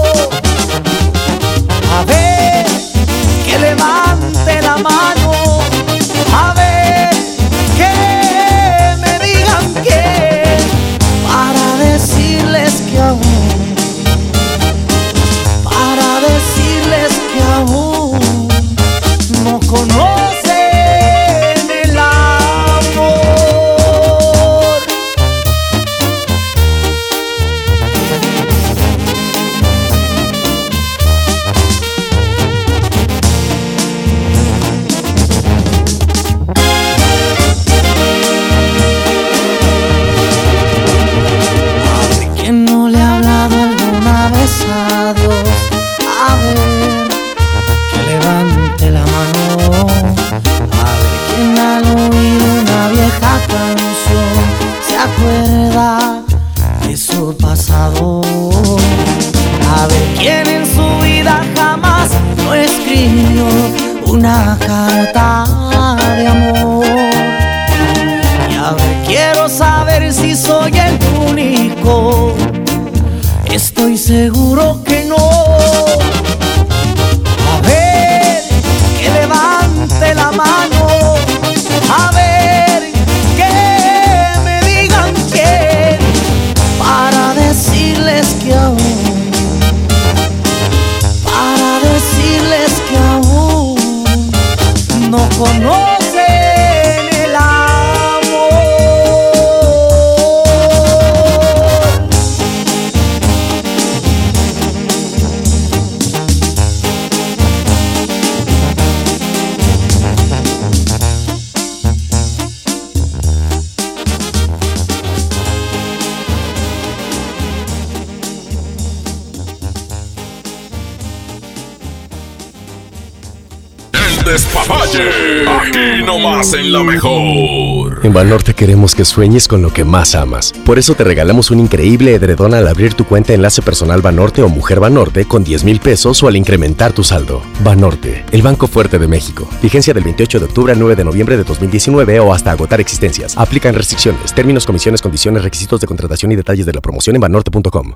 Banorte 128.21 128.53
queremos 128.53 128.95
que 128.95 129.07
sueñes 129.07 129.49
con 129.49 129.63
lo 129.63 129.72
que 129.72 129.83
más 129.83 130.14
amas. 130.14 130.53
Por 130.67 130.79
eso 130.79 130.95
te 130.95 131.05
regalamos 131.05 131.51
un 131.51 131.59
increíble 131.59 132.14
edredón 132.14 132.53
al 132.53 132.68
abrir 132.68 132.92
tu 132.92 133.07
cuenta 133.07 133.33
Enlace 133.33 133.63
Personal 133.63 134.03
Banorte 134.03 134.42
o 134.42 134.51
Mujer 134.51 134.79
Banorte 134.79 135.25
con 135.25 135.42
10 135.42 135.64
mil 135.64 135.80
pesos 135.80 136.22
o 136.22 136.29
al 136.29 136.37
incrementar 136.37 136.92
tu 136.92 137.03
saldo. 137.03 137.41
Banorte, 137.64 138.26
el 138.30 138.42
Banco 138.42 138.67
Fuerte 138.67 138.99
de 138.99 139.09
México. 139.09 139.49
Vigencia 139.63 139.95
del 139.95 140.05
28 140.05 140.38
de 140.38 140.45
octubre 140.45 140.71
al 140.71 140.79
9 140.79 140.97
de 140.97 141.05
noviembre 141.05 141.38
de 141.38 141.45
2019 141.45 142.21
o 142.21 142.34
hasta 142.34 142.51
agotar 142.51 142.79
existencias. 142.79 143.38
Aplican 143.38 143.72
restricciones, 143.72 144.34
términos, 144.34 144.67
comisiones, 144.67 145.01
condiciones, 145.01 145.42
requisitos 145.42 145.80
de 145.80 145.87
contratación 145.87 146.30
y 146.30 146.37
detalles 146.37 146.67
de 146.67 146.75
la 146.75 146.83
promoción 146.83 147.17
en 147.17 147.22
banorte.com. 147.22 147.95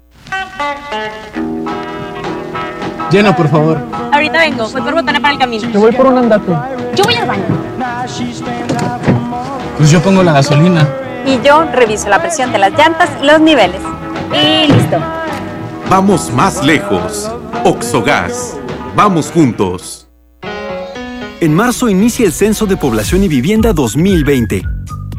Llena, 3.10 3.36
por 3.36 3.50
favor. 3.50 3.78
Ahorita 4.10 4.38
vengo, 4.38 4.70
voy 4.70 4.80
por 4.80 4.94
botana 4.94 5.20
para 5.20 5.34
el 5.34 5.38
camino. 5.38 5.70
Te 5.70 5.76
voy 5.76 5.92
por 5.92 6.06
un 6.06 6.16
andate. 6.16 6.50
Yo 6.96 7.04
voy 7.04 7.14
al 7.14 7.26
baño. 7.28 7.44
Pues 9.76 9.90
yo 9.90 10.00
pongo 10.00 10.22
la 10.22 10.32
gasolina. 10.32 10.88
Y 11.26 11.40
yo 11.44 11.64
reviso 11.72 12.08
la 12.08 12.20
presión 12.20 12.52
de 12.52 12.58
las 12.58 12.72
llantas 12.72 13.10
y 13.20 13.26
los 13.26 13.40
niveles. 13.40 13.80
Y 14.32 14.72
listo. 14.72 14.98
Vamos 15.90 16.30
más 16.32 16.64
lejos. 16.64 17.30
Oxogas. 17.64 18.56
Vamos 18.94 19.30
juntos. 19.30 20.08
En 21.40 21.54
marzo 21.54 21.88
inicia 21.88 22.24
el 22.24 22.32
Censo 22.32 22.66
de 22.66 22.76
Población 22.76 23.24
y 23.24 23.28
Vivienda 23.28 23.72
2020. 23.72 24.62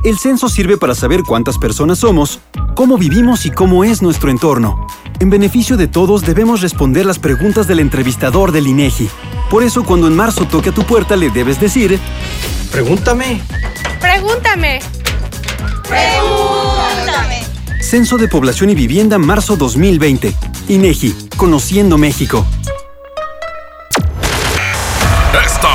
El 0.05 0.17
censo 0.17 0.47
sirve 0.47 0.77
para 0.77 0.95
saber 0.95 1.21
cuántas 1.23 1.57
personas 1.57 1.99
somos, 1.99 2.39
cómo 2.75 2.97
vivimos 2.97 3.45
y 3.45 3.51
cómo 3.51 3.83
es 3.83 4.01
nuestro 4.01 4.29
entorno. 4.29 4.87
En 5.19 5.29
beneficio 5.29 5.77
de 5.77 5.87
todos 5.87 6.21
debemos 6.21 6.61
responder 6.61 7.05
las 7.05 7.19
preguntas 7.19 7.67
del 7.67 7.79
entrevistador 7.79 8.51
del 8.51 8.67
INEGI. 8.67 9.09
Por 9.49 9.63
eso 9.63 9.83
cuando 9.83 10.07
en 10.07 10.15
marzo 10.15 10.45
toque 10.45 10.69
a 10.69 10.73
tu 10.73 10.83
puerta 10.83 11.15
le 11.15 11.29
debes 11.29 11.59
decir, 11.59 11.99
pregúntame. 12.71 13.41
Pregúntame. 13.99 14.79
Pregúntame. 15.87 17.43
Censo 17.81 18.17
de 18.17 18.27
Población 18.27 18.69
y 18.69 18.75
Vivienda 18.75 19.17
marzo 19.17 19.55
2020. 19.55 20.33
INEGI, 20.67 21.29
Conociendo 21.37 21.97
México. 21.97 22.45
Esta 25.45 25.74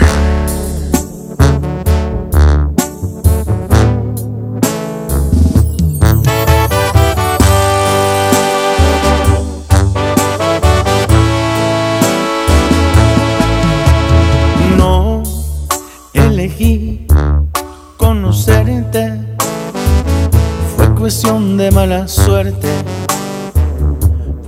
De 21.61 21.69
mala 21.69 22.07
suerte, 22.07 22.67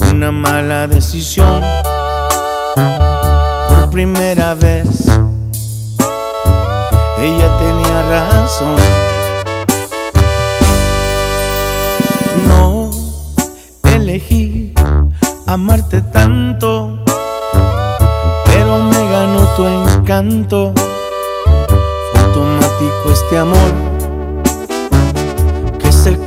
una 0.09 0.31
mala 0.31 0.87
decisión. 0.87 1.61
Por 3.69 3.91
primera 3.91 4.55
vez, 4.55 4.87
ella 7.19 7.57
tenía 7.59 7.97
razón. 8.09 8.77
No 12.47 12.89
elegí 13.83 14.73
amarte 15.45 16.01
tanto 16.01 16.97
pero 18.45 18.79
me 18.79 19.11
ganó 19.11 19.41
tu 19.55 19.67
encanto. 19.67 20.73
Fue 22.11 22.21
automático 22.21 23.11
este 23.11 23.37
amor 23.37 23.92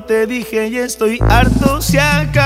Te 0.00 0.26
dije 0.26 0.70
ya 0.70 0.84
estoy 0.84 1.18
harto, 1.20 1.82
se 1.82 2.00
acabó. 2.00 2.41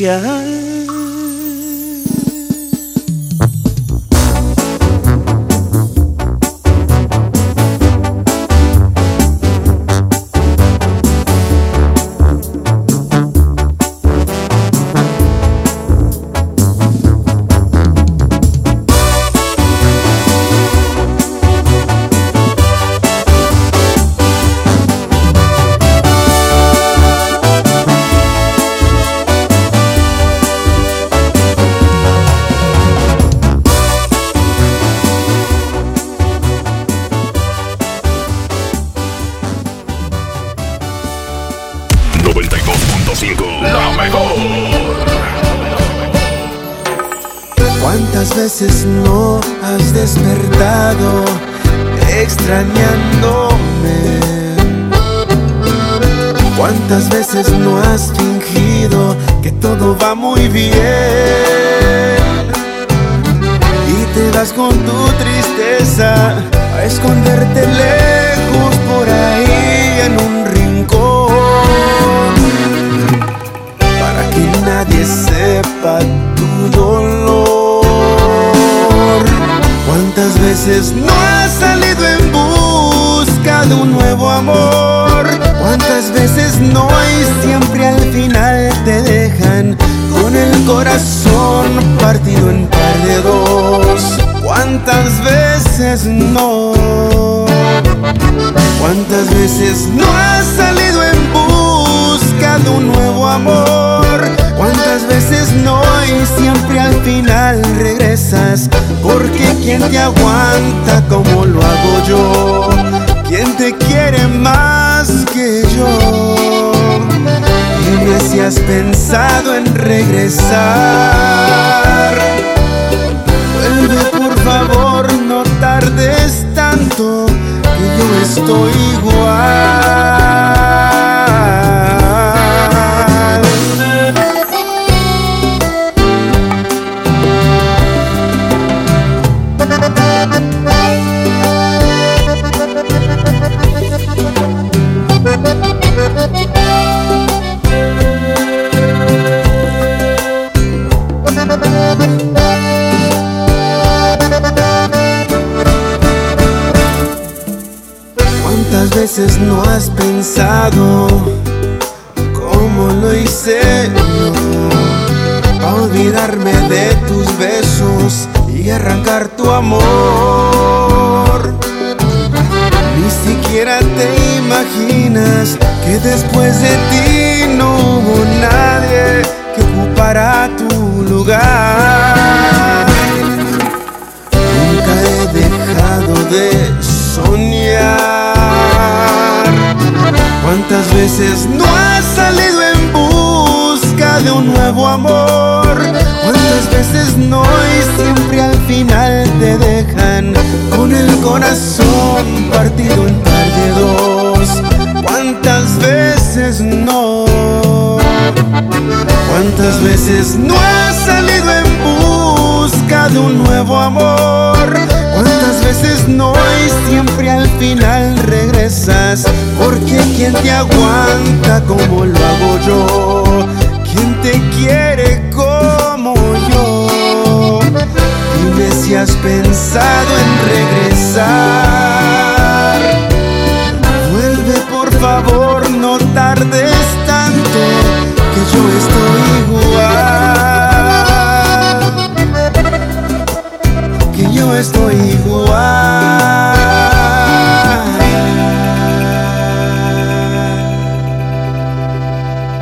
Es 0.00 0.33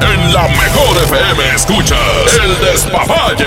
En 0.03 0.33
la 0.33 0.49
mejor 0.49 0.97
FM 1.05 1.55
escuchas 1.55 1.99
el 2.45 2.59
despapalle. 2.67 3.47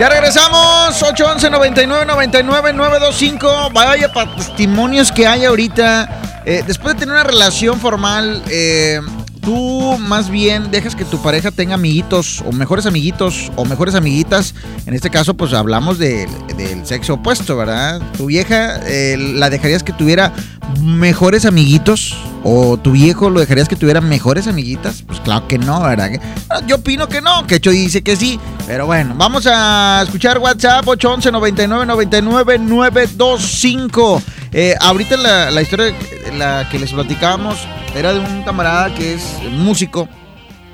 Ya 0.00 0.08
regresamos, 0.08 1.02
811 1.02 1.50
99 1.50 2.06
99 2.06 2.72
925. 2.72 3.70
Vaya 3.72 4.10
testimonios 4.36 5.10
que 5.12 5.26
hay 5.26 5.44
ahorita. 5.44 6.42
Eh, 6.46 6.62
después 6.66 6.94
de 6.94 7.00
tener 7.00 7.14
una 7.14 7.24
relación 7.24 7.80
formal, 7.80 8.42
eh, 8.48 9.00
tú 9.42 9.98
más 9.98 10.30
bien 10.30 10.70
dejas 10.70 10.94
que 10.94 11.04
tu 11.04 11.20
pareja 11.20 11.50
tenga 11.50 11.74
amiguitos 11.74 12.42
o 12.46 12.52
mejores 12.52 12.86
amiguitos 12.86 13.50
o 13.56 13.64
mejores 13.64 13.94
amiguitas. 13.96 14.54
En 14.86 14.94
este 14.94 15.10
caso, 15.10 15.34
pues 15.34 15.52
hablamos 15.52 15.98
de- 15.98 16.28
del 16.56 16.86
sexo 16.86 17.14
opuesto, 17.14 17.56
¿verdad? 17.56 18.00
Tu 18.16 18.26
vieja, 18.26 18.78
eh, 18.86 19.16
¿la 19.18 19.50
dejarías 19.50 19.82
que 19.82 19.92
tuviera 19.92 20.32
mejores 20.80 21.44
amiguitos? 21.44 22.16
¿O 22.44 22.76
tu 22.78 22.92
viejo 22.92 23.30
lo 23.30 23.40
dejarías 23.40 23.68
que 23.68 23.76
tuviera 23.76 24.00
mejores 24.00 24.46
amiguitas? 24.46 25.02
Pues 25.06 25.20
claro 25.20 25.46
que 25.48 25.58
no, 25.58 25.82
¿verdad? 25.82 26.10
Ah, 26.48 26.60
Yo 26.66 26.76
opino 26.76 27.08
que 27.08 27.20
no, 27.20 27.46
que 27.46 27.56
Hecho 27.56 27.70
dice 27.70 28.02
que 28.02 28.16
sí. 28.16 28.38
Pero 28.66 28.86
bueno, 28.86 29.14
vamos 29.16 29.46
a 29.50 30.00
escuchar 30.04 30.38
WhatsApp 30.38 30.86
811 30.86 31.32
99 31.32 31.86
99 31.86 32.58
925. 32.58 34.22
Eh, 34.52 34.74
ahorita 34.80 35.16
la, 35.16 35.50
la 35.50 35.62
historia 35.62 35.92
la 36.36 36.68
que 36.70 36.78
les 36.78 36.92
platicábamos 36.92 37.58
era 37.94 38.12
de 38.12 38.20
un 38.20 38.42
camarada 38.44 38.94
que 38.94 39.14
es 39.14 39.22
músico, 39.52 40.08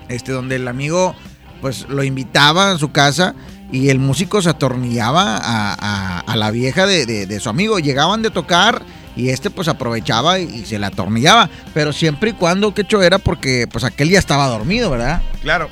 este, 0.08 0.32
donde 0.32 0.56
el 0.56 0.68
amigo 0.68 1.14
pues 1.60 1.86
lo 1.88 2.04
invitaba 2.04 2.72
a 2.72 2.78
su 2.78 2.92
casa 2.92 3.34
y 3.72 3.88
el 3.88 3.98
músico 3.98 4.42
se 4.42 4.50
atornillaba 4.50 5.38
a, 5.42 6.36
la 6.36 6.50
vieja 6.50 6.86
de- 6.86 7.06
de 7.26 7.40
su 7.40 7.48
amigo. 7.48 7.78
Llegaban 7.78 8.20
de 8.22 8.30
tocar 8.30 8.82
y 9.16 9.28
este 9.30 9.50
pues 9.50 9.68
aprovechaba 9.68 10.38
y, 10.38 10.44
y 10.44 10.64
se 10.66 10.78
la 10.78 10.88
atornillaba. 10.88 11.48
Pero 11.72 11.92
siempre 11.92 12.30
y 12.30 12.32
cuando, 12.34 12.74
que 12.74 12.82
hecho 12.82 13.02
era 13.02 13.18
porque 13.18 13.66
pues 13.70 13.84
aquel 13.84 14.10
ya 14.10 14.18
estaba 14.18 14.46
dormido, 14.48 14.90
¿verdad? 14.90 15.22
Claro. 15.42 15.68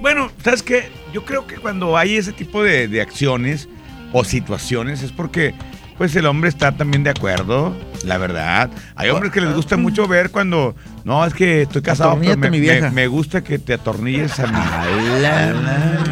Bueno, 0.00 0.30
¿sabes 0.42 0.62
qué? 0.62 0.90
Yo 1.12 1.24
creo 1.24 1.46
que 1.46 1.56
cuando 1.56 1.96
hay 1.96 2.16
ese 2.16 2.32
tipo 2.32 2.62
de, 2.62 2.88
de 2.88 3.00
acciones 3.00 3.68
o 4.12 4.24
situaciones 4.24 5.02
es 5.02 5.12
porque 5.12 5.54
pues 5.98 6.16
el 6.16 6.26
hombre 6.26 6.48
está 6.48 6.72
también 6.72 7.04
de 7.04 7.10
acuerdo, 7.10 7.76
la 8.04 8.18
verdad. 8.18 8.70
Hay 8.96 9.10
hombres 9.10 9.30
que 9.30 9.40
les 9.40 9.54
gusta 9.54 9.76
mucho 9.76 10.08
ver 10.08 10.30
cuando, 10.30 10.74
no, 11.04 11.24
es 11.24 11.32
que 11.34 11.62
estoy 11.62 11.82
casado, 11.82 12.18
pero 12.20 12.36
me, 12.38 12.50
mi 12.50 12.58
vieja. 12.60 12.88
me- 12.88 13.02
me 13.02 13.06
gusta 13.06 13.44
que 13.44 13.58
te 13.60 13.74
atornilles 13.74 14.36
a 14.40 14.46
mí. 14.48 14.58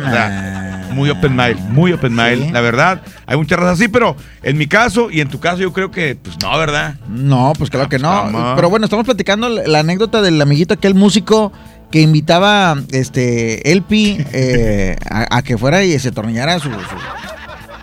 O 0.07 0.11
sea, 0.11 0.70
muy 0.93 1.11
open 1.11 1.35
mind, 1.37 1.59
muy 1.71 1.93
open 1.93 2.15
mind, 2.15 2.53
la 2.53 2.61
verdad. 2.61 3.03
Hay 3.27 3.37
muchas 3.37 3.59
razas 3.59 3.75
así, 3.81 3.89
pero 3.89 4.17
en 4.43 4.59
mi 4.59 4.67
caso 4.67 5.11
y 5.11 5.21
en 5.21 5.29
tu 5.29 5.41
caso 5.41 5.59
yo 5.59 5.73
creo 5.73 5.91
que, 5.91 6.17
pues 6.17 6.37
no, 6.43 6.57
¿verdad? 6.59 6.95
No, 7.09 7.53
pues 7.57 7.71
claro 7.71 7.89
que 7.89 7.99
no. 7.99 8.09
Pero 8.57 8.71
bueno, 8.71 8.85
estamos 8.87 9.05
platicando 9.05 9.49
la 9.49 9.79
anécdota 9.81 10.23
del 10.23 10.41
amiguito, 10.41 10.75
aquel 10.75 10.95
músico 10.95 11.53
que 11.91 12.01
invitaba 12.03 12.77
este 12.93 13.73
Elpi 13.73 14.25
eh, 14.33 14.97
a, 15.11 15.39
a 15.39 15.43
que 15.43 15.59
fuera 15.59 15.83
y 15.83 15.99
se 15.99 16.09
atornillara 16.11 16.55
a 16.55 16.59
su, 16.61 16.69
su- 16.71 16.77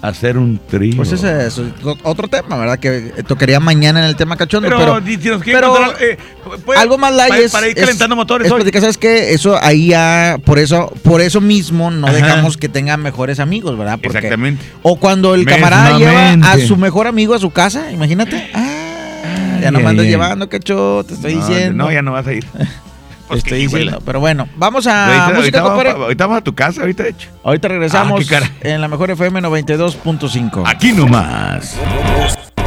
a 0.00 0.08
hacer 0.08 0.36
un 0.36 0.58
trío. 0.68 0.96
Pues 0.96 1.12
ese 1.12 1.46
es 1.46 1.60
otro 2.02 2.26
tema, 2.26 2.56
¿verdad? 2.56 2.76
Que 2.80 3.12
tocaría 3.24 3.60
mañana 3.60 4.00
en 4.00 4.06
el 4.06 4.16
tema 4.16 4.36
cachondo. 4.36 4.68
Pero, 4.68 4.80
Pero, 5.00 5.06
si 5.06 5.28
nos 5.28 5.42
quieren 5.42 5.62
pero 5.62 5.92
eh, 6.00 6.18
puede- 6.64 6.80
algo 6.80 6.98
más 6.98 7.14
light 7.14 7.28
para- 7.30 7.40
es, 7.42 7.52
para 7.52 7.68
ir 7.68 7.78
es- 7.78 7.84
calentando 7.84 8.16
motores 8.16 8.46
es 8.46 8.52
hoy. 8.52 8.56
platicar, 8.58 8.80
¿sabes 8.80 8.98
qué? 8.98 9.32
Eso 9.32 9.56
ahí 9.62 9.88
ya, 9.88 10.38
por 10.44 10.58
eso, 10.58 10.92
por 11.04 11.20
eso 11.20 11.40
mismo 11.40 11.92
no 11.92 12.08
Ajá. 12.08 12.16
dejamos 12.16 12.56
que 12.56 12.68
tengan 12.68 13.00
mejores 13.00 13.38
amigos, 13.38 13.78
¿verdad? 13.78 14.00
Porque- 14.02 14.18
Exactamente. 14.18 14.64
O 14.82 14.96
cuando 14.96 15.36
el 15.36 15.44
camarada 15.44 15.96
lleva 15.96 16.32
a 16.50 16.58
su 16.58 16.76
mejor 16.76 17.06
amigo 17.06 17.34
a 17.34 17.38
su 17.38 17.50
casa, 17.52 17.92
imagínate. 17.92 18.50
Ah, 18.54 19.58
ya 19.62 19.70
no 19.70 19.78
me 19.78 19.86
andas 19.86 20.06
llevando, 20.06 20.48
quecho, 20.48 21.04
te 21.06 21.14
estoy 21.14 21.36
No, 21.36 21.46
diciendo. 21.46 21.84
No, 21.84 21.92
ya 21.92 22.02
no 22.02 22.10
vas 22.10 22.26
a 22.26 22.32
ir. 22.32 22.44
Estoy 23.32 23.60
diciendo. 23.60 24.00
Pero 24.04 24.20
bueno, 24.20 24.48
vamos 24.56 24.86
a 24.86 25.06
ahorita, 25.06 25.38
música, 25.38 25.60
ahorita 25.60 25.62
vamos, 25.92 26.02
ahorita 26.04 26.26
vamos 26.26 26.38
a 26.40 26.44
tu 26.44 26.54
casa, 26.54 26.80
ahorita 26.82 27.02
de 27.04 27.08
hecho. 27.10 27.28
Ahorita 27.44 27.68
regresamos 27.68 28.30
Ah, 28.32 28.40
en 28.62 28.80
la 28.80 28.88
mejor 28.88 29.10
FM 29.10 29.40
92.5. 29.42 30.62
Aquí 30.66 30.92
nomás. 30.92 31.76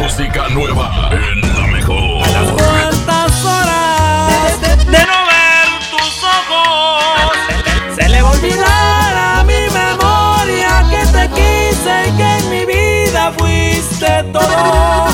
Música 0.02 0.48
nueva 0.50 1.10
en 1.12 1.42
la 1.56 1.68
mejor. 1.68 2.24
¿Cuántas 2.58 3.46
horas 3.46 4.62
de 4.62 5.00
no 5.00 5.20
ver 5.26 5.90
tus 5.92 6.24
ojos? 6.24 7.96
Se 7.96 8.10
le 8.10 8.22
va 8.22 8.30
a 8.30 8.32
olvidar 8.32 9.40
a 9.40 9.44
mi 9.44 9.54
memoria 9.74 10.84
que 10.90 11.06
te 11.08 11.30
quise 11.30 12.08
y 12.08 12.18
que 12.18 12.38
en 12.38 12.50
mi 12.50 12.66
vida 12.66 13.32
fuiste 13.38 14.24
todo. 14.32 15.05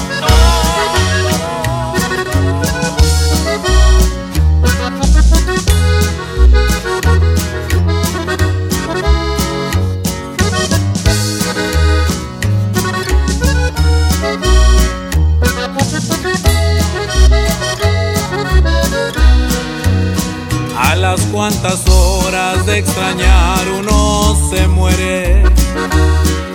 Cuantas 21.31 21.87
horas 21.87 22.65
de 22.65 22.79
extrañar 22.79 23.65
uno 23.79 24.35
se 24.49 24.67
muere. 24.67 25.43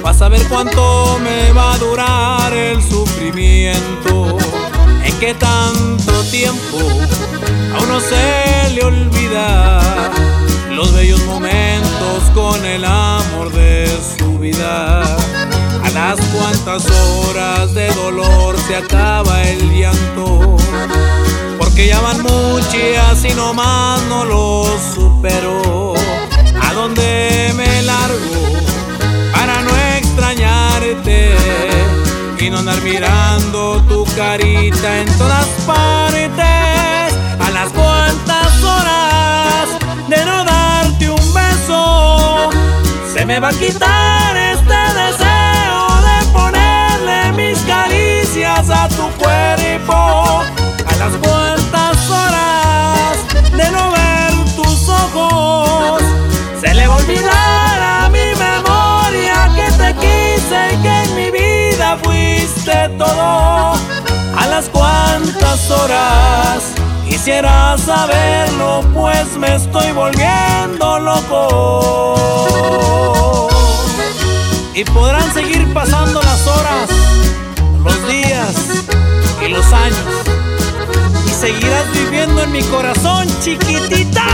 Vas 0.03 0.21
a 0.21 0.29
ver 0.29 0.47
cuánto 0.49 1.19
me 1.23 1.51
va 1.53 1.73
a 1.73 1.79
durar 1.79 2.53
el 2.53 2.83
sufrimiento. 2.83 4.37
En 5.03 5.19
qué 5.19 5.33
tanto 5.35 6.13
tiempo 6.31 6.79
a 7.75 7.83
uno 7.83 8.01
se 8.01 8.75
le 8.75 8.85
olvida 8.85 9.81
los 10.71 10.93
bellos 10.93 11.25
momentos 11.25 12.23
con 12.35 12.63
el 12.67 12.85
amor 12.85 13.51
de 13.53 13.89
su 14.19 14.39
vida. 14.39 15.03
A 15.03 15.91
las 15.95 16.21
cuantas 16.27 16.85
horas 16.91 17.73
de 17.73 17.89
dolor 17.95 18.57
se 18.69 18.77
acaba 18.77 19.43
el 19.43 19.73
llanto. 19.73 20.57
Porque 21.59 21.89
ya 21.89 22.01
van 22.01 22.23
muchas 22.23 23.25
y 23.25 23.35
nomás 23.35 24.03
no 24.05 24.25
lo 24.25 24.65
supero. 24.95 25.95
¿A 26.63 26.73
dónde 26.75 27.53
me 27.57 27.83
largo 27.83 28.19
para 29.33 29.63
no 29.63 29.71
extrañarte? 29.97 31.37
Y 32.39 32.51
no 32.51 32.59
andar 32.59 32.81
mirando 32.83 33.83
tu 33.89 34.05
carita 34.15 35.01
en 35.01 35.19
todas 35.19 35.47
partes. 35.67 37.15
A 37.41 37.51
las 37.53 37.71
cuantas 37.71 38.63
horas 38.63 39.69
de 40.09 40.25
no 40.25 40.45
darte 40.45 41.11
un 41.11 41.35
beso, 41.35 42.51
se 43.13 43.25
me 43.27 43.41
va 43.41 43.49
a 43.49 43.53
quitar 43.53 44.37
este 44.37 44.81
deseo 45.01 45.87
de 46.07 46.27
ponerle 46.33 47.33
mis 47.33 47.59
caricias 47.61 48.71
a 48.71 48.89
tu 48.89 49.09
cuerpo. 49.19 50.43
A 50.89 50.97
las 50.97 51.13
cuantas 51.17 52.11
horas 52.11 53.19
de 53.53 53.71
no 53.71 53.91
ver 53.91 54.33
tus 54.55 54.89
ojos, 54.89 56.03
se 56.61 56.75
le 56.75 56.87
va 56.87 56.95
a 56.95 56.99
olvidar 56.99 57.83
a 57.83 58.09
mi 58.09 58.35
memoria 58.39 59.51
que 59.55 59.71
te 59.73 59.95
quise 59.95 60.75
y 60.75 60.77
que 60.83 61.03
en 61.03 61.15
mi 61.17 61.31
vida 61.31 61.99
fuiste 62.03 62.89
todo. 62.99 63.75
A 64.37 64.47
las 64.49 64.69
cuantas 64.69 65.71
horas 65.71 66.75
quisiera 67.09 67.77
saberlo, 67.79 68.83
pues 68.95 69.37
me 69.39 69.57
estoy 69.57 69.93
volviendo 69.93 70.99
loco. 70.99 72.17
Y 74.75 74.85
podrán 74.85 75.33
seguir 75.33 75.73
pasando 75.73 76.21
las 76.23 76.47
horas, 76.47 76.91
los 77.83 78.09
días 78.09 78.55
y 79.43 79.49
los 79.49 79.73
años 79.73 80.26
seguirás 81.37 81.93
viviendo 81.93 82.43
en 82.43 82.53
mi 82.53 82.63
corazón, 82.63 83.29
chiquitita. 83.43 84.25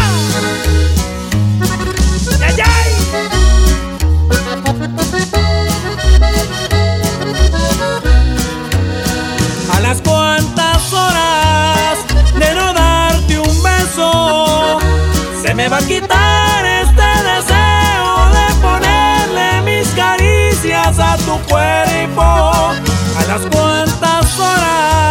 ¡Ay! 2.40 2.92
A 9.74 9.80
las 9.80 10.00
cuantas 10.02 10.92
horas 10.92 11.98
de 12.38 12.54
no 12.54 12.72
darte 12.72 13.38
un 13.38 13.62
beso, 13.62 14.78
se 15.42 15.54
me 15.54 15.68
va 15.68 15.78
a 15.78 15.82
quitar 15.82 16.64
este 16.64 17.08
deseo 17.30 18.28
de 18.36 18.54
ponerle 18.62 19.62
mis 19.62 19.88
caricias 19.88 20.98
a 21.00 21.16
tu 21.16 21.36
cuerpo. 21.50 22.22
A 22.22 23.24
las 23.26 23.42
cuantas 23.50 24.38
horas 24.38 25.01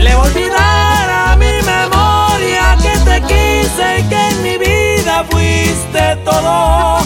le 0.00 0.14
va 0.14 0.22
a 0.22 0.24
olvidar 0.24 1.10
a 1.10 1.36
mi 1.36 1.52
memoria 1.74 2.76
que 2.82 2.94
te 3.08 3.20
quise 3.22 3.98
y 3.98 4.02
que 4.08 4.28
en 4.28 4.42
mi 4.42 4.56
vida 4.58 5.24
fuiste 5.30 6.16
todo. 6.24 6.98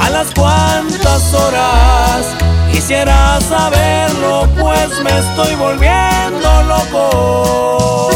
A 0.00 0.10
las 0.10 0.32
cuantas 0.34 1.34
horas 1.34 2.26
quisiera 2.70 3.40
saberlo, 3.40 4.48
pues 4.58 4.90
me 5.02 5.18
estoy 5.18 5.54
volviendo 5.54 6.62
loco. 6.64 8.15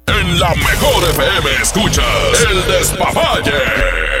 En 0.19 0.39
la 0.39 0.53
mejor 0.55 1.03
FM 1.09 1.49
escuchas 1.61 2.05
el 2.49 2.67
despapalle. 2.67 4.20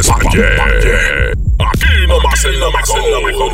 Despapalle. 0.00 1.32
Aquí 1.58 2.06
nomás 2.08 2.44
en 2.44 2.60
la 2.60 3.20
mejor. 3.26 3.52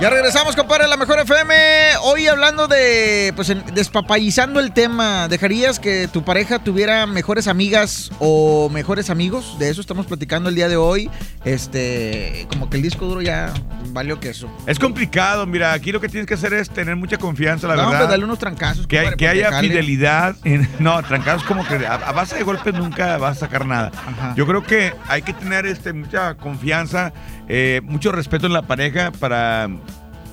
Ya 0.00 0.10
regresamos, 0.10 0.54
compadre, 0.54 0.86
la 0.86 0.96
mejor 0.96 1.18
FM. 1.18 1.96
Hoy 2.10 2.26
hablando 2.26 2.68
de, 2.68 3.34
pues, 3.36 3.54
despapallizando 3.74 4.60
el 4.60 4.72
tema. 4.72 5.28
¿Dejarías 5.28 5.78
que 5.78 6.08
tu 6.08 6.24
pareja 6.24 6.58
tuviera 6.58 7.04
mejores 7.06 7.46
amigas 7.48 8.10
o 8.18 8.70
mejores 8.70 9.10
amigos? 9.10 9.58
De 9.58 9.68
eso 9.68 9.82
estamos 9.82 10.06
platicando 10.06 10.48
el 10.48 10.54
día 10.54 10.68
de 10.70 10.78
hoy. 10.78 11.10
Este, 11.44 12.46
como 12.48 12.70
que 12.70 12.78
el 12.78 12.82
disco 12.82 13.04
duro 13.04 13.20
ya 13.20 13.52
valió 13.90 14.18
queso. 14.20 14.48
Es 14.66 14.78
complicado, 14.78 15.44
mira, 15.44 15.74
aquí 15.74 15.92
lo 15.92 16.00
que 16.00 16.08
tienes 16.08 16.26
que 16.26 16.32
hacer 16.32 16.54
es 16.54 16.70
tener 16.70 16.96
mucha 16.96 17.18
confianza, 17.18 17.66
la 17.68 17.74
No, 17.76 17.82
verdad. 17.82 18.00
hombre, 18.00 18.10
dale 18.10 18.24
unos 18.24 18.38
trancazos. 18.38 18.86
que, 18.86 18.98
hay- 19.00 19.04
compadre, 19.10 19.18
que 19.18 19.44
para 19.44 19.58
haya 19.58 19.60
fidelidad. 19.68 20.36
en- 20.44 20.66
no, 20.78 21.02
trancados 21.02 21.42
como 21.44 21.66
que 21.68 21.86
a, 21.86 21.94
a 21.94 22.12
base 22.12 22.36
de 22.36 22.42
golpes 22.42 22.72
nunca 22.72 23.18
vas 23.18 23.36
a 23.36 23.40
sacar 23.40 23.66
nada. 23.66 23.92
Yo 24.34 24.46
creo 24.46 24.62
que 24.62 24.94
hay 25.08 25.20
que 25.20 25.34
tener 25.34 25.66
este, 25.66 25.92
mucha 25.92 26.36
confianza, 26.36 27.12
eh, 27.48 27.82
mucho 27.84 28.12
respeto 28.12 28.46
en 28.46 28.54
la 28.54 28.62
pareja 28.62 29.12
para, 29.12 29.68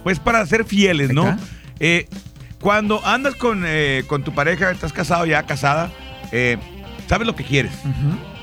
pues, 0.06 0.20
para 0.20 0.46
ser 0.46 0.64
fieles, 0.64 1.12
¿no? 1.12 1.38
Eh, 1.80 2.08
cuando 2.62 3.06
andas 3.06 3.36
con, 3.36 3.64
eh, 3.66 4.04
con 4.08 4.24
tu 4.24 4.34
pareja, 4.34 4.72
estás 4.72 4.94
casado 4.94 5.26
ya, 5.26 5.44
casada, 5.44 5.92
eh, 6.32 6.58
sabes 7.08 7.28
lo 7.28 7.36
que 7.36 7.44
quieres. 7.44 7.72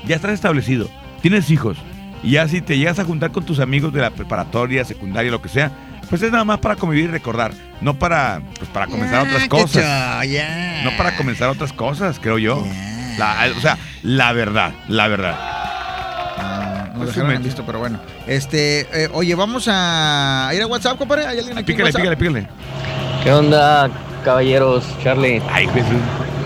Ya 0.05 0.15
estás 0.15 0.31
establecido. 0.31 0.89
Tienes 1.21 1.49
hijos. 1.49 1.77
Y 2.23 2.31
ya 2.31 2.47
si 2.47 2.61
te 2.61 2.77
llegas 2.77 2.99
a 2.99 3.05
juntar 3.05 3.31
con 3.31 3.45
tus 3.45 3.59
amigos 3.59 3.91
de 3.93 4.01
la 4.01 4.11
preparatoria, 4.11 4.85
secundaria, 4.85 5.29
lo 5.31 5.41
que 5.41 5.49
sea, 5.49 5.71
pues 6.09 6.21
es 6.21 6.31
nada 6.31 6.45
más 6.45 6.59
para 6.59 6.75
convivir 6.75 7.05
y 7.05 7.07
recordar. 7.07 7.51
No 7.81 7.95
para, 7.99 8.41
pues, 8.57 8.69
para 8.69 8.87
comenzar 8.87 9.23
Ya, 9.25 9.29
otras 9.29 9.47
cosas. 9.49 9.83
No 10.85 10.91
para 10.97 11.15
comenzar 11.17 11.49
otras 11.49 11.73
cosas, 11.73 12.19
creo 12.21 12.37
yo. 12.37 12.65
La- 13.17 13.47
o 13.57 13.59
sea, 13.61 13.77
la 14.03 14.31
verdad, 14.31 14.73
la 14.87 15.07
verdad. 15.07 16.82
Nos 16.93 17.03
Pues 17.05 17.15
dejaron 17.15 17.35
en 17.35 17.43
visto, 17.43 17.63
pero 17.65 17.79
bueno. 17.79 17.99
Este, 18.27 18.81
eh, 18.93 19.09
oye, 19.13 19.33
vamos 19.35 19.67
a 19.67 20.51
ir 20.53 20.61
a 20.61 20.67
WhatsApp, 20.67 20.97
compadre. 20.97 21.25
¿Hay 21.25 21.39
alguien 21.39 21.57
aquí? 21.57 21.71
en 21.71 21.77
Pícale, 21.77 21.83
WhatsApp? 21.89 22.01
pícale, 22.01 22.17
pícale. 22.17 22.47
¿Qué 23.23 23.31
onda, 23.31 23.89
caballeros? 24.23 24.83
Charlie. 25.03 25.41
Ay, 25.51 25.67
Jesús. 25.67 25.97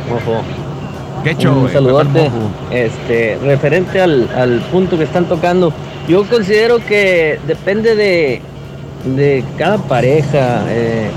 Ojo. 0.10 0.42
¿Qué 1.24 1.32
hecho, 1.32 1.52
Un 1.52 1.62
güey? 1.62 1.74
saludote. 1.74 2.32
Este, 2.72 3.38
referente 3.44 4.00
al, 4.00 4.30
al 4.36 4.60
punto 4.72 4.98
que 4.98 5.04
están 5.04 5.26
tocando. 5.26 5.74
Yo 6.08 6.24
considero 6.30 6.78
que 6.78 7.40
depende 7.46 7.96
de, 7.96 8.42
de 9.16 9.44
cada 9.58 9.78
pareja. 9.78 10.64
eh, 10.70 11.10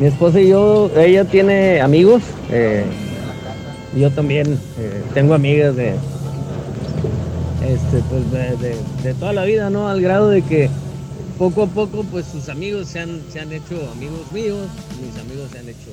mi 0.00 0.06
esposa 0.08 0.40
y 0.40 0.48
yo, 0.48 0.90
ella 0.96 1.24
tiene 1.24 1.80
amigos. 1.80 2.22
eh, 2.50 2.84
yo 3.96 4.10
también 4.10 4.58
eh, 4.78 5.02
tengo 5.14 5.32
amigas 5.34 5.74
de, 5.76 5.94
este, 7.66 8.02
pues 8.08 8.30
de, 8.30 8.56
de- 9.02 9.14
toda 9.14 9.32
la 9.32 9.44
vida, 9.44 9.70
¿no? 9.70 9.88
Al 9.88 10.00
grado 10.00 10.28
de 10.28 10.42
que 10.42 10.70
poco 11.38 11.62
a 11.64 11.66
poco, 11.66 12.04
pues 12.04 12.26
sus 12.26 12.48
amigos 12.48 12.88
se 12.88 13.00
han, 13.00 13.20
se 13.32 13.40
han 13.40 13.52
hecho 13.52 13.90
amigos 13.92 14.30
míos, 14.32 14.68
mis 15.00 15.20
amigos 15.20 15.50
se 15.52 15.58
han 15.58 15.68
hecho, 15.68 15.90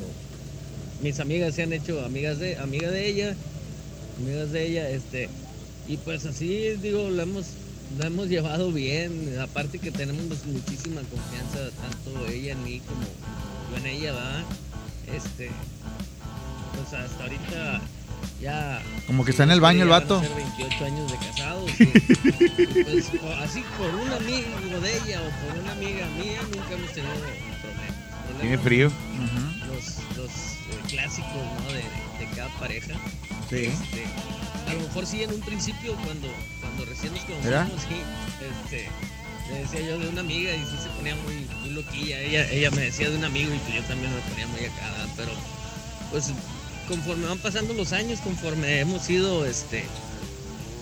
mis 1.01 1.19
amigas 1.19 1.55
se 1.55 1.63
han 1.63 1.73
hecho 1.73 2.03
amigas 2.05 2.39
de, 2.39 2.57
amigas 2.57 2.91
de 2.91 3.07
ella, 3.07 3.35
amigas 4.21 4.51
de 4.51 4.67
ella, 4.67 4.89
este, 4.89 5.29
y 5.87 5.97
pues 5.97 6.25
así, 6.25 6.75
digo, 6.81 7.09
lo 7.09 7.21
hemos, 7.23 7.45
hemos 8.01 8.27
llevado 8.29 8.71
bien, 8.71 9.37
aparte 9.41 9.79
que 9.79 9.91
tenemos 9.91 10.45
muchísima 10.45 11.01
confianza, 11.01 11.75
tanto 11.81 12.27
ella 12.31 12.53
en 12.53 12.63
mí 12.63 12.81
como 12.87 13.01
yo 13.01 13.77
en 13.77 13.85
ella, 13.87 14.13
¿va? 14.13 14.43
Este, 15.13 15.49
pues 16.75 16.93
hasta 16.93 17.23
ahorita 17.23 17.81
ya... 18.41 18.81
Como 19.07 19.23
que 19.25 19.31
está 19.31 19.43
en 19.43 19.51
el 19.51 19.61
baño 19.61 19.83
el 19.83 19.89
vato. 19.89 20.19
ser 20.21 20.33
28 20.35 20.85
años 20.85 21.11
de 21.11 21.17
casados. 21.17 21.71
pues, 22.83 23.05
por- 23.21 23.33
así 23.43 23.63
por 23.77 23.93
un 23.93 24.09
amigo 24.11 24.79
de 24.81 24.97
ella 24.97 25.21
o 25.21 25.47
por 25.47 25.59
una 25.63 25.71
amiga 25.73 26.05
mía 26.19 26.39
nunca 26.51 26.73
hemos 26.73 26.91
tenido 26.91 27.13
problemas. 27.13 28.41
¿Tiene 28.41 28.57
frío? 28.57 28.91
Los, 29.67 30.17
los 30.17 30.29
eh, 30.29 30.81
clásicos 30.89 31.31
¿no? 31.33 31.71
de, 31.71 31.79
de 32.25 32.35
cada 32.35 32.49
pareja. 32.59 32.93
Sí. 33.49 33.65
Este, 33.65 34.05
a 34.69 34.73
lo 34.73 34.79
mejor 34.81 35.05
sí 35.05 35.23
en 35.23 35.31
un 35.33 35.41
principio 35.41 35.93
cuando, 36.03 36.27
cuando 36.61 36.85
recién 36.85 37.13
nos 37.13 37.23
conocimos, 37.23 37.81
sí, 37.87 38.01
este, 38.63 38.89
le 39.51 39.59
decía 39.59 39.81
yo 39.81 39.99
de 39.99 40.07
una 40.09 40.21
amiga 40.21 40.51
y 40.55 40.59
sí 40.59 40.77
se 40.81 40.89
ponía 40.89 41.15
muy, 41.17 41.45
muy 41.61 41.69
loquilla. 41.71 42.19
Ella, 42.19 42.49
ella 42.49 42.71
me 42.71 42.81
decía 42.81 43.09
de 43.09 43.17
un 43.17 43.25
amigo 43.25 43.53
y 43.53 43.57
pues 43.59 43.75
yo 43.75 43.83
también 43.83 44.13
me 44.13 44.21
ponía 44.21 44.47
muy 44.47 44.61
acá, 44.65 45.07
pero 45.15 45.31
pues 46.11 46.31
conforme 46.87 47.25
van 47.27 47.37
pasando 47.39 47.73
los 47.73 47.93
años, 47.93 48.19
conforme 48.19 48.79
hemos 48.79 49.09
ido 49.09 49.45
este, 49.45 49.85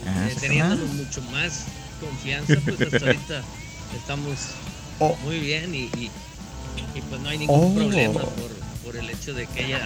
Ah, 0.07 0.27
eh, 0.29 0.35
teniéndonos 0.39 0.89
mucho 0.95 1.21
más 1.31 1.65
confianza, 1.99 2.55
pues 2.65 2.81
hasta 2.81 2.97
ahorita 3.05 3.41
estamos 3.95 4.35
Oh. 4.99 5.15
muy 5.23 5.39
bien 5.39 5.73
y, 5.73 5.83
y- 5.97 6.11
y, 6.95 7.01
pues 7.09 7.19
no 7.21 7.29
hay 7.29 7.37
ningún 7.39 7.71
Oh. 7.71 7.75
problema 7.75 8.21
por, 8.21 8.51
por 8.83 8.95
el 8.95 9.09
hecho 9.09 9.33
de 9.33 9.45
que 9.47 9.65
ella 9.65 9.79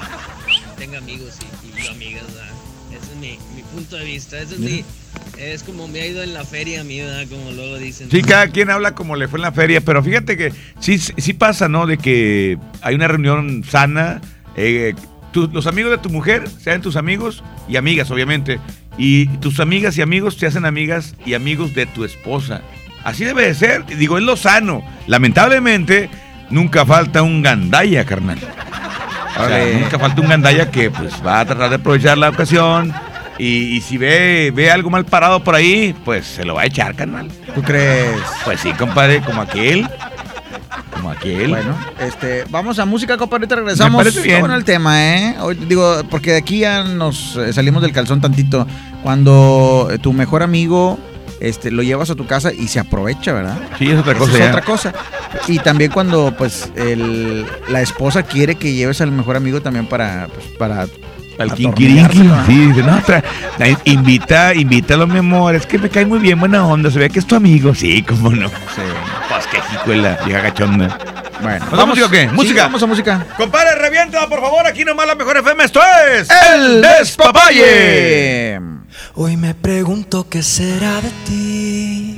tenga 0.77 0.97
amigos 0.99 1.35
y, 1.63 1.67
y 1.79 1.83
yo 1.85 1.91
amigas, 1.91 2.23
¿verdad? 2.27 2.51
Ese 2.91 3.11
es 3.11 3.17
mi, 3.17 3.37
mi 3.55 3.61
punto 3.73 3.95
de 3.97 4.05
vista, 4.05 4.39
ese 4.39 4.53
es 4.55 4.59
mi, 4.59 4.83
es 5.37 5.63
como 5.63 5.87
me 5.87 6.01
ha 6.01 6.05
ido 6.07 6.21
en 6.23 6.33
la 6.33 6.43
feria 6.45 6.83
mí, 6.83 6.99
¿verdad? 7.01 7.25
Como 7.29 7.51
luego 7.51 7.77
dicen. 7.77 8.09
Sí, 8.11 8.21
cada 8.21 8.47
quien 8.49 8.69
habla 8.69 8.93
como 8.95 9.15
le 9.15 9.27
fue 9.27 9.37
en 9.39 9.43
la 9.43 9.51
feria, 9.51 9.81
pero 9.81 10.01
fíjate 10.03 10.37
que 10.37 10.53
sí, 10.79 10.97
sí 10.99 11.33
pasa, 11.33 11.67
¿no? 11.67 11.87
De 11.87 11.97
que 11.97 12.57
hay 12.81 12.95
una 12.95 13.07
reunión 13.07 13.63
sana. 13.69 14.21
eh, 14.55 14.93
tú- 15.35 15.49
los 15.51 15.67
amigos 15.67 15.91
de 15.91 15.97
tu 15.97 16.09
mujer 16.09 16.47
sean 16.49 16.81
tus 16.81 16.95
amigos 16.95 17.43
y 17.67 17.75
amigas, 17.75 18.09
obviamente. 18.09 18.57
Y 18.97 19.27
tus 19.39 19.59
amigas 19.59 19.97
y 19.97 20.01
amigos 20.01 20.37
te 20.37 20.47
hacen 20.47 20.65
amigas 20.65 21.13
y 21.25 21.33
amigos 21.33 21.75
de 21.75 21.85
tu 21.85 22.05
esposa. 22.05 22.61
Así 23.03 23.25
debe 23.25 23.45
de 23.45 23.53
ser. 23.53 23.85
Digo, 23.85 24.17
es 24.17 24.23
lo 24.23 24.37
sano. 24.37 24.81
Lamentablemente, 25.07 26.09
nunca 26.49 26.85
falta 26.85 27.21
un 27.21 27.41
gandaya, 27.41 28.05
carnal. 28.05 28.39
O 29.37 29.45
sea, 29.45 29.77
nunca 29.77 29.99
falta 29.99 30.21
un 30.21 30.29
gandaya 30.29 30.71
que 30.71 30.89
pues 30.89 31.21
va 31.25 31.41
a 31.41 31.45
tratar 31.45 31.69
de 31.69 31.75
aprovechar 31.75 32.17
la 32.17 32.29
ocasión. 32.29 32.93
Y, 33.37 33.75
y 33.75 33.81
si 33.81 33.97
ve, 33.97 34.53
ve 34.55 34.71
algo 34.71 34.89
mal 34.89 35.03
parado 35.03 35.43
por 35.43 35.55
ahí, 35.55 35.93
pues 36.05 36.25
se 36.25 36.45
lo 36.45 36.55
va 36.55 36.61
a 36.61 36.65
echar, 36.67 36.95
carnal. 36.95 37.27
¿Tú 37.53 37.61
crees? 37.61 38.15
Pues 38.45 38.61
sí, 38.61 38.71
compadre, 38.71 39.19
como 39.21 39.41
aquel. 39.41 39.85
Como 41.05 41.15
aquel. 41.15 41.49
Bueno, 41.49 41.77
este, 41.99 42.45
vamos 42.49 42.79
a 42.79 42.85
música. 42.85 43.13
Ahorita 43.13 43.55
regresamos. 43.55 44.03
Bueno 44.39 44.55
el 44.55 44.63
tema, 44.65 45.15
¿eh? 45.15 45.35
Hoy, 45.39 45.53
digo, 45.53 46.01
porque 46.09 46.31
de 46.31 46.37
aquí 46.37 46.59
ya 46.59 46.83
nos 46.83 47.35
eh, 47.35 47.53
salimos 47.53 47.83
del 47.83 47.91
calzón 47.91 48.21
tantito. 48.21 48.65
Cuando 49.03 49.87
eh, 49.91 49.99
tu 49.99 50.13
mejor 50.13 50.41
amigo 50.41 50.97
este, 51.39 51.69
lo 51.69 51.83
llevas 51.83 52.09
a 52.09 52.15
tu 52.15 52.25
casa 52.25 52.51
y 52.51 52.69
se 52.69 52.79
aprovecha, 52.79 53.33
¿verdad? 53.33 53.59
Sí, 53.77 53.91
es 53.91 53.99
otra 53.99 54.15
cosa 54.15 54.33
Es 54.33 54.39
ya. 54.39 54.49
otra 54.49 54.61
cosa. 54.63 54.93
Y 55.47 55.59
también 55.59 55.91
cuando, 55.91 56.33
pues, 56.35 56.71
el, 56.75 57.45
la 57.69 57.81
esposa 57.81 58.23
quiere 58.23 58.55
que 58.55 58.73
lleves 58.73 58.99
al 58.99 59.11
mejor 59.11 59.35
amigo 59.35 59.61
también 59.61 59.85
para, 59.85 60.27
pues, 60.33 60.47
para 60.57 60.87
Al. 61.37 61.49
¿ah? 61.49 62.43
Sí, 62.47 62.67
dice, 62.67 62.83
no, 62.83 63.65
invita, 63.85 64.53
invítalo, 64.53 65.07
mi 65.07 65.19
amor. 65.19 65.55
Es 65.55 65.65
que 65.65 65.77
me 65.77 65.89
cae 65.89 66.05
muy 66.05 66.19
bien, 66.19 66.39
buena 66.39 66.65
onda. 66.65 66.89
Se 66.91 66.99
ve 66.99 67.09
que 67.09 67.19
es 67.19 67.25
tu 67.27 67.35
amigo. 67.35 67.73
Sí, 67.75 68.03
cómo 68.03 68.29
no. 68.31 68.47
Sí. 68.49 68.81
Pues 69.29 69.47
qué 69.47 69.61
jicuela, 69.71 70.17
vieja 70.25 70.41
gachonda. 70.41 70.97
Bueno, 71.41 71.65
¿Nos 71.65 71.77
vamos 71.77 72.01
o 72.01 72.09
qué? 72.09 72.29
sí, 72.29 72.35
Música. 72.35 72.63
vamos 72.63 72.81
a 72.81 72.85
música. 72.85 73.25
Compadre, 73.37 73.75
revienta, 73.75 74.27
por 74.27 74.39
favor, 74.39 74.65
aquí 74.65 74.85
nomás 74.85 75.07
la 75.07 75.15
mejor 75.15 75.37
FM. 75.37 75.63
Esto 75.63 75.81
es. 76.13 76.29
El 76.53 76.81
Despapalle. 76.81 78.59
Hoy 79.15 79.37
me 79.37 79.53
pregunto 79.53 80.27
qué 80.29 80.41
será 80.41 81.01
de 81.01 81.09
ti. 81.25 82.14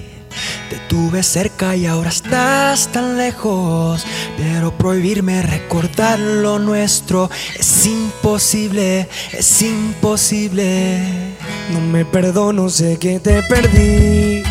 Te 0.98 1.04
tuve 1.04 1.22
cerca 1.22 1.76
y 1.76 1.86
ahora 1.86 2.10
estás 2.10 2.92
tan 2.92 3.18
lejos. 3.18 4.04
Pero 4.36 4.76
prohibirme 4.76 5.44
recordar 5.44 6.18
lo 6.18 6.58
nuestro 6.58 7.30
es 7.58 7.86
imposible, 7.86 9.08
es 9.32 9.62
imposible. 9.62 11.36
No 11.72 11.82
me 11.82 12.04
perdono, 12.04 12.68
sé 12.70 12.98
que 12.98 13.20
te 13.20 13.44
perdí. 13.44 14.42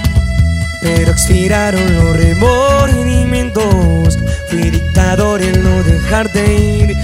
Pero 0.82 1.10
expiraron 1.10 1.96
los 1.96 2.16
remordimientos. 2.16 4.16
Fui 4.48 4.70
dictador 4.70 5.42
en 5.42 5.64
no 5.64 5.82
dejarte 5.82 6.56
ir. 6.56 6.96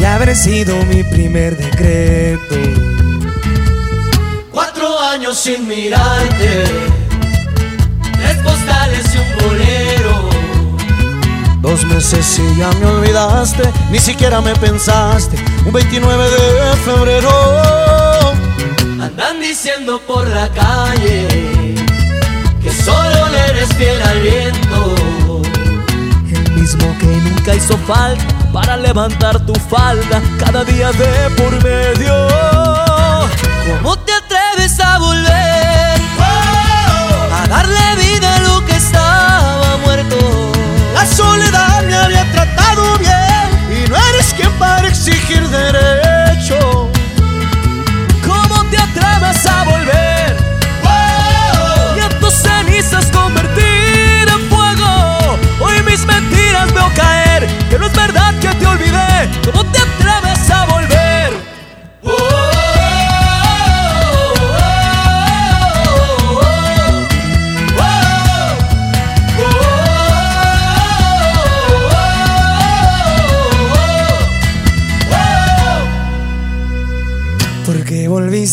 Y 0.00 0.04
haber 0.04 0.34
sido 0.34 0.74
mi 0.86 1.04
primer 1.04 1.56
decreto. 1.56 2.56
Cuatro 4.50 4.98
años 4.98 5.38
sin 5.38 5.68
mirarte, 5.68 6.64
un 8.48 8.57
bolero. 9.44 10.28
Dos 11.60 11.84
meses 11.84 12.38
y 12.38 12.58
ya 12.58 12.70
me 12.80 12.86
olvidaste, 12.86 13.62
ni 13.90 13.98
siquiera 13.98 14.40
me 14.40 14.54
pensaste. 14.54 15.36
Un 15.66 15.72
29 15.72 16.30
de 16.30 16.76
febrero. 16.84 17.30
Andan 19.02 19.40
diciendo 19.40 20.00
por 20.06 20.26
la 20.28 20.48
calle 20.48 21.74
que 22.62 22.72
solo 22.72 23.28
le 23.28 23.38
eres 23.50 23.68
fiel 23.74 24.00
al 24.02 24.20
viento. 24.20 25.42
El 26.32 26.52
mismo 26.52 26.96
que 26.98 27.06
nunca 27.06 27.54
hizo 27.54 27.76
falta 27.78 28.24
para 28.52 28.76
levantar 28.76 29.44
tu 29.44 29.54
falda 29.54 30.22
cada 30.38 30.64
día 30.64 30.90
de 30.92 31.30
por 31.36 31.52
medio. 31.62 32.14
¿Cómo 33.82 33.98
te 33.98 34.12
atreves 34.12 34.80
a 34.80 34.98
volver? 34.98 36.00
A 37.40 37.46
darle 37.48 37.96
vida 37.96 38.07
para 44.58 44.88
exigir 44.88 45.46
derechos. 45.48 45.97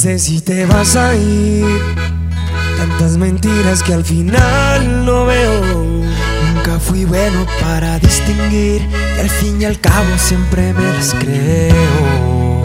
Si 0.05 0.39
te 0.39 0.67
vas 0.67 0.95
a 0.95 1.15
ir? 1.15 1.65
Tantas 2.77 3.17
mentiras 3.17 3.81
que 3.81 3.91
al 3.91 4.05
final 4.05 5.03
no 5.03 5.25
veo. 5.25 5.61
Nunca 6.53 6.79
fui 6.79 7.05
bueno 7.05 7.45
para 7.59 7.97
distinguir 7.97 8.87
y 9.17 9.19
al 9.19 9.29
fin 9.29 9.59
y 9.59 9.65
al 9.65 9.79
cabo 9.79 10.05
siempre 10.17 10.73
me 10.73 10.93
las 10.93 11.11
creo. 11.15 12.61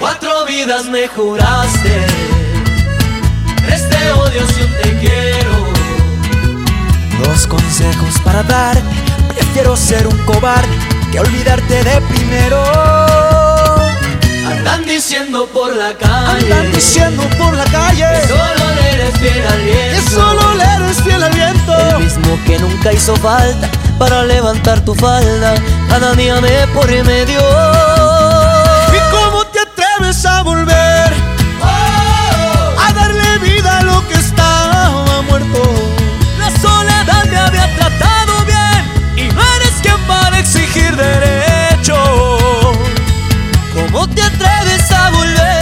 Cuatro 0.00 0.46
vidas 0.46 0.86
me 0.86 1.08
juraste, 1.08 2.06
tres 3.66 3.88
te 3.90 4.10
odio 4.12 4.46
si 4.46 4.62
un 4.62 4.72
te 4.82 4.98
quiero. 5.00 5.56
Dos 7.22 7.46
consejos 7.46 8.18
para 8.24 8.42
dar, 8.44 8.80
prefiero 9.34 9.76
ser 9.76 10.06
un 10.06 10.16
cobarde 10.24 10.74
que 11.12 11.20
olvidarte 11.20 11.84
de 11.84 12.00
primero. 12.00 13.17
Andan 14.68 14.84
diciendo 14.86 15.46
por 15.46 15.74
la 15.74 15.94
calle, 15.94 16.44
Andan 16.44 16.72
diciendo 16.72 17.22
por 17.38 17.54
la 17.54 17.64
calle 17.64 18.04
que 18.20 18.28
solo 18.28 18.74
le 18.76 18.90
eres 18.90 19.18
fiel 19.18 19.46
al 19.46 19.62
viento. 19.62 20.04
que 20.04 20.10
solo 20.10 20.54
le 20.56 20.64
eres 20.64 21.02
fiel 21.02 21.22
al 21.22 21.32
viento. 21.32 21.74
El 21.96 22.04
mismo 22.04 22.38
que 22.46 22.58
nunca 22.58 22.92
hizo 22.92 23.16
falta 23.16 23.70
para 23.98 24.24
levantar 24.24 24.84
tu 24.84 24.94
falda, 24.94 25.54
cada 25.88 26.12
día 26.14 26.38
me 26.42 26.66
por 26.74 26.86
medio. 26.86 27.40
¿Y 28.92 29.10
cómo 29.10 29.46
te 29.46 29.60
atreves 29.60 30.24
a 30.26 30.42
volver? 30.42 30.87
¿Cómo 43.98 44.14
te 44.14 44.22
atreves 44.22 44.92
a 44.92 45.10
volver? 45.10 45.57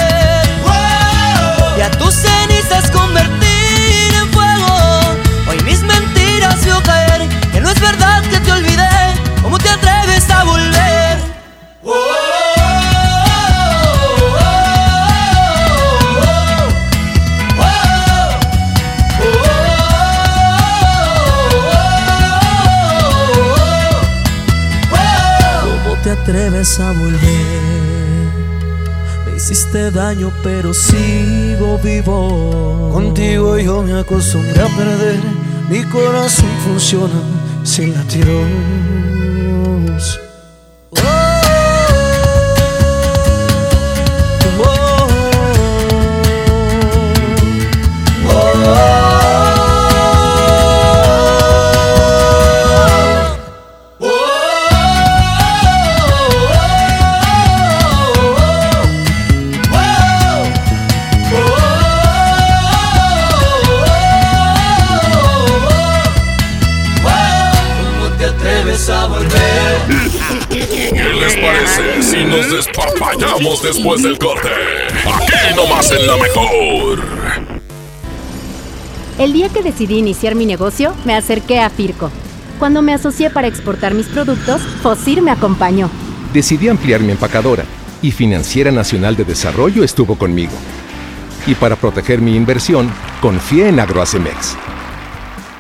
Daño, 29.90 30.32
pero 30.42 30.74
sigo 30.74 31.78
vivo. 31.78 32.90
Contigo 32.92 33.58
yo 33.58 33.82
me 33.82 33.98
acostumbré 33.98 34.60
a 34.60 34.66
perder. 34.76 35.20
Mi 35.70 35.82
corazón 35.84 36.48
funciona 36.64 37.20
sin 37.62 37.94
latidos. 37.94 38.46
Nos 73.42 73.62
después 73.62 74.02
del 74.02 74.18
corte? 74.18 74.48
Aquí 75.06 75.56
nomás 75.56 75.90
en 75.90 76.06
la 76.06 76.16
mejor. 76.16 77.02
El 79.18 79.32
día 79.32 79.48
que 79.48 79.62
decidí 79.62 79.98
iniciar 79.98 80.34
mi 80.34 80.46
negocio, 80.46 80.94
me 81.04 81.14
acerqué 81.14 81.60
a 81.60 81.70
Firco. 81.70 82.10
Cuando 82.58 82.82
me 82.82 82.92
asocié 82.94 83.30
para 83.30 83.48
exportar 83.48 83.94
mis 83.94 84.06
productos, 84.06 84.62
Fosir 84.82 85.22
me 85.22 85.30
acompañó. 85.30 85.90
Decidí 86.32 86.68
ampliar 86.68 87.00
mi 87.00 87.12
empacadora 87.12 87.64
y 88.02 88.10
Financiera 88.10 88.70
Nacional 88.70 89.16
de 89.16 89.24
Desarrollo 89.24 89.82
estuvo 89.82 90.16
conmigo. 90.16 90.52
Y 91.46 91.54
para 91.54 91.76
proteger 91.76 92.20
mi 92.20 92.36
inversión, 92.36 92.90
confié 93.20 93.68
en 93.68 93.80
Agroacemex. 93.80 94.56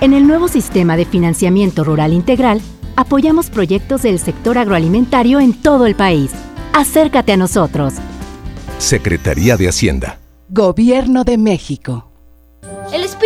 En 0.00 0.12
el 0.12 0.26
nuevo 0.26 0.48
sistema 0.48 0.96
de 0.96 1.06
financiamiento 1.06 1.84
rural 1.84 2.12
integral, 2.12 2.60
apoyamos 2.96 3.50
proyectos 3.50 4.02
del 4.02 4.18
sector 4.18 4.58
agroalimentario 4.58 5.40
en 5.40 5.54
todo 5.54 5.86
el 5.86 5.94
país. 5.94 6.30
Acércate 6.76 7.32
a 7.32 7.38
nosotros. 7.38 7.94
Secretaría 8.76 9.56
de 9.56 9.66
Hacienda. 9.66 10.18
Gobierno 10.50 11.24
de 11.24 11.38
México. 11.38 12.12
El 12.92 13.02
espíritu 13.02 13.25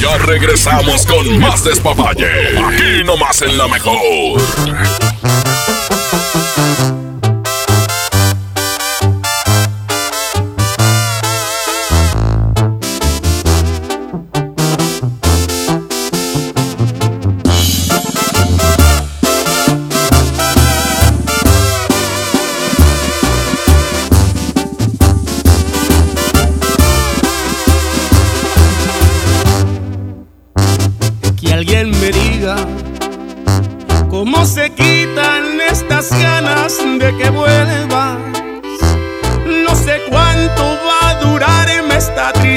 Ya 0.00 0.16
regresamos 0.18 1.06
con 1.06 1.38
más 1.38 1.64
despapalle. 1.64 2.58
Aquí 2.58 3.04
nomás 3.04 3.42
en 3.42 3.58
la 3.58 3.68
mejor. 3.68 4.40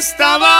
Y 0.00 0.02
estaba 0.02 0.59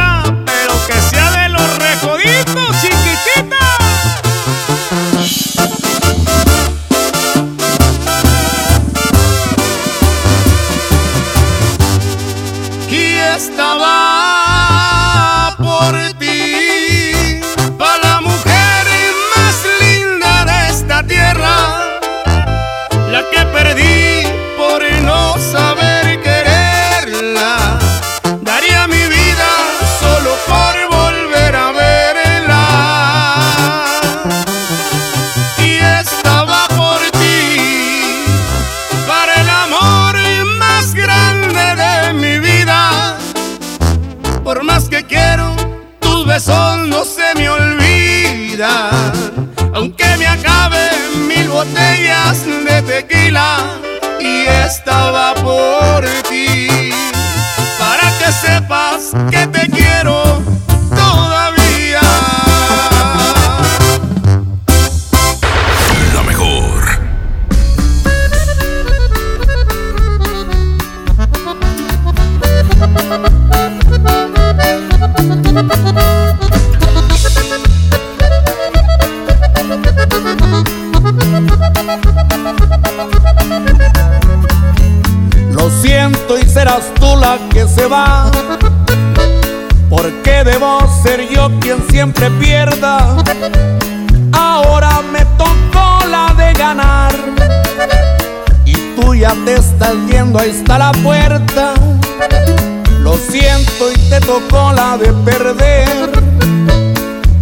te 104.31 104.39
tocó 104.39 104.71
la 104.73 104.97
de 104.97 105.11
perder. 105.25 106.09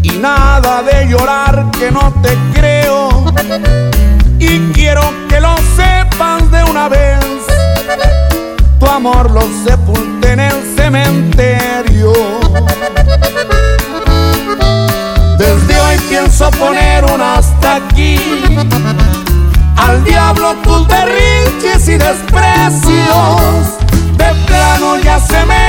Y 0.01 0.09
nada 0.17 0.81
de 0.81 1.07
llorar 1.07 1.69
que 1.77 1.91
no 1.91 2.13
te 2.21 2.37
creo. 2.53 3.25
Y 4.39 4.59
quiero 4.73 5.01
que 5.27 5.39
lo 5.39 5.55
sepas 5.75 6.49
de 6.51 6.63
una 6.63 6.89
vez. 6.89 7.19
Tu 8.79 8.85
amor 8.85 9.29
lo 9.31 9.41
sepulté 9.65 10.31
en 10.33 10.39
el 10.39 10.75
cementerio. 10.75 12.13
Desde 15.37 15.81
hoy 15.81 15.97
pienso 16.09 16.49
poner 16.51 17.05
un 17.05 17.21
hasta 17.21 17.75
aquí. 17.75 18.19
Al 19.75 20.03
diablo 20.03 20.55
tus 20.63 20.87
berrinches 20.87 21.87
y 21.87 21.97
desprecios. 21.97 23.77
De 24.17 24.33
plano 24.47 24.97
ya 24.97 25.19
se 25.19 25.45
me 25.45 25.68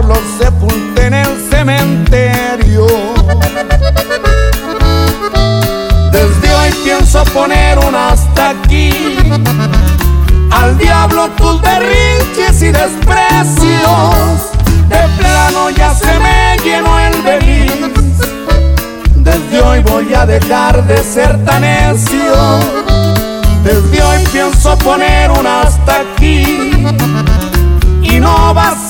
Amor 0.00 0.04
lo 0.04 0.44
sepulté 0.44 1.06
en 1.06 1.14
el 1.14 1.50
cementerio. 1.50 2.86
Desde 6.12 6.54
hoy 6.54 6.70
pienso 6.84 7.24
poner 7.24 7.78
un 7.78 7.94
hasta 7.94 8.50
aquí. 8.50 8.92
Al 10.50 10.76
diablo 10.78 11.28
tus 11.36 11.60
berrinches 11.60 12.62
y 12.62 12.72
desprecios. 12.72 14.52
De 14.88 15.08
plano 15.18 15.70
ya 15.70 15.94
se 15.94 16.18
me 16.18 16.56
llenó 16.64 16.98
el 16.98 17.22
beliz. 17.22 17.72
Desde 19.16 19.60
hoy 19.60 19.80
voy 19.82 20.12
a 20.14 20.26
dejar 20.26 20.84
de 20.86 21.02
ser 21.02 21.44
tan 21.44 21.62
necio. 21.62 22.34
Desde 23.64 24.02
hoy 24.02 24.18
pienso 24.32 24.76
poner 24.78 25.30
un 25.30 25.46
hasta 25.46 26.00
aquí. 26.00 26.86
Y 28.02 28.18
no 28.18 28.54
va 28.54 28.70
a 28.70 28.74
ser 28.74 28.89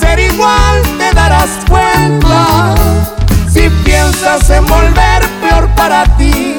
Si 3.51 3.69
piensas 3.83 4.49
en 4.49 4.65
volver 4.65 5.21
peor 5.41 5.67
para 5.75 6.03
ti. 6.17 6.57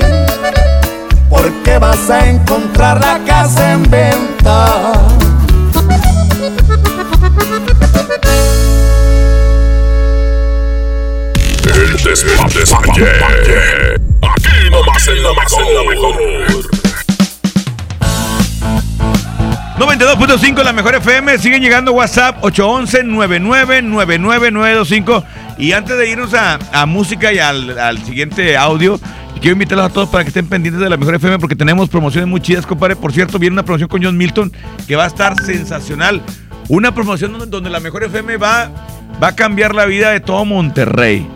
Porque 1.31 1.79
vas 1.79 2.11
a 2.11 2.29
encontrar 2.29 3.01
la 3.01 3.21
casa 3.25 3.73
en 3.73 3.83
venta. 3.91 4.93
92.5 20.13 20.63
la 20.63 20.75
mejor 20.75 20.95
FM, 20.95 21.39
siguen 21.39 21.63
llegando 21.63 21.93
WhatsApp 21.93 22.43
811-999925 22.43 25.25
y 25.57 25.73
antes 25.73 25.97
de 25.97 26.11
irnos 26.11 26.35
a, 26.35 26.59
a 26.71 26.85
música 26.85 27.33
y 27.33 27.39
al, 27.39 27.79
al 27.79 27.97
siguiente 28.05 28.59
audio, 28.59 29.01
quiero 29.41 29.55
invitarlos 29.55 29.87
a 29.87 29.89
todos 29.89 30.11
para 30.11 30.23
que 30.23 30.29
estén 30.29 30.47
pendientes 30.49 30.83
de 30.83 30.91
la 30.91 30.99
mejor 30.99 31.15
FM 31.15 31.39
porque 31.39 31.57
tenemos 31.57 31.89
promociones 31.89 32.29
muy 32.29 32.43
chidas, 32.43 32.67
compadre. 32.67 32.95
Por 32.95 33.15
cierto, 33.15 33.39
viene 33.39 33.55
una 33.55 33.63
promoción 33.63 33.89
con 33.89 34.05
John 34.05 34.19
Milton 34.19 34.53
que 34.87 34.97
va 34.97 35.05
a 35.05 35.07
estar 35.07 35.35
sensacional. 35.43 36.21
Una 36.69 36.95
promoción 36.95 37.33
donde, 37.33 37.47
donde 37.47 37.71
la 37.71 37.81
mejor 37.81 38.05
FM 38.05 38.37
va, 38.37 38.71
va 39.23 39.29
a 39.29 39.35
cambiar 39.35 39.75
la 39.75 39.87
vida 39.87 40.11
de 40.11 40.21
todo 40.21 40.45
Monterrey. 40.45 41.27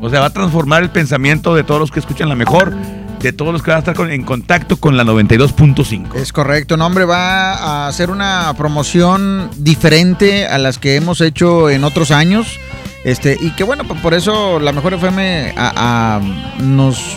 O 0.00 0.08
sea, 0.08 0.20
va 0.20 0.26
a 0.26 0.30
transformar 0.30 0.82
el 0.82 0.88
pensamiento 0.88 1.54
de 1.54 1.62
todos 1.62 1.78
los 1.78 1.90
que 1.90 2.00
escuchan 2.00 2.30
la 2.30 2.36
mejor. 2.36 2.74
De 3.20 3.32
todos 3.32 3.52
los 3.52 3.62
que 3.62 3.70
van 3.70 3.76
a 3.76 3.80
estar 3.80 3.94
con- 3.94 4.10
en 4.12 4.22
contacto 4.22 4.76
con 4.76 4.96
la 4.96 5.04
92.5. 5.04 6.14
Es 6.16 6.32
correcto, 6.32 6.76
no 6.76 6.86
hombre, 6.86 7.04
va 7.04 7.54
a 7.54 7.88
hacer 7.88 8.10
una 8.10 8.52
promoción 8.56 9.50
diferente 9.56 10.46
a 10.46 10.58
las 10.58 10.78
que 10.78 10.96
hemos 10.96 11.20
hecho 11.20 11.70
en 11.70 11.84
otros 11.84 12.10
años. 12.10 12.58
Este, 13.04 13.36
y 13.40 13.50
que 13.52 13.64
bueno, 13.64 13.84
por 13.84 14.12
eso 14.14 14.58
la 14.60 14.72
mejor 14.72 14.94
FM 14.94 15.54
a- 15.56 16.16
a- 16.16 16.62
nos 16.62 17.16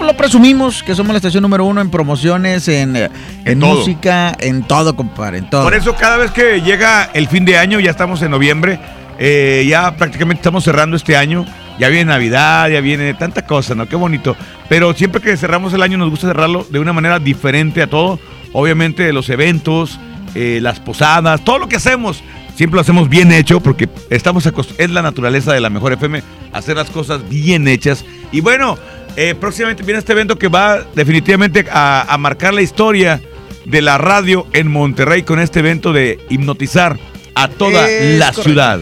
lo 0.00 0.16
presumimos 0.16 0.82
que 0.82 0.94
somos 0.94 1.12
la 1.12 1.18
estación 1.18 1.42
número 1.42 1.66
uno 1.66 1.82
en 1.82 1.90
promociones, 1.90 2.66
en, 2.68 2.96
eh, 2.96 3.10
en 3.44 3.58
música, 3.58 4.34
en 4.40 4.62
todo, 4.62 4.96
compadre, 4.96 5.38
en 5.38 5.50
todo. 5.50 5.62
Por 5.62 5.74
eso 5.74 5.94
cada 5.94 6.16
vez 6.16 6.30
que 6.30 6.62
llega 6.62 7.10
el 7.12 7.28
fin 7.28 7.44
de 7.44 7.58
año, 7.58 7.80
ya 7.80 7.90
estamos 7.90 8.22
en 8.22 8.30
noviembre, 8.30 8.80
eh, 9.18 9.66
ya 9.68 9.94
prácticamente 9.96 10.40
estamos 10.40 10.64
cerrando 10.64 10.96
este 10.96 11.18
año, 11.18 11.44
ya 11.80 11.88
viene 11.88 12.04
Navidad, 12.04 12.68
ya 12.68 12.80
viene 12.80 13.14
tanta 13.14 13.46
cosa, 13.46 13.74
¿no? 13.74 13.88
Qué 13.88 13.96
bonito. 13.96 14.36
Pero 14.68 14.92
siempre 14.92 15.20
que 15.20 15.36
cerramos 15.36 15.72
el 15.72 15.82
año 15.82 15.96
nos 15.98 16.10
gusta 16.10 16.28
cerrarlo 16.28 16.66
de 16.70 16.78
una 16.78 16.92
manera 16.92 17.18
diferente 17.18 17.82
a 17.82 17.86
todo. 17.88 18.20
Obviamente 18.52 19.12
los 19.12 19.30
eventos, 19.30 19.98
eh, 20.34 20.58
las 20.60 20.78
posadas, 20.78 21.42
todo 21.42 21.58
lo 21.58 21.68
que 21.68 21.76
hacemos, 21.76 22.22
siempre 22.54 22.76
lo 22.76 22.82
hacemos 22.82 23.08
bien 23.08 23.32
hecho 23.32 23.60
porque 23.60 23.88
estamos 24.10 24.48
es 24.76 24.90
la 24.90 25.02
naturaleza 25.02 25.52
de 25.54 25.60
la 25.60 25.70
mejor 25.70 25.94
FM, 25.94 26.22
hacer 26.52 26.76
las 26.76 26.90
cosas 26.90 27.26
bien 27.28 27.66
hechas. 27.66 28.04
Y 28.30 28.40
bueno, 28.40 28.76
eh, 29.16 29.34
próximamente 29.34 29.82
viene 29.82 29.98
este 29.98 30.12
evento 30.12 30.38
que 30.38 30.48
va 30.48 30.84
definitivamente 30.94 31.66
a, 31.72 32.06
a 32.12 32.18
marcar 32.18 32.52
la 32.52 32.62
historia 32.62 33.20
de 33.64 33.80
la 33.82 33.96
radio 33.98 34.46
en 34.52 34.68
Monterrey 34.68 35.22
con 35.22 35.40
este 35.40 35.60
evento 35.60 35.92
de 35.92 36.18
hipnotizar 36.28 36.98
a 37.34 37.48
toda 37.48 37.88
Es 37.88 38.18
la 38.18 38.26
correcto. 38.26 38.42
ciudad. 38.42 38.80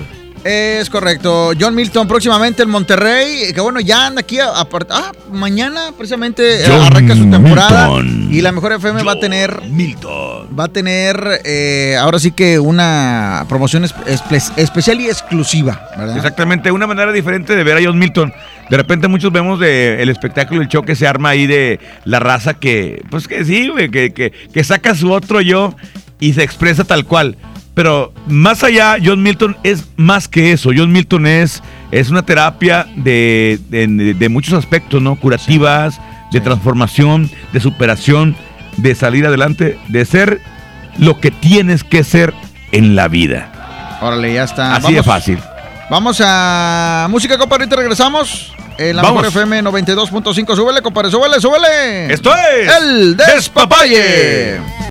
Es 0.49 0.89
correcto. 0.89 1.53
John 1.61 1.75
Milton 1.75 2.09
próximamente 2.09 2.63
en 2.63 2.71
Monterrey, 2.71 3.53
que 3.53 3.61
bueno, 3.61 3.81
ya 3.81 4.07
anda 4.07 4.21
aquí 4.23 4.39
a, 4.39 4.47
ah, 4.49 5.13
mañana 5.31 5.93
precisamente 5.95 6.63
eh, 6.63 6.67
John 6.67 6.81
arranca 6.87 7.15
su 7.15 7.29
temporada 7.29 7.89
Milton. 7.91 8.29
y 8.35 8.41
la 8.41 8.53
mejor 8.53 8.73
FM 8.73 9.03
va 9.03 9.13
a 9.13 9.21
tener 9.21 9.61
Milton. 9.69 10.49
va 10.59 10.65
a 10.65 10.69
tener 10.69 11.43
eh, 11.45 11.97
ahora 12.01 12.19
sí 12.19 12.31
que 12.31 12.59
una 12.59 13.45
promoción 13.47 13.85
espe- 13.85 14.05
espe- 14.07 14.53
especial 14.57 14.99
y 15.03 15.09
exclusiva, 15.09 15.87
¿verdad? 15.99 16.17
Exactamente, 16.17 16.73
una 16.73 16.87
manera 16.87 17.13
diferente 17.13 17.55
de 17.55 17.63
ver 17.63 17.77
a 17.77 17.81
John 17.85 17.99
Milton. 17.99 18.33
De 18.71 18.77
repente 18.79 19.07
muchos 19.07 19.31
vemos 19.31 19.61
de 19.61 20.03
el 20.03 20.09
espectáculo, 20.09 20.63
el 20.63 20.69
show 20.69 20.83
que 20.83 20.97
se 20.97 21.07
arma 21.07 21.29
ahí 21.29 21.47
de 21.47 21.79
la 22.05 22.21
raza 22.21 22.55
que, 22.55 23.03
pues 23.11 23.29
que 23.29 23.45
sí, 23.45 23.69
güey, 23.69 23.91
que, 23.91 24.15
que, 24.15 24.31
que 24.31 24.65
saca 24.65 24.95
su 24.95 25.13
otro 25.13 25.43
yo 25.43 25.75
y 26.21 26.33
se 26.33 26.43
expresa 26.43 26.85
tal 26.85 27.05
cual. 27.05 27.37
Pero 27.79 28.13
más 28.27 28.65
allá, 28.65 28.97
John 29.01 29.23
Milton 29.23 29.57
es 29.63 29.85
más 29.97 30.27
que 30.27 30.51
eso. 30.51 30.71
John 30.77 30.91
Milton 30.91 31.29
es, 31.29 31.63
es 31.93 32.11
una 32.11 32.23
terapia 32.27 32.89
de, 32.97 33.61
de- 33.69 34.15
de 34.15 34.29
muchos 34.29 34.55
aspectos, 34.55 35.01
¿no? 35.01 35.15
Curativas, 35.15 36.01
de 36.33 36.41
transformación, 36.41 37.31
de 37.53 37.61
superación, 37.61 38.35
de 38.79 38.97
salir 38.97 39.25
adelante, 39.27 39.79
de 39.87 40.05
ser 40.05 40.41
lo 40.99 41.21
que 41.21 41.31
tienes 41.31 41.85
que 41.85 42.03
ser 42.03 42.35
en 42.73 42.97
la 42.97 43.07
vida. 43.07 43.99
Órale, 44.03 44.35
ya 44.35 44.43
está. 44.43 44.75
Así 44.75 44.93
de 44.93 45.05
fácil. 45.05 45.39
Vamos 45.89 46.21
a 46.25 47.07
música, 47.11 47.39
compadre, 47.39 47.63
ahorita 47.63 47.77
regresamos. 47.77 48.55
En 48.77 48.97
la 48.97 49.03
Vamos. 49.03 49.23
mejor 49.23 49.43
FM 49.45 49.63
92.5. 49.63 50.57
Súbele, 50.57 50.83
compadre, 50.83 51.13
súbele, 51.13 51.41
súbele. 51.41 52.13
Esto 52.13 52.33
es 52.35 52.73
El 52.83 53.17
Despapalle. 53.17 54.88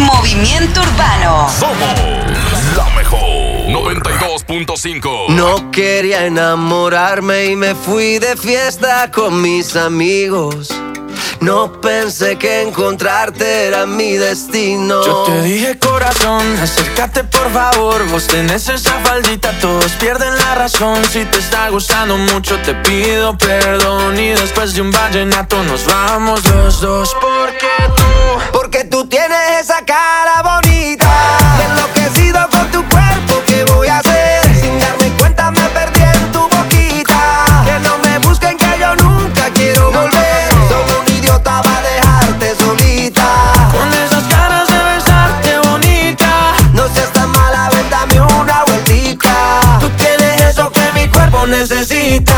Movimiento 0.00 0.80
Urbano. 0.80 1.48
Somos 1.58 1.94
la 2.76 2.84
mejor 2.96 3.20
92.5. 3.20 5.28
No 5.28 5.70
quería 5.70 6.26
enamorarme 6.26 7.46
y 7.46 7.56
me 7.56 7.74
fui 7.74 8.18
de 8.18 8.36
fiesta 8.36 9.10
con 9.10 9.40
mis 9.40 9.76
amigos. 9.76 10.68
No 11.40 11.80
pensé 11.80 12.36
que 12.36 12.62
encontrarte 12.62 13.68
era 13.68 13.86
mi 13.86 14.12
destino. 14.12 15.04
Yo 15.04 15.22
te 15.24 15.42
dije 15.42 15.78
corazón, 15.78 16.42
acércate 16.60 17.24
por 17.24 17.50
favor 17.50 18.06
Vos 18.08 18.26
tenés 18.26 18.68
esa 18.68 18.92
faldita, 19.00 19.50
todos 19.60 19.92
pierden 19.92 20.36
la 20.36 20.54
razón 20.54 21.02
Si 21.04 21.24
te 21.24 21.38
está 21.38 21.68
gustando 21.70 22.16
mucho 22.16 22.58
te 22.60 22.74
pido 22.74 23.36
perdón 23.38 24.18
Y 24.18 24.28
después 24.28 24.74
de 24.74 24.82
un 24.82 24.90
vallenato 24.90 25.62
nos 25.64 25.86
vamos 25.86 26.44
los 26.44 26.80
dos 26.80 27.16
Porque 27.20 27.68
tú, 27.96 27.99
Porque 28.52 28.84
tú 28.84 29.06
tienes 29.06 29.60
esa 29.60 29.84
cara 29.84 30.42
bonita. 30.42 31.08
Enloquecido 31.68 32.48
con 32.50 32.70
tu 32.70 32.84
cuerpo, 32.88 33.42
¿qué 33.46 33.64
voy 33.64 33.88
a 33.88 33.98
hacer? 33.98 34.42
Sin 34.60 34.78
darme 34.78 35.10
cuenta 35.18 35.50
me 35.50 35.62
perdí 35.70 36.02
en 36.02 36.32
tu 36.32 36.40
boquita. 36.48 37.44
Que 37.64 37.78
no 37.80 37.98
me 37.98 38.18
busquen 38.18 38.56
que 38.56 38.78
yo 38.78 38.94
nunca 38.96 39.50
quiero 39.54 39.90
volver. 39.90 40.50
Soy 40.68 40.84
un 40.98 41.14
idiota 41.16 41.62
para 41.62 41.80
dejarte 41.82 42.54
solita. 42.56 43.26
con 43.72 43.88
esas 43.92 44.28
ganas 44.28 44.68
de 44.68 44.82
besarte 44.94 45.58
bonita 45.68 46.54
No 46.74 46.88
seas 46.88 47.12
tan 47.12 47.30
mala, 47.30 47.70
ven 47.70 47.90
dame 47.90 48.20
una 48.20 48.64
vueltica. 48.64 49.60
Tú 49.80 49.88
tienes 49.90 50.40
eso 50.42 50.70
que 50.70 50.92
mi 50.94 51.08
cuerpo 51.08 51.46
necesita 51.46 52.34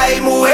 Ay, 0.00 0.20
mujer 0.20 0.53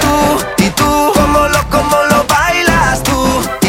tú 0.00 0.64
y 0.64 0.70
tú, 0.70 1.12
cómo 1.14 1.48
lo, 1.48 1.68
cómo 1.70 1.96
lo 2.10 2.24
bailas 2.24 3.02
tú 3.02 3.65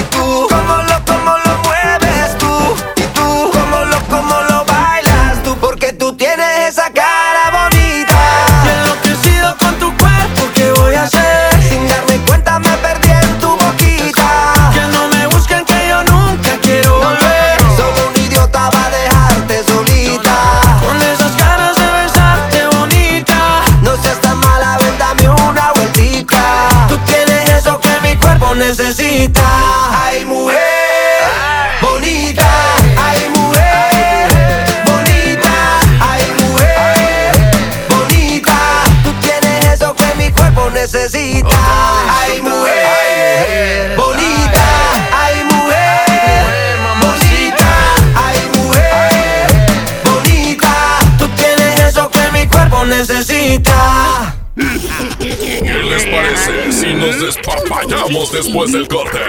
despapallamos 57.78 58.32
después 58.32 58.72
del 58.72 58.88
corte? 58.88 59.20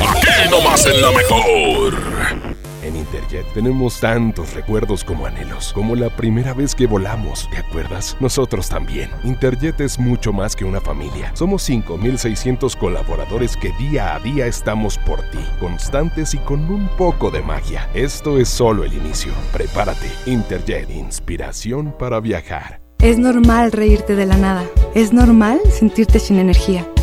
Aquí 0.00 0.50
nomás 0.50 0.86
en 0.86 1.00
la 1.00 1.10
mejor. 1.10 1.94
En 2.82 2.96
Interjet 2.96 3.46
tenemos 3.54 4.00
tantos 4.00 4.54
recuerdos 4.54 5.04
como 5.04 5.26
anhelos, 5.26 5.72
como 5.72 5.94
la 5.94 6.10
primera 6.10 6.52
vez 6.52 6.74
que 6.74 6.88
volamos, 6.88 7.48
¿te 7.50 7.58
acuerdas? 7.58 8.16
Nosotros 8.18 8.68
también. 8.68 9.08
Interjet 9.22 9.80
es 9.80 10.00
mucho 10.00 10.32
más 10.32 10.56
que 10.56 10.64
una 10.64 10.80
familia. 10.80 11.30
Somos 11.34 11.68
5.600 11.68 12.76
colaboradores 12.76 13.56
que 13.56 13.70
día 13.78 14.16
a 14.16 14.18
día 14.18 14.46
estamos 14.46 14.98
por 14.98 15.22
ti, 15.30 15.38
constantes 15.60 16.34
y 16.34 16.38
con 16.38 16.68
un 16.72 16.88
poco 16.96 17.30
de 17.30 17.42
magia. 17.42 17.88
Esto 17.94 18.38
es 18.38 18.48
solo 18.48 18.82
el 18.82 18.92
inicio. 18.94 19.32
Prepárate. 19.52 20.10
Interjet, 20.26 20.90
inspiración 20.90 21.94
para 21.96 22.18
viajar. 22.18 22.80
Es 22.98 23.16
normal 23.18 23.70
reírte 23.70 24.16
de 24.16 24.26
la 24.26 24.36
nada. 24.36 24.64
Es 24.94 25.12
normal 25.12 25.60
sentirte 25.70 26.18
sin 26.18 26.38
energía. 26.38 26.84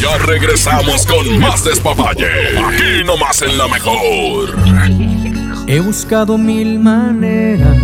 Ya 0.00 0.18
regresamos 0.18 1.06
con 1.06 1.38
más 1.38 1.64
despapalle. 1.64 2.58
Aquí 2.58 3.04
nomás 3.04 3.42
en 3.42 3.58
la 3.58 3.68
mejor. 3.68 4.54
He 5.66 5.80
buscado 5.80 6.38
mil 6.38 6.78
maneras 6.78 7.78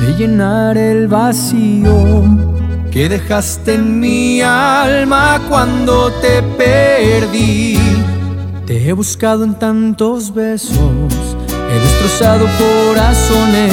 de 0.00 0.14
llenar 0.16 0.76
el 0.76 1.06
vacío 1.06 2.24
que 2.90 3.08
dejaste 3.08 3.74
en 3.74 4.00
mi 4.00 4.40
alma 4.40 5.40
cuando 5.48 6.10
te 6.20 6.42
perdí. 6.42 7.78
Te 8.66 8.88
he 8.88 8.92
buscado 8.92 9.44
en 9.44 9.54
tantos 9.54 10.34
besos, 10.34 10.76
he 11.70 11.78
destrozado 11.78 12.46
corazones, 12.58 13.72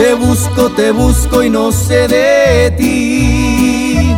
Te 0.00 0.14
busco, 0.14 0.70
te 0.70 0.92
busco 0.92 1.42
y 1.42 1.50
no 1.50 1.70
sé 1.70 2.08
de 2.08 2.70
ti. 2.70 4.16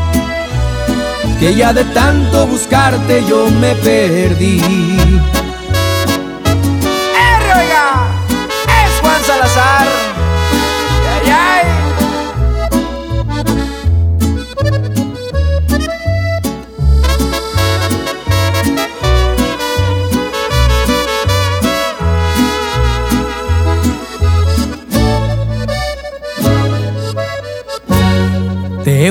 Que 1.41 1.57
ya 1.57 1.73
de 1.73 1.83
tanto 1.87 2.47
buscarte 2.47 3.25
yo 3.29 3.49
me 3.61 3.75
perdí. 3.75 4.61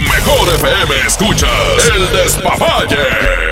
Mejor 0.00 0.48
FM 0.54 0.94
escuchas 1.06 1.90
el 1.94 2.12
despapalle. 2.12 3.45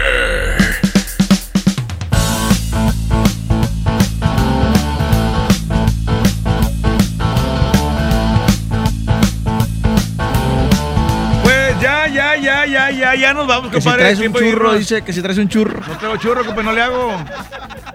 Ya, 12.91 13.15
ya, 13.15 13.35
nos 13.35 13.47
vamos, 13.47 13.71
Que 13.71 13.81
si 13.81 13.85
compadre. 13.85 14.15
traes 14.15 14.19
un 14.21 14.33
churro, 14.35 14.75
dice 14.75 15.03
que 15.03 15.13
si 15.13 15.23
traes 15.23 15.39
un 15.39 15.49
churro. 15.49 15.81
No 15.87 15.99
traigo 15.99 16.17
churro, 16.17 16.45
compadre, 16.45 16.65
no 16.65 16.73
le 16.73 16.83
hago. 16.83 17.13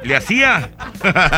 Le 0.03 0.15
hacía. 0.15 0.69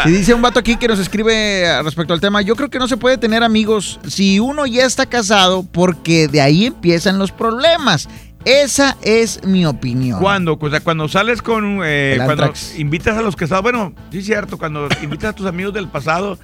Y 0.06 0.11
dice 0.11 0.34
un 0.34 0.41
vato 0.41 0.60
aquí 0.60 0.76
que 0.78 0.88
nos 0.88 0.99
escribe 0.99 1.82
respecto 1.84 2.14
al 2.14 2.22
tema, 2.22 2.41
yo 2.41 2.56
creo 2.56 2.69
que 2.69 2.80
no 2.80 2.88
se 2.88 2.98
puede 2.98 3.18
tener 3.18 3.44
amigos 3.44 3.99
si 4.07 4.40
uno 4.40 4.65
ya 4.65 4.86
está 4.86 5.06
casado 5.07 5.64
porque 5.72 6.28
de 6.28 6.41
ahí 6.41 6.68
empiezan 6.68 7.18
los 7.19 7.32
problemas. 7.32 8.07
Esa 8.44 8.98
es 9.03 9.44
mi 9.44 9.65
opinión. 9.68 10.19
¿Cuándo? 10.19 10.57
O 10.60 10.69
sea, 10.69 10.80
cuando 10.80 11.07
sales 11.07 11.41
con. 11.44 11.82
eh, 11.84 12.19
cuando 12.26 12.52
invitas 12.76 13.15
a 13.15 13.22
los 13.22 13.36
casados. 13.36 13.61
Bueno, 13.61 13.94
sí 14.11 14.18
es 14.19 14.26
cierto. 14.26 14.57
Cuando 14.57 14.88
invitas 15.03 15.30
a 15.32 15.34
tus 15.34 15.45
amigos 15.45 15.73
del 15.76 15.88
pasado. 15.88 16.40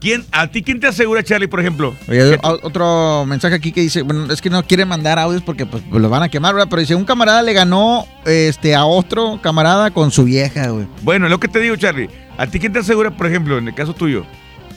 ¿Quién, 0.00 0.24
¿A 0.32 0.46
ti 0.48 0.62
quién 0.62 0.80
te 0.80 0.86
asegura, 0.86 1.22
Charlie, 1.22 1.46
por 1.48 1.60
ejemplo? 1.60 1.94
Oye, 2.08 2.38
otro 2.42 3.24
mensaje 3.26 3.54
aquí 3.54 3.70
que 3.72 3.80
dice, 3.82 4.02
bueno, 4.02 4.32
es 4.32 4.40
que 4.40 4.50
no 4.50 4.62
quiere 4.64 4.84
mandar 4.84 5.18
audios 5.18 5.42
porque 5.42 5.66
pues 5.66 5.82
lo 5.90 6.08
van 6.08 6.22
a 6.22 6.28
quemar, 6.28 6.54
¿verdad? 6.54 6.68
Pero 6.70 6.80
dice, 6.80 6.94
un 6.94 7.04
camarada 7.04 7.42
le 7.42 7.52
ganó 7.52 8.06
este 8.24 8.74
a 8.74 8.84
otro 8.86 9.38
camarada 9.42 9.90
con 9.90 10.10
su 10.10 10.24
vieja, 10.24 10.68
güey. 10.70 10.86
Bueno, 11.02 11.28
lo 11.28 11.38
que 11.38 11.48
te 11.48 11.60
digo, 11.60 11.76
Charlie. 11.76 12.08
¿A 12.38 12.46
ti 12.46 12.58
quién 12.58 12.72
te 12.72 12.78
asegura, 12.78 13.10
por 13.10 13.26
ejemplo, 13.26 13.58
en 13.58 13.68
el 13.68 13.74
caso 13.74 13.92
tuyo, 13.94 14.24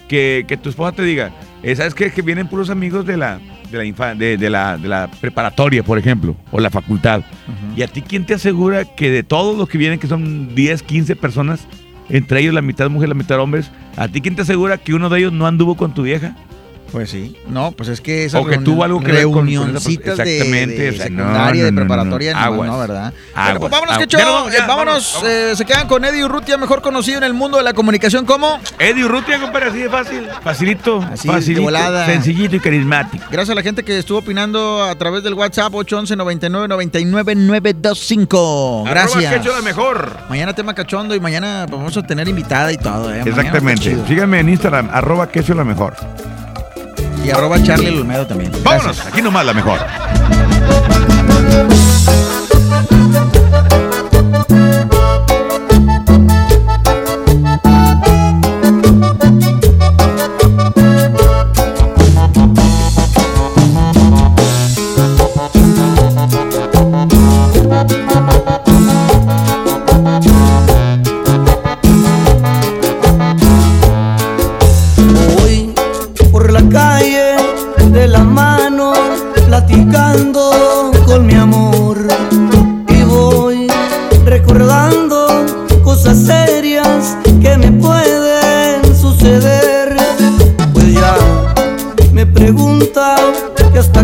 que, 0.10 0.46
que 0.48 0.58
tu 0.58 0.70
esposa 0.70 0.92
te 0.92 1.04
diga, 1.04 1.32
eh, 1.64 1.76
¿sabes 1.76 1.94
qué? 1.96 2.12
Que 2.12 2.22
vienen 2.22 2.48
puros 2.48 2.70
amigos 2.70 3.06
de 3.06 3.16
la, 3.16 3.40
de 3.72 3.78
la, 3.78 3.86
infa- 3.86 4.16
de, 4.18 4.36
de 4.38 4.50
la, 4.50 4.78
de 4.78 4.90
la 4.90 5.10
preparatoria, 5.22 5.82
por 5.82 5.98
ejemplo, 5.98 6.36
o 6.52 6.60
la 6.60 6.70
facultad. 6.70 7.22
¿Y 7.76 7.82
a 7.82 7.88
ti 7.88 8.02
quién 8.02 8.26
te 8.26 8.34
asegura 8.34 8.84
que 8.84 9.10
de 9.10 9.24
todos 9.24 9.58
los 9.58 9.70
que 9.70 9.78
vienen, 9.78 9.98
que 9.98 10.08
son 10.08 10.54
10, 10.54 10.84
15 10.84 11.16
personas, 11.16 11.62
entre 12.14 12.42
ellos 12.42 12.54
la 12.54 12.62
mitad 12.62 12.92
mujeres, 12.92 13.10
la 13.10 13.16
mitad 13.16 13.40
hombres, 13.40 13.72
¿a 13.98 14.08
ti 14.08 14.22
quién 14.22 14.36
te 14.36 14.44
asegura 14.44 14.78
que 14.78 14.94
uno 14.94 15.10
de 15.10 15.18
ellos 15.18 15.34
no 15.34 15.48
anduvo 15.48 15.76
con 15.76 15.96
tu 15.96 16.04
vieja? 16.04 16.36
Pues 16.94 17.10
sí. 17.10 17.36
No, 17.48 17.72
pues 17.72 17.90
es 17.90 18.00
que 18.02 18.24
esas 18.24 18.40
O 18.42 18.46
que 18.46 18.60
tuvo 18.60 18.84
algo 18.84 19.00
que 19.02 19.06
con- 19.24 19.34
con 19.34 19.50
esa 19.50 19.62
reunioncitas 19.64 20.16
de- 20.18 20.38
Exactamente, 20.38 20.82
de, 20.84 20.92
no, 20.92 21.04
secundaria, 21.04 21.62
no, 21.64 21.66
de 21.66 21.74
preparatoria, 21.74 22.34
no. 22.34 22.40
Aguas. 22.40 22.78
¿verdad? 22.88 23.14
Aguas. 23.34 23.46
Bueno, 23.46 23.60
pues 23.60 23.72
vámonos, 23.72 23.94
Aguas. 23.96 24.08
que 24.08 24.16
Ya 24.18 24.24
nos 24.26 24.34
vamos, 24.34 24.54
ya, 24.54 24.68
vámonos. 24.68 25.24
eh, 25.26 25.54
se 25.56 25.66
quedan 25.66 25.88
con 25.88 26.06
Eddie 26.06 26.24
Urrutia, 26.24 26.56
mejor 26.58 26.82
conocido 26.84 27.18
en 27.18 27.24
el 27.24 27.34
mundo 27.34 27.58
de 27.58 27.64
la 27.64 27.74
comunicación 27.74 28.26
como... 28.26 28.60
Eddie 28.78 29.06
Urrutia, 29.06 29.42
compadre, 29.42 29.70
así 29.70 29.80
de 29.80 29.90
fácil. 29.90 30.28
Facilito, 30.44 31.02
Así 31.12 31.54
de 31.56 31.60
volada. 31.62 32.06
sencillito 32.06 32.56
y 32.56 32.60
carismático. 32.60 33.26
Gracias 33.32 33.50
a 33.50 33.56
la 33.56 33.64
gente 33.64 33.82
que 33.84 33.98
estuvo 33.98 34.20
opinando 34.20 34.84
a 34.84 34.94
través 34.96 35.24
del 35.24 35.34
WhatsApp 35.34 35.74
811 35.74 36.16
99 36.16 36.68
99 36.68 37.36
925. 37.36 38.84
Gracias. 38.86 39.16
Arroba 39.26 39.38
Quecho 39.42 39.56
la 39.56 39.62
mejor. 39.64 40.18
Mañana 40.30 40.54
tema 40.54 40.76
cachondo 40.76 41.16
y 41.16 41.20
mañana 41.20 41.66
pues, 41.68 41.80
vamos 41.80 41.98
a 41.98 42.04
tener 42.04 42.28
invitada 42.28 42.72
y 42.72 42.78
todo. 42.78 43.12
¿eh? 43.12 43.24
Exactamente. 43.26 43.98
Síganme 44.08 44.40
en 44.42 44.50
Instagram, 44.50 44.90
arroba 44.92 45.30
queso 45.30 45.54
la 45.56 45.64
mejor. 45.64 45.96
Y 47.24 47.32
arroba 47.32 47.62
Charlie 47.64 47.90
Olmedo 47.90 48.28
también. 48.28 48.52
Vámonos, 48.64 49.06
aquí 49.06 49.22
nomás 49.22 49.46
la 49.46 49.54
mejor. 49.54 49.80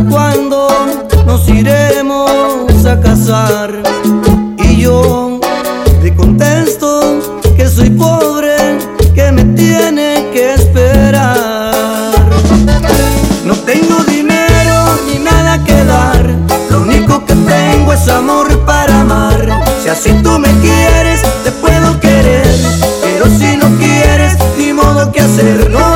Cuando 0.09 0.67
nos 1.25 1.47
iremos 1.47 2.85
a 2.85 2.99
casar. 2.99 3.83
Y 4.57 4.81
yo 4.81 5.39
le 6.01 6.15
contesto 6.15 7.19
que 7.55 7.67
soy 7.67 7.89
pobre, 7.91 8.55
que 9.13 9.31
me 9.31 9.43
tiene 9.55 10.29
que 10.33 10.53
esperar. 10.55 12.13
No 13.45 13.55
tengo 13.55 14.03
dinero 14.03 14.75
ni 15.07 15.19
nada 15.19 15.63
que 15.63 15.83
dar, 15.85 16.25
lo 16.69 16.81
único 16.81 17.25
que 17.25 17.35
tengo 17.35 17.93
es 17.93 18.07
amor 18.07 18.47
para 18.65 19.01
amar. 19.01 19.47
Si 19.83 19.89
así 19.89 20.11
tú 20.23 20.37
me 20.39 20.49
quieres, 20.59 21.21
te 21.43 21.51
puedo 21.51 21.99
querer, 21.99 22.47
pero 23.03 23.25
si 23.25 23.57
no 23.57 23.67
quieres, 23.77 24.37
ni 24.57 24.73
modo 24.73 25.11
que 25.11 25.21
hacer. 25.21 25.69
No 25.69 25.88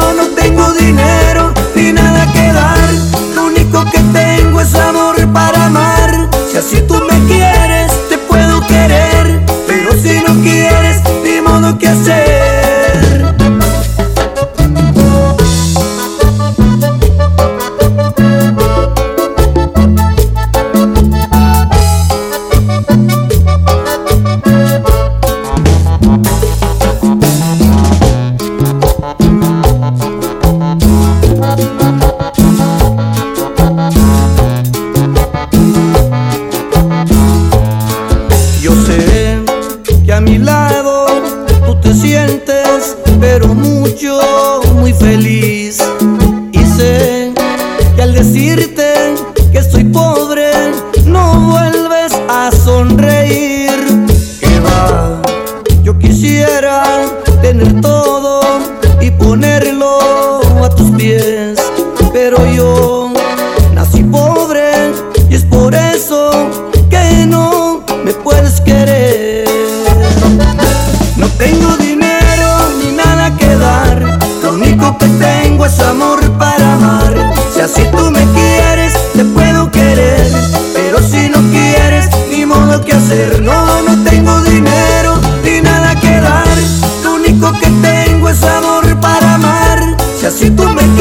si 90.34 90.49
tú 90.49 90.64
me 90.64 90.93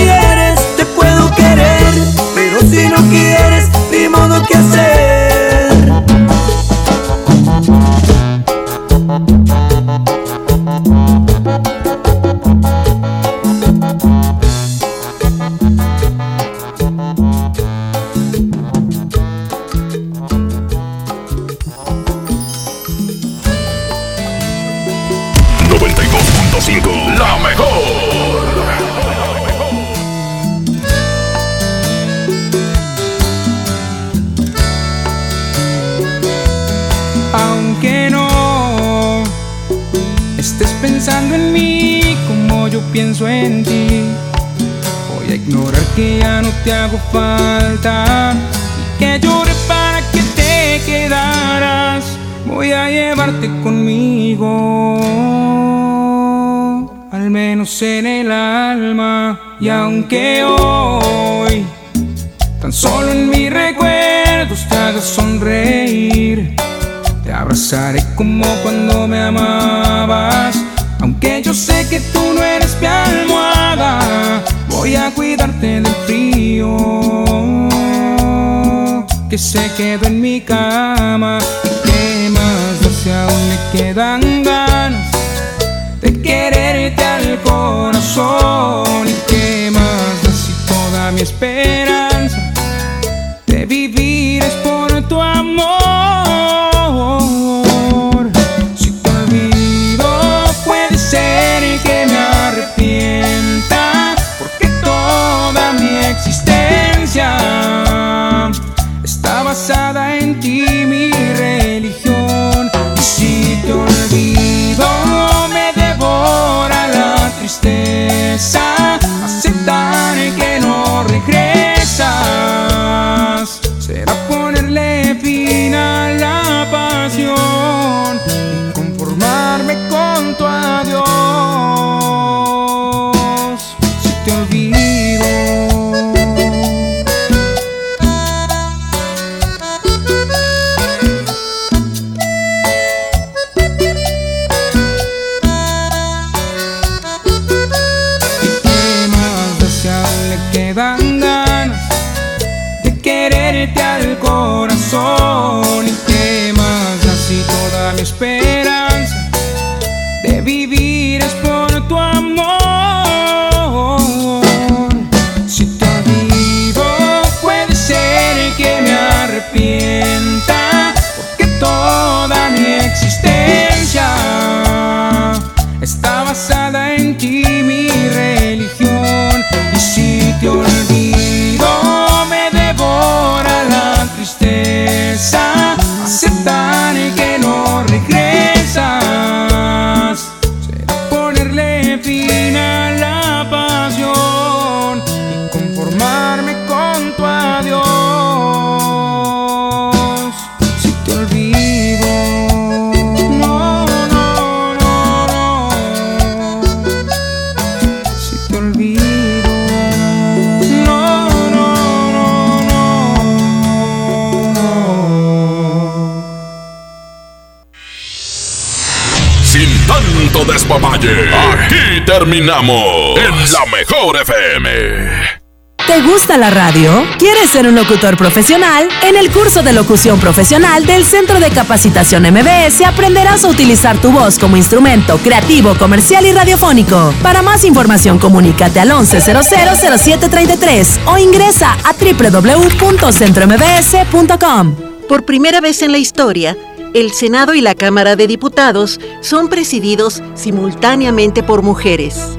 la 223.51 223.67
mejor 223.67 224.17
FM. 224.21 225.43
¿Te 225.87 226.01
gusta 226.03 226.37
la 226.39 226.51
radio? 226.51 227.05
¿Quieres 227.19 227.51
ser 227.51 227.67
un 227.67 227.75
locutor 227.75 228.17
profesional? 228.17 228.89
En 229.03 229.17
el 229.17 229.33
curso 229.33 229.65
de 229.65 229.73
locución 229.73 230.21
profesional 230.21 230.87
del 230.87 231.05
Centro 231.05 231.41
de 231.41 231.51
Capacitación 231.51 232.23
MBS 232.23 232.83
aprenderás 232.87 233.43
a 233.45 233.49
utilizar 233.49 234.01
tu 234.01 234.13
voz 234.13 234.39
como 234.39 234.57
instrumento 234.57 235.19
creativo, 235.19 235.75
comercial 235.75 236.25
y 236.25 236.31
radiofónico. 236.33 237.13
Para 237.21 237.43
más 237.43 237.65
información, 237.65 238.21
comunícate 238.21 238.79
al 238.79 238.93
11000733 238.93 241.01
o 241.07 241.19
ingresa 241.19 241.77
a 241.85 241.95
www.centrombs.com. 241.95 244.77
Por 245.09 245.25
primera 245.25 245.61
vez 245.61 245.83
en 245.83 245.91
la 245.91 245.99
historia, 245.99 246.57
el 246.95 247.11
Senado 247.13 247.55
y 247.55 247.61
la 247.61 247.75
Cámara 247.75 248.15
de 248.15 248.29
Diputados 248.29 249.01
son 249.21 249.49
presididos 249.49 250.23
simultáneamente 250.35 251.43
por 251.43 251.63
mujeres. 251.63 252.39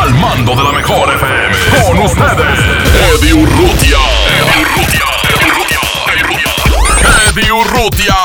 Al 0.00 0.14
mando 0.14 0.54
de 0.54 0.62
la 0.62 0.72
mejor 0.72 1.12
FM. 1.14 1.56
Con 1.86 1.98
ustedes, 1.98 2.58
Eddie 3.14 3.34
Urrutia. 3.34 3.98
Eddie 4.28 4.62
Urrutia. 4.62 5.00
Eddie 7.28 7.52
Urrutia. 7.52 8.16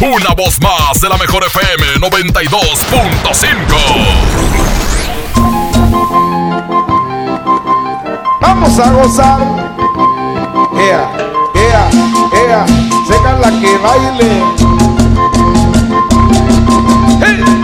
Una 0.00 0.32
voz 0.34 0.60
más 0.60 1.00
de 1.00 1.08
la 1.08 1.16
mejor 1.16 1.44
FM 1.44 1.94
92.5. 2.00 3.56
Vamos 8.40 8.78
a 8.78 8.90
gozar. 8.90 9.40
Ea, 10.78 11.10
ea, 11.54 11.88
ea, 12.32 12.66
seca 13.08 13.32
la 13.38 13.50
que 13.60 13.78
baile. 13.78 14.42
¡Hey! 17.24 17.55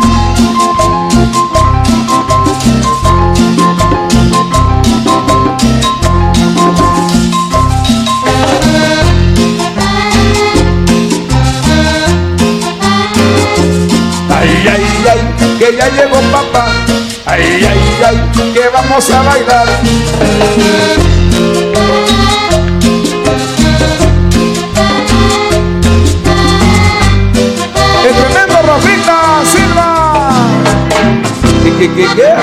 Ay, 15.02 15.08
ay, 15.10 15.58
que 15.58 15.76
ya 15.76 15.88
llegó 15.88 16.20
papá. 16.30 16.66
Ay, 17.26 17.66
ay, 17.66 17.80
ay, 18.06 18.52
que 18.52 18.68
vamos 18.68 19.10
a 19.10 19.22
bailar. 19.22 19.66
El 28.04 28.14
tremendo 28.14 28.62
Rafita 28.62 29.42
Silva. 29.44 29.88
¿Qué, 31.64 31.70
qué, 31.78 31.94
qué, 31.94 32.06
qué? 32.14 32.34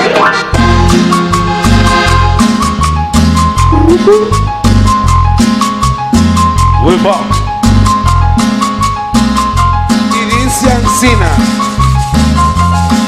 Y 10.14 10.24
dice 10.24 10.72
Ancina. 10.72 11.59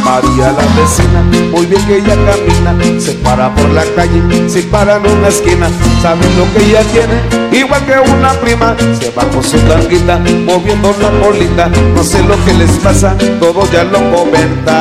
María 0.05 0.53
la 0.53 0.65
vecina, 0.81 1.23
muy 1.53 1.67
bien 1.67 1.85
que 1.87 1.99
ella 1.99 2.17
camina, 2.27 3.01
se 3.01 3.13
para 3.15 3.55
por 3.55 3.71
la 3.71 3.85
calle, 3.97 4.49
se 4.49 4.63
para 4.65 4.97
en 4.97 5.07
una 5.07 5.29
esquina, 5.29 5.69
sabe 6.03 6.27
lo 6.37 6.53
que 6.53 6.65
ella 6.65 6.83
tiene, 6.93 7.23
igual 7.57 7.85
que 7.87 7.99
una 8.11 8.33
prima, 8.33 8.75
se 9.01 9.11
va 9.11 9.25
con 9.31 9.43
su 9.43 9.59
tanguita, 9.59 10.19
moviendo 10.19 10.95
la 11.01 11.11
bolita, 11.25 11.69
no 11.95 12.03
sé 12.03 12.23
lo 12.23 12.35
que 12.45 12.53
les 12.55 12.73
pasa, 12.79 13.17
todos 13.41 13.71
ya 13.71 13.85
lo 13.85 13.99
comentan. 14.11 14.73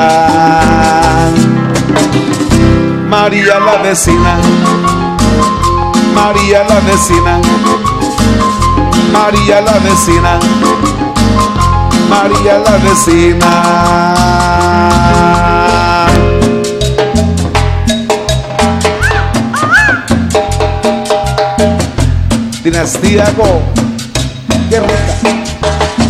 María 3.07 3.59
la 3.59 3.81
vecina, 3.83 4.37
María 6.15 6.63
la 6.67 6.79
vecina, 6.79 7.39
María 9.13 9.61
la 9.61 9.79
vecina. 9.79 10.39
María 12.11 12.59
la 12.59 12.77
vecina. 12.77 14.60
Dinastía 22.63 23.25
Go. 23.35 23.61
Qué 24.69 24.79
rica, 24.79 25.15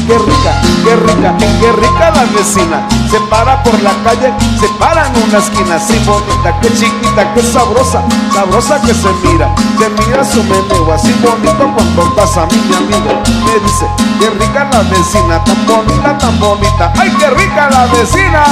qué 0.05 0.17
rica, 0.17 0.61
qué 0.83 0.95
rica, 0.95 1.37
qué 1.37 1.71
rica 1.71 2.11
la 2.11 2.25
vecina. 2.37 2.87
Se 3.09 3.19
para 3.29 3.63
por 3.63 3.81
la 3.81 3.91
calle, 4.03 4.33
se 4.59 4.67
para 4.77 5.07
en 5.07 5.23
una 5.23 5.37
esquina. 5.37 5.75
Así 5.75 5.97
bonita, 6.05 6.59
qué 6.61 6.67
chiquita, 6.73 7.33
qué 7.33 7.41
sabrosa, 7.41 8.03
sabrosa 8.33 8.81
que 8.81 8.93
se 8.93 9.07
mira. 9.23 9.55
Se 9.79 9.89
mira 9.89 10.25
su 10.25 10.43
meneo, 10.43 10.93
así 10.93 11.13
bonito 11.23 11.73
cuando 11.73 12.15
pasa 12.15 12.45
mi 12.47 12.75
amigo. 12.75 13.21
Me 13.45 13.53
dice, 13.65 13.85
qué 14.19 14.29
rica 14.31 14.67
la 14.73 14.81
vecina, 14.83 15.41
tan 15.45 15.65
bonita, 15.65 16.17
tan 16.17 16.37
bonita. 16.37 16.93
¡Ay, 16.99 17.15
qué 17.17 17.29
rica 17.29 17.69
la 17.69 17.85
vecina! 17.85 18.43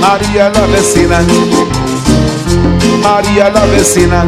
María 0.00 0.50
la 0.50 0.66
vecina, 0.66 1.20
María 3.02 3.50
la 3.50 3.64
vecina, 3.66 4.24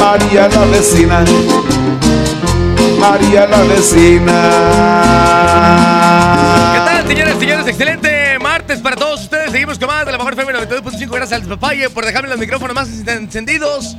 María 0.00 0.48
la 0.48 0.64
vecina, 0.64 1.24
María 2.98 3.46
la 3.46 3.62
vecina. 3.64 4.40
¿Qué 6.72 6.80
tal, 6.80 7.06
señores, 7.06 7.38
señores? 7.38 7.66
Excelente 7.66 8.38
martes 8.38 8.80
para 8.80 8.96
todos 8.96 9.24
ustedes. 9.24 9.52
Seguimos 9.52 9.78
con 9.78 9.88
más 9.88 10.06
de 10.06 10.12
la 10.12 10.18
mejor 10.18 10.32
FM 10.32 10.54
92.5. 10.54 11.10
Gracias 11.10 11.42
al 11.42 11.46
papaye 11.46 11.90
por 11.90 12.06
dejarme 12.06 12.30
los 12.30 12.38
micrófonos 12.38 12.74
más 12.74 12.88
encendidos 12.88 13.98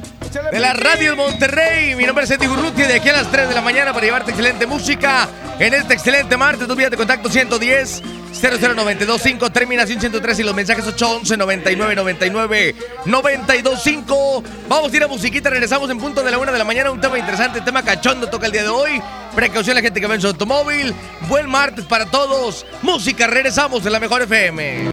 de 0.51 0.59
la 0.59 0.73
radio 0.73 1.11
de 1.11 1.17
Monterrey. 1.17 1.95
Mi 1.95 2.05
nombre 2.05 2.25
es 2.25 2.31
Eddie 2.31 2.47
Gurruti. 2.47 2.81
De 2.81 2.95
aquí 2.95 3.09
a 3.09 3.13
las 3.13 3.29
3 3.29 3.49
de 3.49 3.53
la 3.53 3.61
mañana 3.61 3.93
para 3.93 4.03
llevarte 4.03 4.31
excelente 4.31 4.65
música 4.65 5.29
en 5.59 5.75
este 5.75 5.93
excelente 5.93 6.35
martes. 6.35 6.67
Tu 6.67 6.75
vía 6.75 6.89
de 6.89 6.97
contacto 6.97 7.29
110 7.29 8.01
00925 8.33 9.49
terminación 9.51 9.99
103 9.99 10.39
y 10.39 10.43
los 10.43 10.55
mensajes 10.55 10.85
811 10.87 11.37
99 11.37 11.95
99 11.95 12.75
925. 13.05 14.43
Vamos 14.67 14.93
a 14.93 14.95
ir 14.95 15.03
a 15.03 15.07
musiquita, 15.07 15.49
regresamos 15.49 15.89
en 15.89 15.97
punto 15.97 16.23
de 16.23 16.31
la 16.31 16.37
una 16.37 16.51
de 16.51 16.57
la 16.57 16.63
mañana. 16.63 16.91
Un 16.91 17.01
tema 17.01 17.17
interesante, 17.19 17.61
tema 17.61 17.83
cachondo 17.83 18.27
toca 18.27 18.45
el 18.45 18.51
día 18.51 18.63
de 18.63 18.69
hoy. 18.69 19.01
Precaución 19.35 19.75
a 19.77 19.79
la 19.79 19.83
gente 19.83 20.01
que 20.01 20.07
va 20.07 20.15
en 20.15 20.21
su 20.21 20.27
automóvil. 20.27 20.93
Buen 21.27 21.49
martes 21.49 21.85
para 21.85 22.05
todos. 22.05 22.65
Música, 22.81 23.27
regresamos 23.27 23.85
en 23.85 23.91
la 23.91 23.99
mejor 23.99 24.21
FM. 24.23 24.91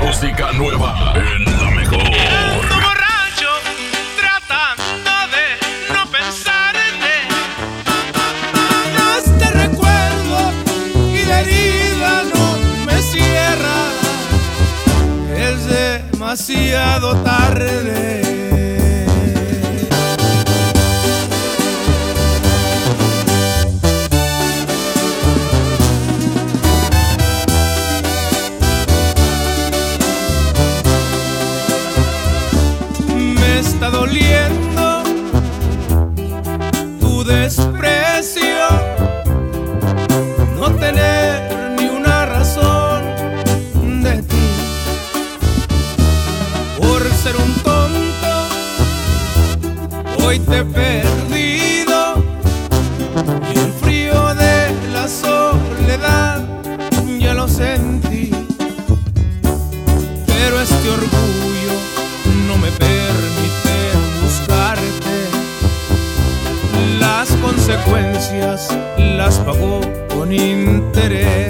Música 0.00 0.52
nueva 0.52 1.14
en 1.16 1.44
la 1.44 1.70
demasiado 16.38 17.20
tarde. 17.24 18.27
Hoy 50.28 50.38
te 50.40 50.58
he 50.58 50.64
perdido 50.64 52.22
y 53.54 53.58
el 53.58 53.72
frío 53.80 54.34
de 54.34 54.74
la 54.92 55.08
soledad 55.08 56.46
ya 57.18 57.32
lo 57.32 57.48
sentí, 57.48 58.30
pero 60.26 60.60
este 60.60 60.90
orgullo 60.90 61.74
no 62.46 62.58
me 62.58 62.70
permite 62.72 63.74
buscarte. 64.22 65.16
Las 67.00 67.28
consecuencias 67.36 68.68
las 68.98 69.38
pagó 69.38 69.80
con 70.14 70.30
intereses. 70.30 71.47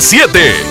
C7. 0.00 0.63